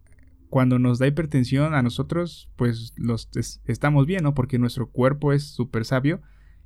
cuando 0.55 0.79
nos 0.79 0.99
da 0.99 1.07
hipertensión 1.07 1.75
a 1.75 1.83
nosotros, 1.83 2.51
pues 2.57 2.93
los 2.97 3.29
estamos 3.67 4.07
bien, 4.07 4.23
¿no? 4.23 4.35
Porque 4.35 4.59
nuestro 4.59 4.89
cuerpo 4.89 5.33
es 5.33 5.45
súper 5.45 5.85
sabio 5.85 6.23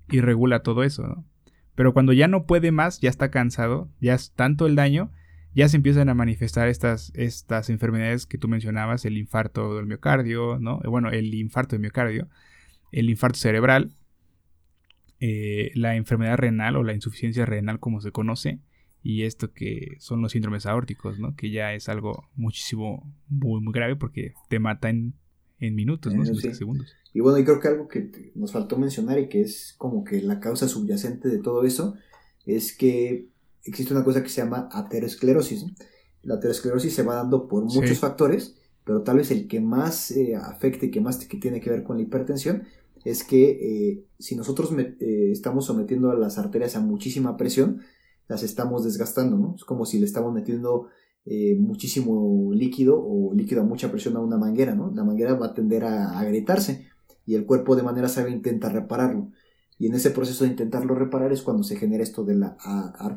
y 0.08 0.20
regula 0.20 0.62
todo 0.62 0.82
eso, 0.82 1.06
¿no? 1.06 1.24
Pero 1.74 1.94
cuando 1.94 2.12
ya 2.12 2.28
no 2.28 2.44
puede 2.44 2.72
más, 2.72 3.00
ya 3.00 3.08
está 3.08 3.30
cansado, 3.30 3.88
ya 4.00 4.14
es 4.14 4.32
tanto 4.34 4.66
el 4.66 4.74
daño, 4.74 5.12
ya 5.54 5.68
se 5.68 5.76
empiezan 5.76 6.08
a 6.08 6.14
manifestar 6.14 6.68
estas, 6.68 7.12
estas 7.14 7.70
enfermedades 7.70 8.26
que 8.26 8.36
tú 8.36 8.48
mencionabas, 8.48 9.04
el 9.04 9.16
infarto 9.16 9.76
del 9.76 9.86
miocardio, 9.86 10.58
¿no? 10.60 10.80
Bueno, 10.80 11.10
el 11.10 11.32
infarto 11.34 11.76
del 11.76 11.80
miocardio, 11.80 12.28
el 12.92 13.08
infarto 13.08 13.38
cerebral, 13.38 13.92
eh, 15.20 15.70
la 15.74 15.96
enfermedad 15.96 16.36
renal 16.36 16.76
o 16.76 16.82
la 16.82 16.94
insuficiencia 16.94 17.44
renal 17.44 17.80
como 17.80 18.00
se 18.00 18.12
conoce, 18.12 18.60
y 19.02 19.22
esto 19.22 19.52
que 19.52 19.96
son 20.00 20.22
los 20.22 20.32
síndromes 20.32 20.66
aórticos, 20.66 21.18
¿no? 21.18 21.34
Que 21.36 21.50
ya 21.50 21.72
es 21.74 21.88
algo 21.88 22.28
muchísimo, 22.34 23.10
muy, 23.28 23.60
muy 23.60 23.72
grave 23.72 23.96
porque 23.96 24.34
te 24.48 24.58
mata 24.58 24.90
en, 24.90 25.14
minutos, 25.60 26.14
¿no? 26.14 26.24
En 26.24 26.54
segundos. 26.54 26.94
Y 27.12 27.20
bueno, 27.20 27.38
y 27.38 27.44
creo 27.44 27.58
que 27.58 27.68
algo 27.68 27.88
que 27.88 28.32
nos 28.34 28.52
faltó 28.52 28.78
mencionar 28.78 29.18
y 29.18 29.28
que 29.28 29.40
es 29.40 29.74
como 29.78 30.04
que 30.04 30.22
la 30.22 30.40
causa 30.40 30.68
subyacente 30.68 31.28
de 31.28 31.38
todo 31.38 31.64
eso 31.64 31.96
es 32.46 32.76
que 32.76 33.28
existe 33.64 33.92
una 33.92 34.04
cosa 34.04 34.22
que 34.22 34.28
se 34.28 34.42
llama 34.42 34.68
aterosclerosis. 34.70 35.64
La 36.22 36.34
aterosclerosis 36.34 36.94
se 36.94 37.02
va 37.02 37.16
dando 37.16 37.48
por 37.48 37.64
muchos 37.64 37.98
factores, 37.98 38.56
pero 38.84 39.02
tal 39.02 39.16
vez 39.18 39.30
el 39.30 39.48
que 39.48 39.60
más 39.60 40.10
eh, 40.10 40.36
afecte 40.36 40.86
y 40.86 40.90
que 40.90 41.00
más 41.00 41.16
que 41.24 41.38
tiene 41.38 41.60
que 41.60 41.70
ver 41.70 41.82
con 41.82 41.96
la 41.96 42.02
hipertensión 42.02 42.64
es 43.10 43.24
que 43.24 43.50
eh, 43.50 44.04
si 44.18 44.36
nosotros 44.36 44.70
eh, 44.78 45.30
estamos 45.30 45.66
sometiendo 45.66 46.10
a 46.10 46.14
las 46.14 46.38
arterias 46.38 46.76
a 46.76 46.80
muchísima 46.80 47.36
presión, 47.36 47.80
las 48.28 48.42
estamos 48.42 48.84
desgastando, 48.84 49.38
¿no? 49.38 49.54
Es 49.56 49.64
como 49.64 49.86
si 49.86 49.98
le 49.98 50.04
estamos 50.04 50.32
metiendo 50.32 50.88
eh, 51.24 51.56
muchísimo 51.58 52.52
líquido 52.52 53.00
o 53.02 53.34
líquido 53.34 53.62
a 53.62 53.64
mucha 53.64 53.90
presión 53.90 54.16
a 54.16 54.20
una 54.20 54.36
manguera, 54.36 54.74
¿no? 54.74 54.90
La 54.94 55.04
manguera 55.04 55.34
va 55.34 55.46
a 55.46 55.54
tender 55.54 55.84
a, 55.84 56.18
agrietarse 56.18 56.86
y 57.24 57.34
el 57.34 57.46
cuerpo 57.46 57.76
de 57.76 57.82
manera 57.82 58.08
sabia 58.08 58.34
intenta 58.34 58.68
repararlo. 58.68 59.30
Y 59.78 59.86
en 59.86 59.94
ese 59.94 60.10
proceso 60.10 60.44
de 60.44 60.50
intentarlo 60.50 60.94
reparar 60.94 61.32
es 61.32 61.42
cuando 61.42 61.62
se 61.62 61.76
genera 61.76 62.02
esto 62.02 62.24
de 62.24 62.34
la 62.34 62.56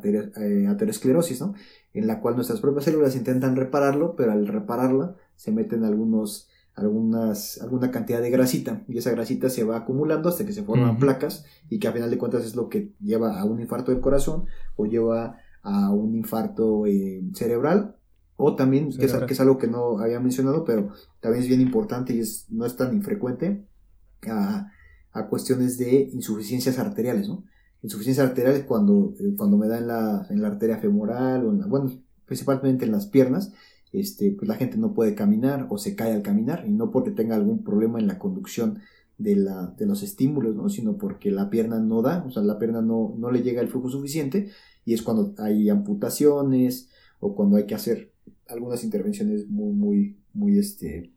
eh, 0.04 0.68
aterosclerosis, 0.68 1.42
¿no? 1.42 1.54
En 1.94 2.08
la 2.08 2.22
cual 2.22 2.36
nuestras 2.36 2.62
propias 2.62 2.86
células 2.86 3.16
intentan 3.16 3.56
repararlo, 3.56 4.16
pero 4.16 4.32
al 4.32 4.48
repararla 4.48 5.16
se 5.36 5.52
meten 5.52 5.84
algunos 5.84 6.50
algunas, 6.76 7.62
alguna 7.62 7.92
cantidad 7.92 8.22
de 8.22 8.30
grasita 8.30 8.84
y 8.88 8.98
esa 8.98 9.12
grasita 9.12 9.50
se 9.50 9.64
va 9.64 9.78
acumulando 9.78 10.30
hasta 10.30 10.46
que 10.46 10.54
se 10.54 10.64
forman 10.64 10.98
placas 10.98 11.46
y 11.70 11.80
que 11.80 11.88
a 11.88 11.92
final 11.92 12.10
de 12.10 12.18
cuentas 12.18 12.46
es 12.46 12.56
lo 12.56 12.70
que 12.70 12.94
lleva 13.00 13.40
a 13.40 13.46
un 13.46 13.60
infarto 13.60 13.92
del 13.92 14.02
corazón 14.02 14.46
o 14.76 14.86
lleva 14.86 15.38
a 15.64 15.92
un 15.92 16.16
infarto 16.16 16.86
eh, 16.88 17.22
cerebral 17.34 17.96
o 18.36 18.56
también, 18.56 18.90
que 18.90 19.06
es, 19.06 19.14
que 19.14 19.34
es, 19.34 19.40
algo 19.40 19.60
que 19.60 19.68
no 19.68 20.00
había 20.00 20.20
mencionado, 20.20 20.66
pero 20.66 20.90
también 21.20 21.44
es 21.44 21.48
bien 21.48 21.62
importante 21.62 22.14
y 22.14 22.20
es, 22.22 22.48
no 22.50 22.66
es 22.66 22.76
tan 22.76 22.92
infrecuente, 22.96 23.68
a, 24.28 24.72
a 25.14 25.28
cuestiones 25.28 25.78
de 25.78 26.10
insuficiencias 26.12 26.80
arteriales, 26.80 27.28
¿no? 27.28 27.44
Insuficiencias 27.84 28.28
arteriales 28.28 28.64
cuando, 28.64 29.14
eh, 29.20 29.34
cuando 29.38 29.58
me 29.58 29.68
da 29.68 29.78
en 29.78 29.88
la, 29.88 30.26
en 30.30 30.42
la 30.42 30.48
arteria 30.48 30.78
femoral, 30.78 31.46
o 31.46 31.52
bueno, 31.68 31.92
principalmente 32.26 32.86
en 32.86 32.92
las 32.92 33.08
piernas, 33.08 33.52
este, 33.92 34.32
pues 34.32 34.48
la 34.48 34.56
gente 34.56 34.78
no 34.78 34.94
puede 34.94 35.16
caminar 35.16 35.68
o 35.70 35.78
se 35.78 35.96
cae 35.96 36.14
al 36.14 36.22
caminar 36.22 36.64
y 36.68 36.72
no 36.72 36.92
porque 36.92 37.12
tenga 37.12 37.36
algún 37.36 37.64
problema 37.64 38.00
en 38.00 38.08
la 38.08 38.20
conducción 38.20 38.80
de, 39.18 39.36
la, 39.36 39.68
de 39.78 39.86
los 39.86 40.04
estímulos, 40.04 40.56
¿no? 40.56 40.70
sino 40.70 40.98
porque 40.98 41.32
la 41.32 41.50
pierna 41.50 41.80
no 41.80 42.02
da, 42.02 42.24
o 42.26 42.32
sea, 42.32 42.42
la 42.44 42.58
pierna 42.58 42.82
no, 42.82 43.16
no 43.18 43.32
le 43.32 43.44
llega 43.44 43.62
el 43.62 43.68
flujo 43.68 43.90
suficiente 43.90 44.50
y 44.86 44.94
es 44.94 45.02
cuando 45.02 45.34
hay 45.38 45.70
amputaciones 45.70 46.90
o 47.20 47.36
cuando 47.36 47.58
hay 47.58 47.66
que 47.66 47.76
hacer 47.76 48.12
algunas 48.48 48.84
intervenciones 48.84 49.48
muy, 49.48 49.74
muy, 49.74 50.18
muy 50.34 50.58
este, 50.58 51.12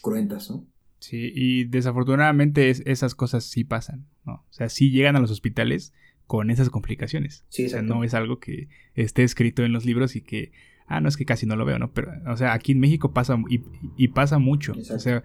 cruentas, 0.00 0.50
¿no? 0.50 0.66
Sí, 0.98 1.32
y 1.34 1.64
desafortunadamente 1.64 2.70
esas 2.70 3.16
cosas 3.16 3.42
sí 3.44 3.64
pasan, 3.64 4.06
¿no? 4.24 4.34
O 4.34 4.52
sea, 4.52 4.68
sí 4.68 4.90
llegan 4.90 5.16
a 5.16 5.20
los 5.20 5.32
hospitales 5.32 5.92
con 6.26 6.48
esas 6.48 6.70
complicaciones. 6.70 7.44
Sí, 7.48 7.66
o 7.66 7.68
sea, 7.68 7.82
no 7.82 8.04
es 8.04 8.14
algo 8.14 8.38
que 8.38 8.68
esté 8.94 9.24
escrito 9.24 9.64
en 9.64 9.72
los 9.72 9.84
libros 9.84 10.14
y 10.14 10.20
que 10.20 10.52
ah, 10.86 11.00
no 11.00 11.08
es 11.08 11.16
que 11.16 11.24
casi 11.24 11.46
no 11.46 11.56
lo 11.56 11.64
veo, 11.64 11.78
¿no? 11.78 11.92
Pero, 11.92 12.12
o 12.26 12.36
sea, 12.36 12.52
aquí 12.52 12.72
en 12.72 12.80
México 12.80 13.12
pasa 13.12 13.38
y, 13.48 14.08
pasa 14.08 14.38
mucho. 14.38 14.72
O 14.72 14.98
sea, 14.98 15.22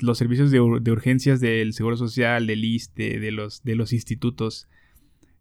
los 0.00 0.18
servicios 0.18 0.50
de, 0.50 0.60
urgencias 0.60 1.40
del 1.40 1.72
Seguro 1.72 1.96
Social, 1.96 2.46
del 2.46 2.64
ISTE, 2.64 3.18
de 3.20 3.32
los, 3.32 3.62
de 3.62 3.74
los 3.74 3.92
institutos 3.92 4.68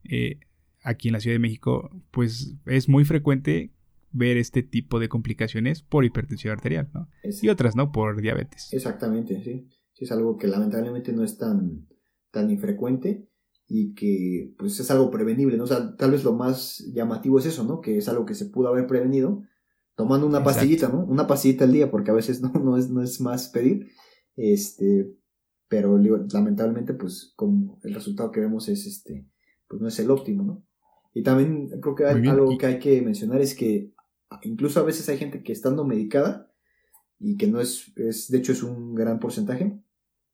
eh, 0.03 0.39
aquí 0.83 1.09
en 1.09 1.13
la 1.13 1.19
Ciudad 1.19 1.35
de 1.35 1.39
México, 1.39 1.91
pues 2.11 2.55
es 2.65 2.89
muy 2.89 3.05
frecuente 3.05 3.71
ver 4.11 4.37
este 4.37 4.63
tipo 4.63 4.99
de 4.99 5.09
complicaciones 5.09 5.81
por 5.81 6.05
hipertensión 6.05 6.53
arterial, 6.53 6.89
¿no? 6.93 7.09
Y 7.23 7.49
otras, 7.49 7.75
¿no? 7.75 7.91
Por 7.91 8.21
diabetes. 8.21 8.69
Exactamente, 8.71 9.41
sí. 9.43 9.67
Sí, 9.93 10.05
es 10.05 10.11
algo 10.11 10.37
que 10.37 10.47
lamentablemente 10.47 11.11
no 11.11 11.23
es 11.23 11.37
tan, 11.37 11.87
tan 12.31 12.49
infrecuente 12.51 13.27
y 13.67 13.93
que 13.95 14.53
pues 14.57 14.79
es 14.79 14.89
algo 14.91 15.11
prevenible, 15.11 15.57
¿no? 15.57 15.65
O 15.65 15.67
sea, 15.67 15.95
tal 15.97 16.11
vez 16.11 16.23
lo 16.23 16.33
más 16.33 16.85
llamativo 16.93 17.39
es 17.39 17.47
eso, 17.47 17.63
¿no? 17.63 17.81
Que 17.81 17.97
es 17.97 18.07
algo 18.07 18.25
que 18.25 18.35
se 18.35 18.45
pudo 18.45 18.69
haber 18.69 18.87
prevenido 18.87 19.43
tomando 19.97 20.27
una 20.27 20.43
pastillita, 20.43 20.89
¿no? 20.89 21.03
Una 21.03 21.25
pastillita 21.25 21.65
al 21.65 21.71
día, 21.71 21.89
porque 21.89 22.11
a 22.11 22.13
veces 22.13 22.39
no, 22.41 22.51
no, 22.51 22.77
es, 22.77 22.89
no 22.89 23.01
es 23.01 23.19
más 23.19 23.49
pedir. 23.49 23.89
Este, 24.37 25.11
pero 25.67 25.97
lamentablemente, 25.97 26.93
pues, 26.93 27.33
como 27.35 27.79
el 27.83 27.95
resultado 27.95 28.31
que 28.31 28.39
vemos 28.39 28.69
es 28.69 28.85
este, 28.85 29.27
pues 29.67 29.81
no 29.81 29.87
es 29.87 29.99
el 29.99 30.11
óptimo, 30.11 30.43
¿no? 30.43 30.63
Y 31.15 31.23
también 31.23 31.67
creo 31.81 31.95
que 31.95 32.05
hay, 32.05 32.27
algo 32.27 32.55
que 32.59 32.67
hay 32.67 32.79
que 32.79 33.01
mencionar 33.01 33.41
es 33.41 33.55
que 33.55 33.91
incluso 34.43 34.79
a 34.79 34.83
veces 34.83 35.09
hay 35.09 35.17
gente 35.17 35.41
que 35.41 35.51
estando 35.51 35.83
medicada 35.83 36.51
y 37.17 37.37
que 37.37 37.47
no 37.47 37.59
es, 37.59 37.91
es 37.95 38.29
de 38.29 38.37
hecho 38.37 38.51
es 38.51 38.61
un 38.61 38.93
gran 38.93 39.19
porcentaje, 39.19 39.81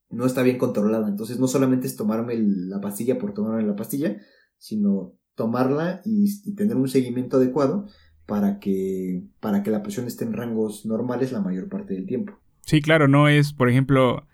no 0.09 0.25
está 0.25 0.43
bien 0.43 0.57
controlada. 0.57 1.07
Entonces 1.07 1.39
no 1.39 1.47
solamente 1.47 1.87
es 1.87 1.95
tomarme 1.95 2.35
la 2.37 2.81
pastilla 2.81 3.17
por 3.17 3.33
tomarme 3.33 3.65
la 3.65 3.77
pastilla, 3.77 4.17
sino 4.57 5.13
tomarla 5.35 6.01
y 6.03 6.53
tener 6.53 6.75
un 6.75 6.89
seguimiento 6.89 7.37
adecuado 7.37 7.87
para 8.25 8.59
que, 8.59 9.23
para 9.39 9.63
que 9.63 9.71
la 9.71 9.83
presión 9.83 10.07
esté 10.07 10.25
en 10.25 10.33
rangos 10.33 10.85
normales 10.85 11.31
la 11.31 11.41
mayor 11.41 11.69
parte 11.69 11.93
del 11.93 12.05
tiempo. 12.05 12.39
Sí, 12.61 12.81
claro, 12.81 13.07
no 13.07 13.27
es, 13.27 13.53
por 13.53 13.69
ejemplo, 13.69 14.25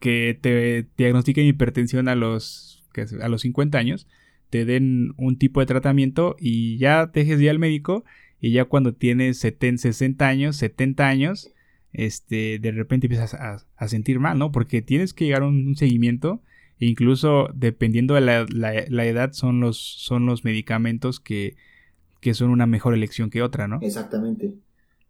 que 0.00 0.38
te 0.40 0.88
diagnostiquen 0.96 1.46
hipertensión 1.46 2.08
a 2.08 2.14
los, 2.14 2.84
a 3.20 3.28
los 3.28 3.42
50 3.42 3.78
años, 3.78 4.08
te 4.50 4.64
den 4.64 5.14
un 5.16 5.38
tipo 5.38 5.60
de 5.60 5.66
tratamiento 5.66 6.36
y 6.38 6.78
ya 6.78 7.06
dejes 7.06 7.40
ya 7.40 7.50
al 7.50 7.58
médico 7.58 8.04
y 8.40 8.52
ya 8.52 8.64
cuando 8.64 8.94
tienes 8.94 9.38
70, 9.38 9.82
60 9.82 10.26
años, 10.26 10.56
70 10.56 11.08
años, 11.08 11.52
este, 11.92 12.58
de 12.58 12.72
repente 12.72 13.06
empiezas 13.06 13.34
a, 13.34 13.88
sentir 13.88 14.18
mal, 14.18 14.38
¿no? 14.38 14.52
Porque 14.52 14.82
tienes 14.82 15.14
que 15.14 15.24
llegar 15.26 15.42
a 15.42 15.46
un, 15.46 15.76
seguimiento 15.76 16.42
e 16.80 16.86
incluso 16.86 17.48
dependiendo 17.54 18.14
de 18.14 18.20
la, 18.20 19.04
edad 19.06 19.32
son 19.32 19.60
los, 19.60 19.78
son 19.78 20.26
los 20.26 20.44
medicamentos 20.44 21.20
que, 21.20 21.56
que 22.24 22.32
son 22.32 22.48
una 22.48 22.64
mejor 22.64 22.94
elección 22.94 23.28
que 23.28 23.42
otra, 23.42 23.68
¿no? 23.68 23.80
Exactamente. 23.82 24.54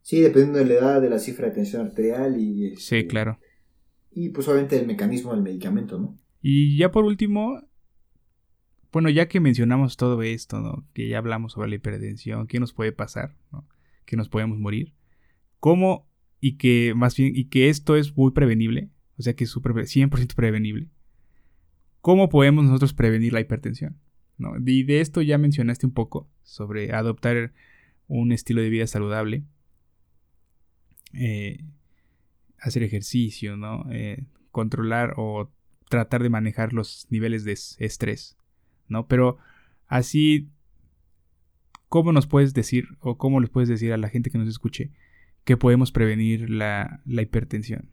Sí, 0.03 0.21
dependiendo 0.21 0.59
de 0.59 0.65
la 0.65 0.75
edad, 0.75 1.01
de 1.01 1.09
la 1.09 1.21
cifra 1.21 1.47
de 1.47 1.55
tensión 1.55 1.87
arterial 1.87 2.41
y... 2.41 2.75
sí, 2.75 2.97
este, 2.97 3.07
claro. 3.07 3.39
Y 4.11 4.31
pues 4.31 4.49
obviamente 4.49 4.81
el 4.81 4.85
mecanismo 4.89 5.33
del 5.33 5.45
medicamento, 5.45 5.97
¿no? 5.97 6.19
Y 6.43 6.77
ya 6.77 6.91
por 6.91 7.05
último, 7.05 7.63
bueno, 8.91 9.11
ya 9.11 9.29
que 9.29 9.39
mencionamos 9.39 9.97
todo 9.97 10.21
esto, 10.25 10.59
¿no? 10.59 10.85
Que 10.93 11.07
ya 11.07 11.19
hablamos 11.19 11.53
sobre 11.53 11.69
la 11.69 11.77
hipertensión, 11.77 12.49
qué 12.49 12.59
nos 12.59 12.73
puede 12.73 12.91
pasar, 12.91 13.37
¿no? 13.53 13.65
Que 14.07 14.17
nos 14.17 14.29
podemos 14.29 14.59
morir. 14.59 14.93
¿Cómo 15.61 16.09
y 16.41 16.57
que 16.57 16.95
más 16.97 17.17
bien 17.17 17.31
y 17.33 17.45
que 17.45 17.69
esto 17.69 17.95
es 17.95 18.17
muy 18.17 18.33
prevenible, 18.33 18.91
o 19.19 19.23
sea 19.23 19.35
que 19.35 19.45
es 19.45 19.57
100% 19.57 20.35
prevenible. 20.35 20.89
¿Cómo 22.01 22.29
podemos 22.29 22.65
nosotros 22.65 22.93
prevenir 22.93 23.33
la 23.33 23.41
hipertensión? 23.41 24.01
Y 24.39 24.83
de 24.83 25.01
esto 25.01 25.23
ya 25.23 25.39
mencionaste 25.39 25.87
un 25.87 25.93
poco 25.93 26.29
sobre 26.43 26.93
adoptar 26.93 27.53
un 28.09 28.33
estilo 28.33 28.61
de 28.63 28.69
vida 28.69 28.87
saludable, 28.87 29.45
eh, 31.13 31.65
hacer 32.59 32.83
ejercicio, 32.83 33.57
¿no? 33.57 33.87
Eh, 33.91 34.27
controlar 34.51 35.15
o 35.17 35.51
tratar 35.89 36.23
de 36.23 36.31
manejar 36.31 36.73
los 36.73 37.07
niveles 37.11 37.45
de 37.45 37.53
estrés, 37.53 38.37
¿no? 38.89 39.07
Pero 39.07 39.39
así, 39.87 40.49
¿cómo 41.89 42.13
nos 42.13 42.27
puedes 42.27 42.55
decir 42.55 42.89
o 43.01 43.17
cómo 43.17 43.41
les 43.41 43.51
puedes 43.51 43.69
decir 43.69 43.93
a 43.93 43.97
la 43.97 44.09
gente 44.09 44.31
que 44.31 44.39
nos 44.39 44.49
escuche 44.49 44.91
que 45.45 45.57
podemos 45.57 45.93
prevenir 45.93 46.51
la, 46.51 47.03
hipertensión? 47.07 47.91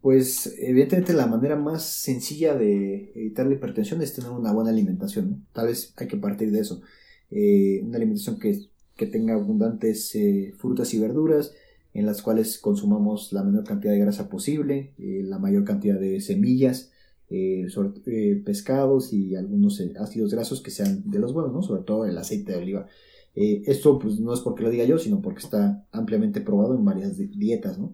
Pues 0.00 0.56
evidentemente 0.58 1.12
la 1.12 1.26
manera 1.26 1.56
más 1.56 1.84
sencilla 1.84 2.56
de 2.56 3.12
evitar 3.14 3.46
la 3.46 3.54
hipertensión 3.54 4.00
es 4.00 4.14
tener 4.14 4.30
una 4.30 4.52
buena 4.52 4.70
alimentación. 4.70 5.46
Tal 5.52 5.66
vez 5.66 5.92
hay 5.96 6.08
que 6.08 6.16
partir 6.16 6.50
de 6.50 6.60
eso. 6.60 6.80
Eh, 7.30 7.80
una 7.84 7.96
alimentación 7.96 8.38
que, 8.38 8.68
tenga 9.06 9.32
abundantes 9.32 10.14
eh, 10.14 10.52
frutas 10.58 10.92
y 10.92 10.98
verduras, 10.98 11.54
en 11.94 12.04
las 12.04 12.20
cuales 12.20 12.58
consumamos 12.58 13.32
la 13.32 13.42
menor 13.42 13.64
cantidad 13.64 13.94
de 13.94 13.98
grasa 13.98 14.28
posible, 14.28 14.92
eh, 14.98 15.22
la 15.24 15.38
mayor 15.38 15.64
cantidad 15.64 15.98
de 15.98 16.20
semillas, 16.20 16.90
pescados 18.44 19.12
y 19.14 19.36
algunos 19.36 19.80
ácidos 19.98 20.32
grasos 20.34 20.60
que 20.60 20.70
sean 20.70 21.08
de 21.10 21.18
los 21.18 21.32
buenos, 21.32 21.52
¿no? 21.52 21.62
sobre 21.62 21.82
todo 21.82 22.04
el 22.04 22.18
aceite 22.18 22.52
de 22.52 22.58
oliva. 22.58 22.86
Eh, 23.34 23.62
esto 23.66 23.98
pues 23.98 24.18
no 24.20 24.34
es 24.34 24.40
porque 24.40 24.62
lo 24.62 24.70
diga 24.70 24.84
yo, 24.84 24.98
sino 24.98 25.22
porque 25.22 25.40
está 25.40 25.86
ampliamente 25.92 26.40
probado 26.40 26.74
en 26.74 26.84
varias 26.84 27.16
dietas, 27.16 27.78
¿no? 27.78 27.92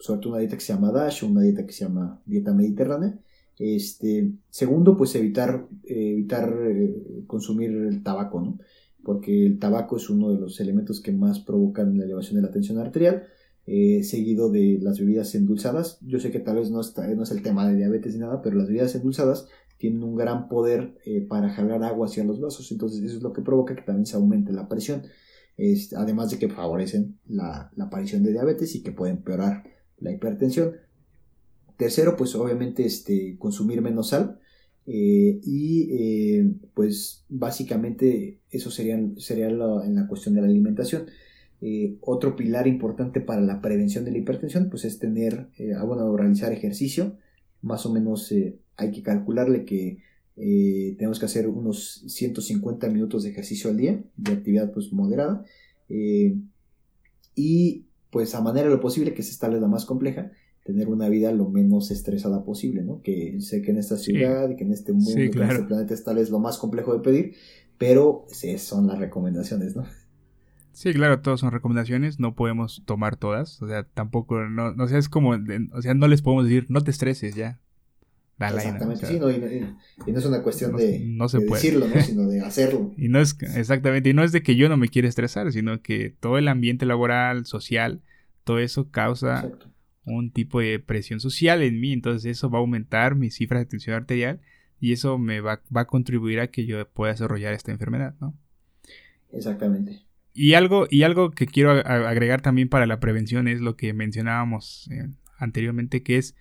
Eh, 0.00 0.02
sobre 0.02 0.20
todo 0.20 0.32
una 0.32 0.40
dieta 0.40 0.56
que 0.56 0.62
se 0.62 0.72
llama 0.72 0.90
DASH, 0.90 1.24
una 1.24 1.42
dieta 1.42 1.66
que 1.66 1.72
se 1.72 1.84
llama 1.84 2.20
dieta 2.26 2.52
mediterránea. 2.54 3.18
Este, 3.58 4.32
segundo, 4.48 4.96
pues 4.96 5.14
evitar, 5.14 5.68
evitar 5.84 6.52
eh, 6.66 7.24
consumir 7.26 7.70
el 7.70 8.02
tabaco, 8.02 8.40
¿no? 8.40 8.58
Porque 9.04 9.46
el 9.46 9.58
tabaco 9.58 9.96
es 9.96 10.08
uno 10.10 10.30
de 10.32 10.40
los 10.40 10.60
elementos 10.60 11.00
que 11.00 11.12
más 11.12 11.40
provocan 11.40 11.96
la 11.98 12.04
elevación 12.04 12.36
de 12.36 12.42
la 12.42 12.50
tensión 12.50 12.78
arterial. 12.78 13.24
seguido 14.02 14.50
de 14.50 14.78
las 14.80 14.98
bebidas 14.98 15.34
endulzadas. 15.34 15.98
Yo 16.00 16.18
sé 16.18 16.30
que 16.30 16.40
tal 16.40 16.56
vez 16.56 16.70
no, 16.70 16.80
está, 16.80 17.06
no 17.14 17.22
es 17.22 17.30
el 17.30 17.42
tema 17.42 17.68
de 17.68 17.76
diabetes 17.76 18.14
ni 18.14 18.20
nada, 18.20 18.42
pero 18.42 18.56
las 18.56 18.66
bebidas 18.66 18.94
endulzadas 18.94 19.46
tienen 19.80 20.04
un 20.04 20.14
gran 20.14 20.46
poder 20.48 20.98
eh, 21.06 21.22
para 21.22 21.48
jalar 21.48 21.82
agua 21.82 22.06
hacia 22.06 22.22
los 22.22 22.38
vasos, 22.38 22.70
entonces 22.70 23.02
eso 23.02 23.16
es 23.16 23.22
lo 23.22 23.32
que 23.32 23.40
provoca 23.40 23.74
que 23.74 23.82
también 23.82 24.04
se 24.04 24.14
aumente 24.14 24.52
la 24.52 24.68
presión, 24.68 25.02
además 25.96 26.30
de 26.30 26.38
que 26.38 26.50
favorecen 26.50 27.18
la, 27.26 27.70
aparición 27.78 28.22
de 28.22 28.32
diabetes 28.32 28.74
y 28.76 28.82
que 28.82 28.92
pueden 28.92 29.16
empeorar 29.16 29.64
la 30.00 30.12
hipertensión. 30.12 30.72
Tercero, 31.76 32.16
pues 32.16 32.34
obviamente 32.34 32.84
este, 32.84 33.36
consumir 33.38 33.80
menos 33.80 34.10
sal 34.10 34.38
eh, 34.86 35.40
y 35.42 35.88
eh, 35.92 36.54
pues 36.74 37.24
básicamente 37.28 38.40
eso 38.50 38.70
sería, 38.70 39.00
sería 39.16 39.48
en 39.48 39.94
la 39.94 40.06
cuestión 40.08 40.34
de 40.34 40.42
la 40.42 40.46
alimentación. 40.48 41.06
otro 42.00 42.36
pilar 42.36 42.66
importante 42.66 43.20
para 43.20 43.40
la 43.40 43.60
prevención 43.60 44.04
de 44.04 44.12
la 44.12 44.18
hipertensión 44.18 44.68
pues 44.70 44.84
es 44.84 44.98
tener, 44.98 45.48
ah, 45.76 45.84
bueno, 45.84 46.16
realizar 46.16 46.52
ejercicio, 46.52 47.16
más 47.62 47.86
o 47.86 47.92
menos 47.92 48.32
hay 48.76 48.90
que 48.90 49.02
calcularle 49.02 49.64
que 49.64 49.98
eh, 50.42 50.94
tenemos 50.96 51.18
que 51.18 51.26
hacer 51.26 51.46
unos 51.46 52.02
150 52.06 52.88
minutos 52.88 53.24
de 53.24 53.30
ejercicio 53.30 53.68
al 53.68 53.76
día, 53.76 54.02
de 54.16 54.32
actividad 54.32 54.72
pues 54.72 54.90
moderada, 54.90 55.44
eh, 55.90 56.34
y 57.34 57.84
pues 58.10 58.34
a 58.34 58.40
manera 58.40 58.68
de 58.68 58.74
lo 58.74 58.80
posible, 58.80 59.14
que 59.14 59.22
es 59.22 59.30
esta 59.30 59.48
la 59.48 59.68
más 59.68 59.84
compleja, 59.84 60.32
tener 60.64 60.88
una 60.88 61.08
vida 61.08 61.32
lo 61.32 61.48
menos 61.48 61.90
estresada 61.90 62.44
posible, 62.44 62.82
¿no? 62.82 63.00
Que 63.02 63.40
sé 63.40 63.62
que 63.62 63.70
en 63.70 63.78
esta 63.78 63.96
ciudad, 63.96 64.54
que 64.56 64.64
en 64.64 64.72
este 64.72 64.92
mundo, 64.92 65.14
que 65.14 65.24
en 65.24 65.50
este 65.50 65.64
planeta 65.64 65.94
es 65.94 66.04
tal 66.04 66.16
vez 66.16 66.30
lo 66.30 66.38
más 66.38 66.58
complejo 66.58 66.92
de 66.92 67.00
pedir, 67.00 67.34
pero 67.78 68.26
sí, 68.28 68.58
son 68.58 68.86
las 68.86 68.98
recomendaciones, 68.98 69.74
¿no? 69.74 69.84
Sí, 70.72 70.92
claro, 70.92 71.20
todas 71.20 71.40
son 71.40 71.50
recomendaciones, 71.50 72.20
no 72.20 72.34
podemos 72.34 72.82
tomar 72.86 73.16
todas, 73.16 73.60
o 73.62 73.68
sea, 73.68 73.84
tampoco, 73.84 74.40
no, 74.48 74.72
no 74.72 74.86
sea, 74.86 74.98
es 74.98 75.08
como, 75.08 75.30
o 75.72 75.82
sea, 75.82 75.94
no 75.94 76.06
les 76.06 76.22
podemos 76.22 76.44
decir, 76.44 76.66
no 76.68 76.80
te 76.82 76.90
estreses 76.90 77.34
ya, 77.34 77.60
exactamente, 78.48 79.06
sí, 79.06 79.18
no, 79.18 79.30
y, 79.30 79.38
no 79.38 80.18
es 80.18 80.24
una 80.24 80.42
cuestión 80.42 80.76
de, 80.76 81.04
decirlo, 81.50 81.88
¿no? 81.88 82.00
sino 82.02 82.28
de 82.28 82.40
hacerlo. 82.40 82.92
Y 82.96 83.08
no 83.08 83.20
es, 83.20 83.36
exactamente, 83.56 84.10
y 84.10 84.14
no 84.14 84.24
es 84.24 84.32
de 84.32 84.42
que 84.42 84.56
yo 84.56 84.68
no 84.68 84.76
me 84.76 84.88
quiera 84.88 85.08
estresar, 85.08 85.52
sino 85.52 85.82
que 85.82 86.14
todo 86.20 86.38
el 86.38 86.48
ambiente 86.48 86.86
laboral, 86.86 87.46
social, 87.46 88.02
todo 88.44 88.58
eso 88.58 88.90
causa 88.90 89.50
un 90.04 90.30
tipo 90.30 90.60
de 90.60 90.78
presión 90.78 91.20
social 91.20 91.62
en 91.62 91.80
mí, 91.80 91.92
entonces 91.92 92.30
eso 92.30 92.50
va 92.50 92.58
a 92.58 92.62
aumentar 92.62 93.14
mi 93.14 93.30
cifra 93.30 93.58
de 93.58 93.66
tensión 93.66 93.96
arterial 93.96 94.40
y 94.80 94.92
eso 94.92 95.18
me 95.18 95.40
va, 95.40 95.62
a 95.74 95.84
contribuir 95.84 96.40
a 96.40 96.48
que 96.48 96.64
yo 96.64 96.88
pueda 96.88 97.12
desarrollar 97.12 97.52
esta 97.52 97.70
enfermedad, 97.70 98.14
¿no? 98.20 98.34
Exactamente. 99.32 100.00
Y 100.32 100.54
algo, 100.54 100.86
y 100.88 101.02
algo 101.02 101.30
que 101.30 101.46
quiero 101.46 101.70
agregar 101.70 102.40
también 102.40 102.68
para 102.68 102.86
la 102.86 102.98
prevención 102.98 103.46
es 103.46 103.60
lo 103.60 103.76
que 103.76 103.92
mencionábamos 103.92 104.88
eh, 104.90 105.08
anteriormente, 105.36 106.02
que 106.02 106.16
es 106.16 106.34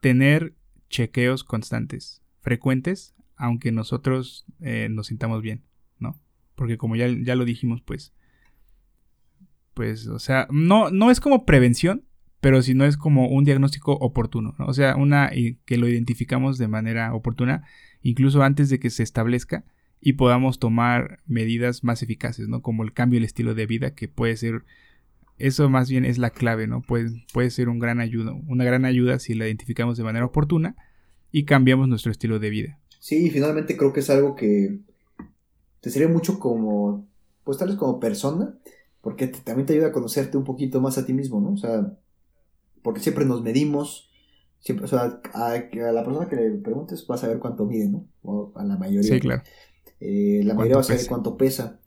tener 0.00 0.54
chequeos 0.90 1.44
constantes, 1.44 2.22
frecuentes, 2.40 3.14
aunque 3.36 3.72
nosotros 3.72 4.44
eh, 4.60 4.88
nos 4.90 5.06
sintamos 5.06 5.40
bien, 5.40 5.62
¿no? 5.98 6.20
Porque 6.54 6.76
como 6.76 6.96
ya, 6.96 7.08
ya 7.08 7.36
lo 7.36 7.46
dijimos, 7.46 7.80
pues, 7.80 8.12
pues, 9.72 10.06
o 10.08 10.18
sea, 10.18 10.46
no, 10.50 10.90
no 10.90 11.10
es 11.10 11.20
como 11.20 11.46
prevención, 11.46 12.04
pero 12.40 12.60
si 12.62 12.74
no 12.74 12.84
es 12.84 12.96
como 12.96 13.28
un 13.28 13.44
diagnóstico 13.44 13.92
oportuno, 13.92 14.54
¿no? 14.58 14.66
O 14.66 14.74
sea, 14.74 14.96
una 14.96 15.30
que 15.64 15.78
lo 15.78 15.88
identificamos 15.88 16.58
de 16.58 16.68
manera 16.68 17.14
oportuna, 17.14 17.64
incluso 18.02 18.42
antes 18.42 18.68
de 18.68 18.78
que 18.78 18.90
se 18.90 19.02
establezca 19.02 19.64
y 20.00 20.14
podamos 20.14 20.58
tomar 20.58 21.20
medidas 21.26 21.84
más 21.84 22.02
eficaces, 22.02 22.48
¿no? 22.48 22.62
Como 22.62 22.82
el 22.82 22.92
cambio 22.92 23.18
del 23.18 23.24
estilo 23.24 23.54
de 23.54 23.66
vida, 23.66 23.94
que 23.94 24.08
puede 24.08 24.36
ser, 24.36 24.64
eso 25.40 25.68
más 25.68 25.88
bien 25.88 26.04
es 26.04 26.18
la 26.18 26.30
clave, 26.30 26.66
¿no? 26.66 26.82
Puede, 26.82 27.24
puede 27.32 27.50
ser 27.50 27.68
un 27.68 27.78
gran 27.78 28.00
ayuda, 28.00 28.32
una 28.46 28.64
gran 28.64 28.84
ayuda 28.84 29.18
si 29.18 29.34
la 29.34 29.46
identificamos 29.46 29.96
de 29.96 30.04
manera 30.04 30.26
oportuna 30.26 30.76
y 31.32 31.44
cambiamos 31.44 31.88
nuestro 31.88 32.12
estilo 32.12 32.38
de 32.38 32.50
vida. 32.50 32.78
Sí, 32.98 33.30
finalmente 33.30 33.76
creo 33.76 33.92
que 33.92 34.00
es 34.00 34.10
algo 34.10 34.36
que 34.36 34.78
te 35.80 35.90
sirve 35.90 36.08
mucho 36.08 36.38
como, 36.38 37.08
pues 37.44 37.58
tal 37.58 37.68
vez 37.68 37.76
como 37.76 37.98
persona, 37.98 38.58
porque 39.00 39.28
también 39.28 39.66
te 39.66 39.72
ayuda 39.72 39.88
a 39.88 39.92
conocerte 39.92 40.36
un 40.36 40.44
poquito 40.44 40.80
más 40.80 40.98
a 40.98 41.06
ti 41.06 41.12
mismo, 41.12 41.40
¿no? 41.40 41.52
O 41.52 41.56
sea, 41.56 41.96
porque 42.82 43.00
siempre 43.00 43.24
nos 43.24 43.42
medimos, 43.42 44.10
siempre, 44.58 44.84
o 44.84 44.88
sea, 44.88 45.20
a, 45.32 45.54
la 45.72 46.04
persona 46.04 46.28
que 46.28 46.36
le 46.36 46.50
preguntes 46.58 47.06
vas 47.06 47.24
a 47.24 47.28
ver 47.28 47.38
cuánto 47.38 47.64
mide, 47.64 47.88
¿no? 47.88 48.06
O 48.22 48.52
a 48.56 48.64
la 48.64 48.76
mayoría. 48.76 49.14
Sí, 49.14 49.20
claro. 49.20 49.42
Eh, 50.00 50.42
la 50.44 50.54
mayoría 50.54 50.76
va 50.76 50.80
a 50.80 50.84
saber 50.84 51.06
cuánto 51.08 51.36
pesa, 51.36 51.79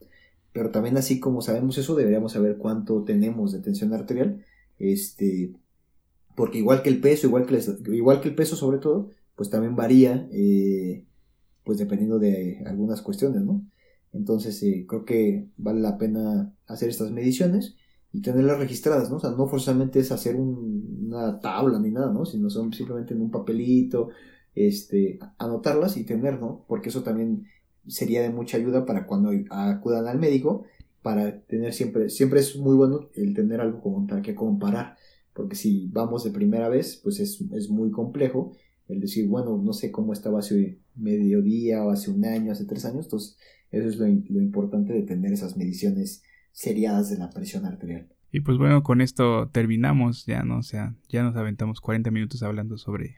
pero 0.53 0.69
también 0.69 0.97
así 0.97 1.19
como 1.19 1.41
sabemos 1.41 1.77
eso, 1.77 1.95
deberíamos 1.95 2.33
saber 2.33 2.57
cuánto 2.57 3.03
tenemos 3.03 3.51
de 3.51 3.59
tensión 3.59 3.93
arterial, 3.93 4.45
este, 4.79 5.51
porque 6.35 6.59
igual 6.59 6.83
que 6.83 6.89
el 6.89 7.01
peso, 7.01 7.27
igual 7.27 7.45
que, 7.45 7.59
igual 7.93 8.21
que 8.21 8.29
el 8.29 8.35
peso 8.35 8.55
sobre 8.55 8.77
todo, 8.77 9.09
pues 9.35 9.49
también 9.49 9.75
varía, 9.75 10.27
eh, 10.31 11.05
pues 11.63 11.79
dependiendo 11.79 12.19
de 12.19 12.63
algunas 12.65 13.01
cuestiones, 13.01 13.41
¿no? 13.41 13.65
Entonces 14.13 14.61
eh, 14.63 14.85
creo 14.87 15.05
que 15.05 15.47
vale 15.57 15.81
la 15.81 15.97
pena 15.97 16.53
hacer 16.67 16.89
estas 16.89 17.11
mediciones 17.11 17.75
y 18.11 18.21
tenerlas 18.21 18.59
registradas, 18.59 19.09
¿no? 19.09 19.17
O 19.17 19.19
sea, 19.19 19.31
no 19.31 19.47
forzosamente 19.47 19.99
es 19.99 20.11
hacer 20.11 20.35
una 20.35 21.39
tabla 21.39 21.79
ni 21.79 21.89
nada, 21.89 22.13
¿no? 22.13 22.25
Sino 22.25 22.49
son 22.51 22.71
simplemente 22.71 23.15
en 23.15 23.21
un 23.21 23.31
papelito, 23.31 24.09
este, 24.53 25.17
anotarlas 25.39 25.97
y 25.97 26.05
tener, 26.05 26.39
¿no? 26.39 26.63
Porque 26.67 26.89
eso 26.89 27.01
también 27.01 27.47
sería 27.87 28.21
de 28.21 28.29
mucha 28.29 28.57
ayuda 28.57 28.85
para 28.85 29.05
cuando 29.05 29.31
acudan 29.49 30.07
al 30.07 30.19
médico, 30.19 30.65
para 31.01 31.41
tener 31.41 31.73
siempre, 31.73 32.09
siempre 32.09 32.39
es 32.39 32.55
muy 32.55 32.75
bueno 32.75 33.09
el 33.13 33.33
tener 33.33 33.61
algo 33.61 33.81
como 33.81 34.07
que 34.21 34.35
comparar, 34.35 34.97
porque 35.33 35.55
si 35.55 35.87
vamos 35.91 36.23
de 36.23 36.31
primera 36.31 36.69
vez, 36.69 36.99
pues 37.03 37.19
es, 37.19 37.41
es 37.53 37.69
muy 37.69 37.91
complejo 37.91 38.53
el 38.87 38.99
decir, 38.99 39.27
bueno, 39.27 39.57
no 39.57 39.73
sé 39.73 39.91
cómo 39.91 40.13
estaba 40.13 40.39
hace 40.39 40.79
medio 40.95 41.41
día 41.41 41.83
o 41.83 41.89
hace 41.89 42.11
un 42.11 42.25
año, 42.25 42.51
hace 42.51 42.65
tres 42.65 42.85
años, 42.85 43.05
entonces 43.05 43.37
eso 43.71 43.87
es 43.87 43.97
lo, 43.97 44.07
importante 44.07 44.93
de 44.93 45.01
tener 45.01 45.33
esas 45.33 45.57
mediciones 45.57 46.23
seriadas 46.51 47.09
de 47.09 47.17
la 47.17 47.31
presión 47.31 47.65
arterial. 47.65 48.07
Y 48.31 48.41
pues 48.41 48.57
bueno, 48.57 48.83
con 48.83 49.01
esto 49.01 49.49
terminamos, 49.49 50.25
ya 50.25 50.43
no, 50.43 50.61
sea, 50.63 50.95
ya 51.09 51.23
nos 51.23 51.35
aventamos 51.35 51.81
40 51.81 52.11
minutos 52.11 52.43
hablando 52.43 52.77
sobre, 52.77 53.17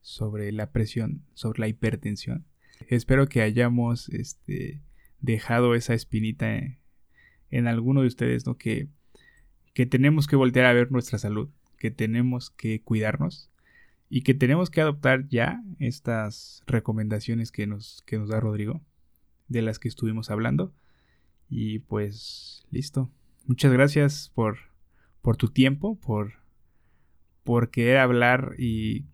sobre 0.00 0.52
la 0.52 0.72
presión, 0.72 1.22
sobre 1.34 1.60
la 1.60 1.68
hipertensión. 1.68 2.44
Espero 2.88 3.28
que 3.28 3.42
hayamos 3.42 4.08
este, 4.08 4.80
dejado 5.20 5.74
esa 5.74 5.94
espinita 5.94 6.58
en, 7.50 7.66
alguno 7.66 8.02
de 8.02 8.08
ustedes, 8.08 8.46
¿no? 8.46 8.56
Que, 8.56 8.88
que 9.74 9.86
tenemos 9.86 10.26
que 10.26 10.36
voltear 10.36 10.66
a 10.66 10.72
ver 10.72 10.90
nuestra 10.90 11.18
salud, 11.18 11.48
que 11.78 11.90
tenemos 11.90 12.50
que 12.50 12.82
cuidarnos 12.82 13.50
y 14.08 14.22
que 14.22 14.34
tenemos 14.34 14.70
que 14.70 14.80
adoptar 14.80 15.28
ya 15.28 15.62
estas 15.78 16.62
recomendaciones 16.66 17.50
que 17.52 17.66
nos, 17.66 18.02
que 18.06 18.18
nos 18.18 18.28
da 18.28 18.40
Rodrigo, 18.40 18.82
de 19.48 19.62
las 19.62 19.78
que 19.78 19.88
estuvimos 19.88 20.30
hablando. 20.30 20.74
Y 21.48 21.80
pues 21.80 22.66
listo. 22.70 23.10
Muchas 23.46 23.72
gracias 23.72 24.30
por, 24.34 24.58
por 25.22 25.36
tu 25.36 25.48
tiempo, 25.48 25.98
por, 25.98 26.34
por 27.42 27.70
querer 27.70 27.98
hablar 27.98 28.54
y, 28.58 29.04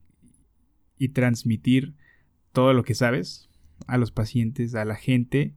y 0.99 1.11
transmitir 1.11 1.95
todo 2.53 2.73
lo 2.73 2.85
que 2.85 2.95
sabes 2.95 3.47
a 3.89 3.99
los 3.99 4.12
pacientes, 4.12 4.74
a 4.74 4.84
la 4.84 4.95
gente, 4.95 5.57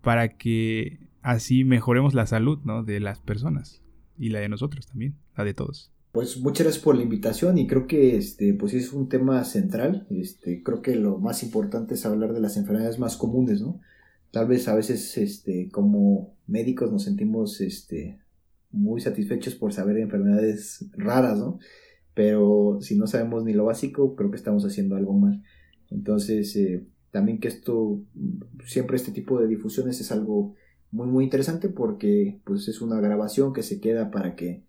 para 0.00 0.36
que 0.36 1.00
así 1.20 1.64
mejoremos 1.64 2.14
la 2.14 2.26
salud 2.26 2.60
¿no? 2.64 2.82
de 2.82 3.00
las 3.00 3.20
personas 3.20 3.82
y 4.16 4.30
la 4.30 4.40
de 4.40 4.48
nosotros 4.48 4.86
también, 4.86 5.16
la 5.36 5.44
de 5.44 5.52
todos. 5.52 5.92
Pues 6.12 6.38
muchas 6.40 6.66
gracias 6.66 6.84
por 6.84 6.96
la 6.96 7.02
invitación 7.02 7.56
y 7.58 7.66
creo 7.66 7.86
que 7.86 8.16
este 8.16 8.52
pues 8.52 8.74
es 8.74 8.92
un 8.92 9.08
tema 9.08 9.44
central. 9.44 10.06
Este, 10.10 10.62
creo 10.62 10.82
que 10.82 10.94
lo 10.94 11.18
más 11.18 11.42
importante 11.42 11.94
es 11.94 12.04
hablar 12.04 12.34
de 12.34 12.40
las 12.40 12.56
enfermedades 12.56 12.98
más 12.98 13.16
comunes, 13.16 13.62
¿no? 13.62 13.80
Tal 14.30 14.46
vez 14.46 14.68
a 14.68 14.74
veces 14.74 15.16
este 15.16 15.70
como 15.70 16.36
médicos 16.46 16.92
nos 16.92 17.04
sentimos 17.04 17.60
este 17.62 18.18
muy 18.70 19.00
satisfechos 19.00 19.54
por 19.54 19.72
saber 19.72 19.98
enfermedades 19.98 20.86
raras, 20.92 21.38
¿no? 21.38 21.58
Pero 22.14 22.78
si 22.82 22.96
no 22.96 23.06
sabemos 23.06 23.44
ni 23.44 23.54
lo 23.54 23.64
básico, 23.64 24.14
creo 24.14 24.30
que 24.30 24.36
estamos 24.36 24.64
haciendo 24.66 24.96
algo 24.96 25.14
mal. 25.14 25.42
Entonces, 25.90 26.54
eh, 26.56 26.86
también 27.12 27.38
que 27.38 27.48
esto, 27.48 28.00
siempre 28.64 28.96
este 28.96 29.12
tipo 29.12 29.38
de 29.38 29.46
difusiones 29.46 30.00
es 30.00 30.10
algo 30.10 30.54
muy, 30.90 31.06
muy 31.06 31.24
interesante 31.24 31.68
porque 31.68 32.40
pues 32.44 32.66
es 32.68 32.80
una 32.80 33.00
grabación 33.00 33.52
que 33.52 33.62
se 33.62 33.80
queda 33.80 34.10
para 34.10 34.34
que 34.34 34.64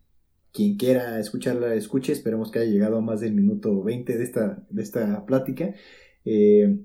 quien 0.52 0.76
quiera 0.76 1.20
escucharla 1.20 1.74
escuche. 1.74 2.12
Esperemos 2.12 2.52
que 2.52 2.60
haya 2.60 2.72
llegado 2.72 2.98
a 2.98 3.02
más 3.02 3.22
del 3.22 3.34
minuto 3.34 3.82
20 3.82 4.18
de 4.18 4.24
esta, 4.24 4.64
de 4.70 4.84
esta 4.84 5.26
plática. 5.26 5.74
Eh, 6.26 6.80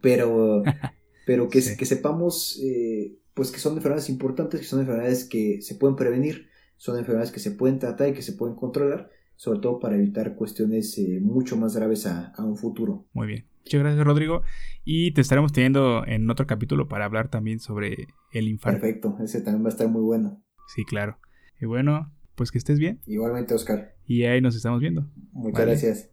pero, 0.00 0.62
pero 1.26 1.48
que, 1.48 1.60
que 1.78 1.86
sepamos 1.86 2.60
eh, 2.62 3.16
pues 3.34 3.52
que 3.52 3.60
son 3.60 3.76
enfermedades 3.76 4.10
importantes, 4.10 4.60
que 4.60 4.66
son 4.66 4.80
enfermedades 4.80 5.24
que 5.24 5.62
se 5.62 5.76
pueden 5.76 5.96
prevenir, 5.96 6.48
son 6.76 6.98
enfermedades 6.98 7.30
que 7.30 7.40
se 7.40 7.52
pueden 7.52 7.78
tratar 7.78 8.08
y 8.08 8.14
que 8.14 8.22
se 8.22 8.32
pueden 8.32 8.56
controlar, 8.56 9.10
sobre 9.36 9.60
todo 9.60 9.78
para 9.78 9.96
evitar 9.96 10.34
cuestiones 10.34 10.96
eh, 10.98 11.20
mucho 11.20 11.56
más 11.56 11.76
graves 11.76 12.06
a, 12.06 12.32
un 12.38 12.56
futuro. 12.56 13.06
Muy 13.12 13.26
bien. 13.26 13.46
Muchas 13.64 13.80
gracias, 13.80 14.04
Rodrigo. 14.04 14.42
Y 14.84 15.12
te 15.12 15.20
estaremos 15.20 15.52
teniendo 15.52 16.04
en 16.06 16.28
otro 16.30 16.46
capítulo 16.46 16.88
para 16.88 17.04
hablar 17.04 17.28
también 17.28 17.60
sobre 17.60 18.08
el 18.32 18.48
infarto. 18.48 18.80
Perfecto, 18.80 19.16
ese 19.22 19.40
también 19.40 19.64
va 19.64 19.68
a 19.68 19.72
estar 19.72 19.88
muy 19.88 20.02
bueno. 20.02 20.42
Sí, 20.68 20.84
claro. 20.84 21.18
Y 21.60 21.66
bueno, 21.66 22.12
pues 22.34 22.50
que 22.50 22.58
estés 22.58 22.78
bien. 22.78 23.00
Igualmente, 23.06 23.54
Oscar. 23.54 23.94
Y 24.06 24.24
ahí 24.24 24.40
nos 24.40 24.56
estamos 24.56 24.80
viendo. 24.80 25.06
Muchas 25.32 25.66
gracias. 25.66 26.11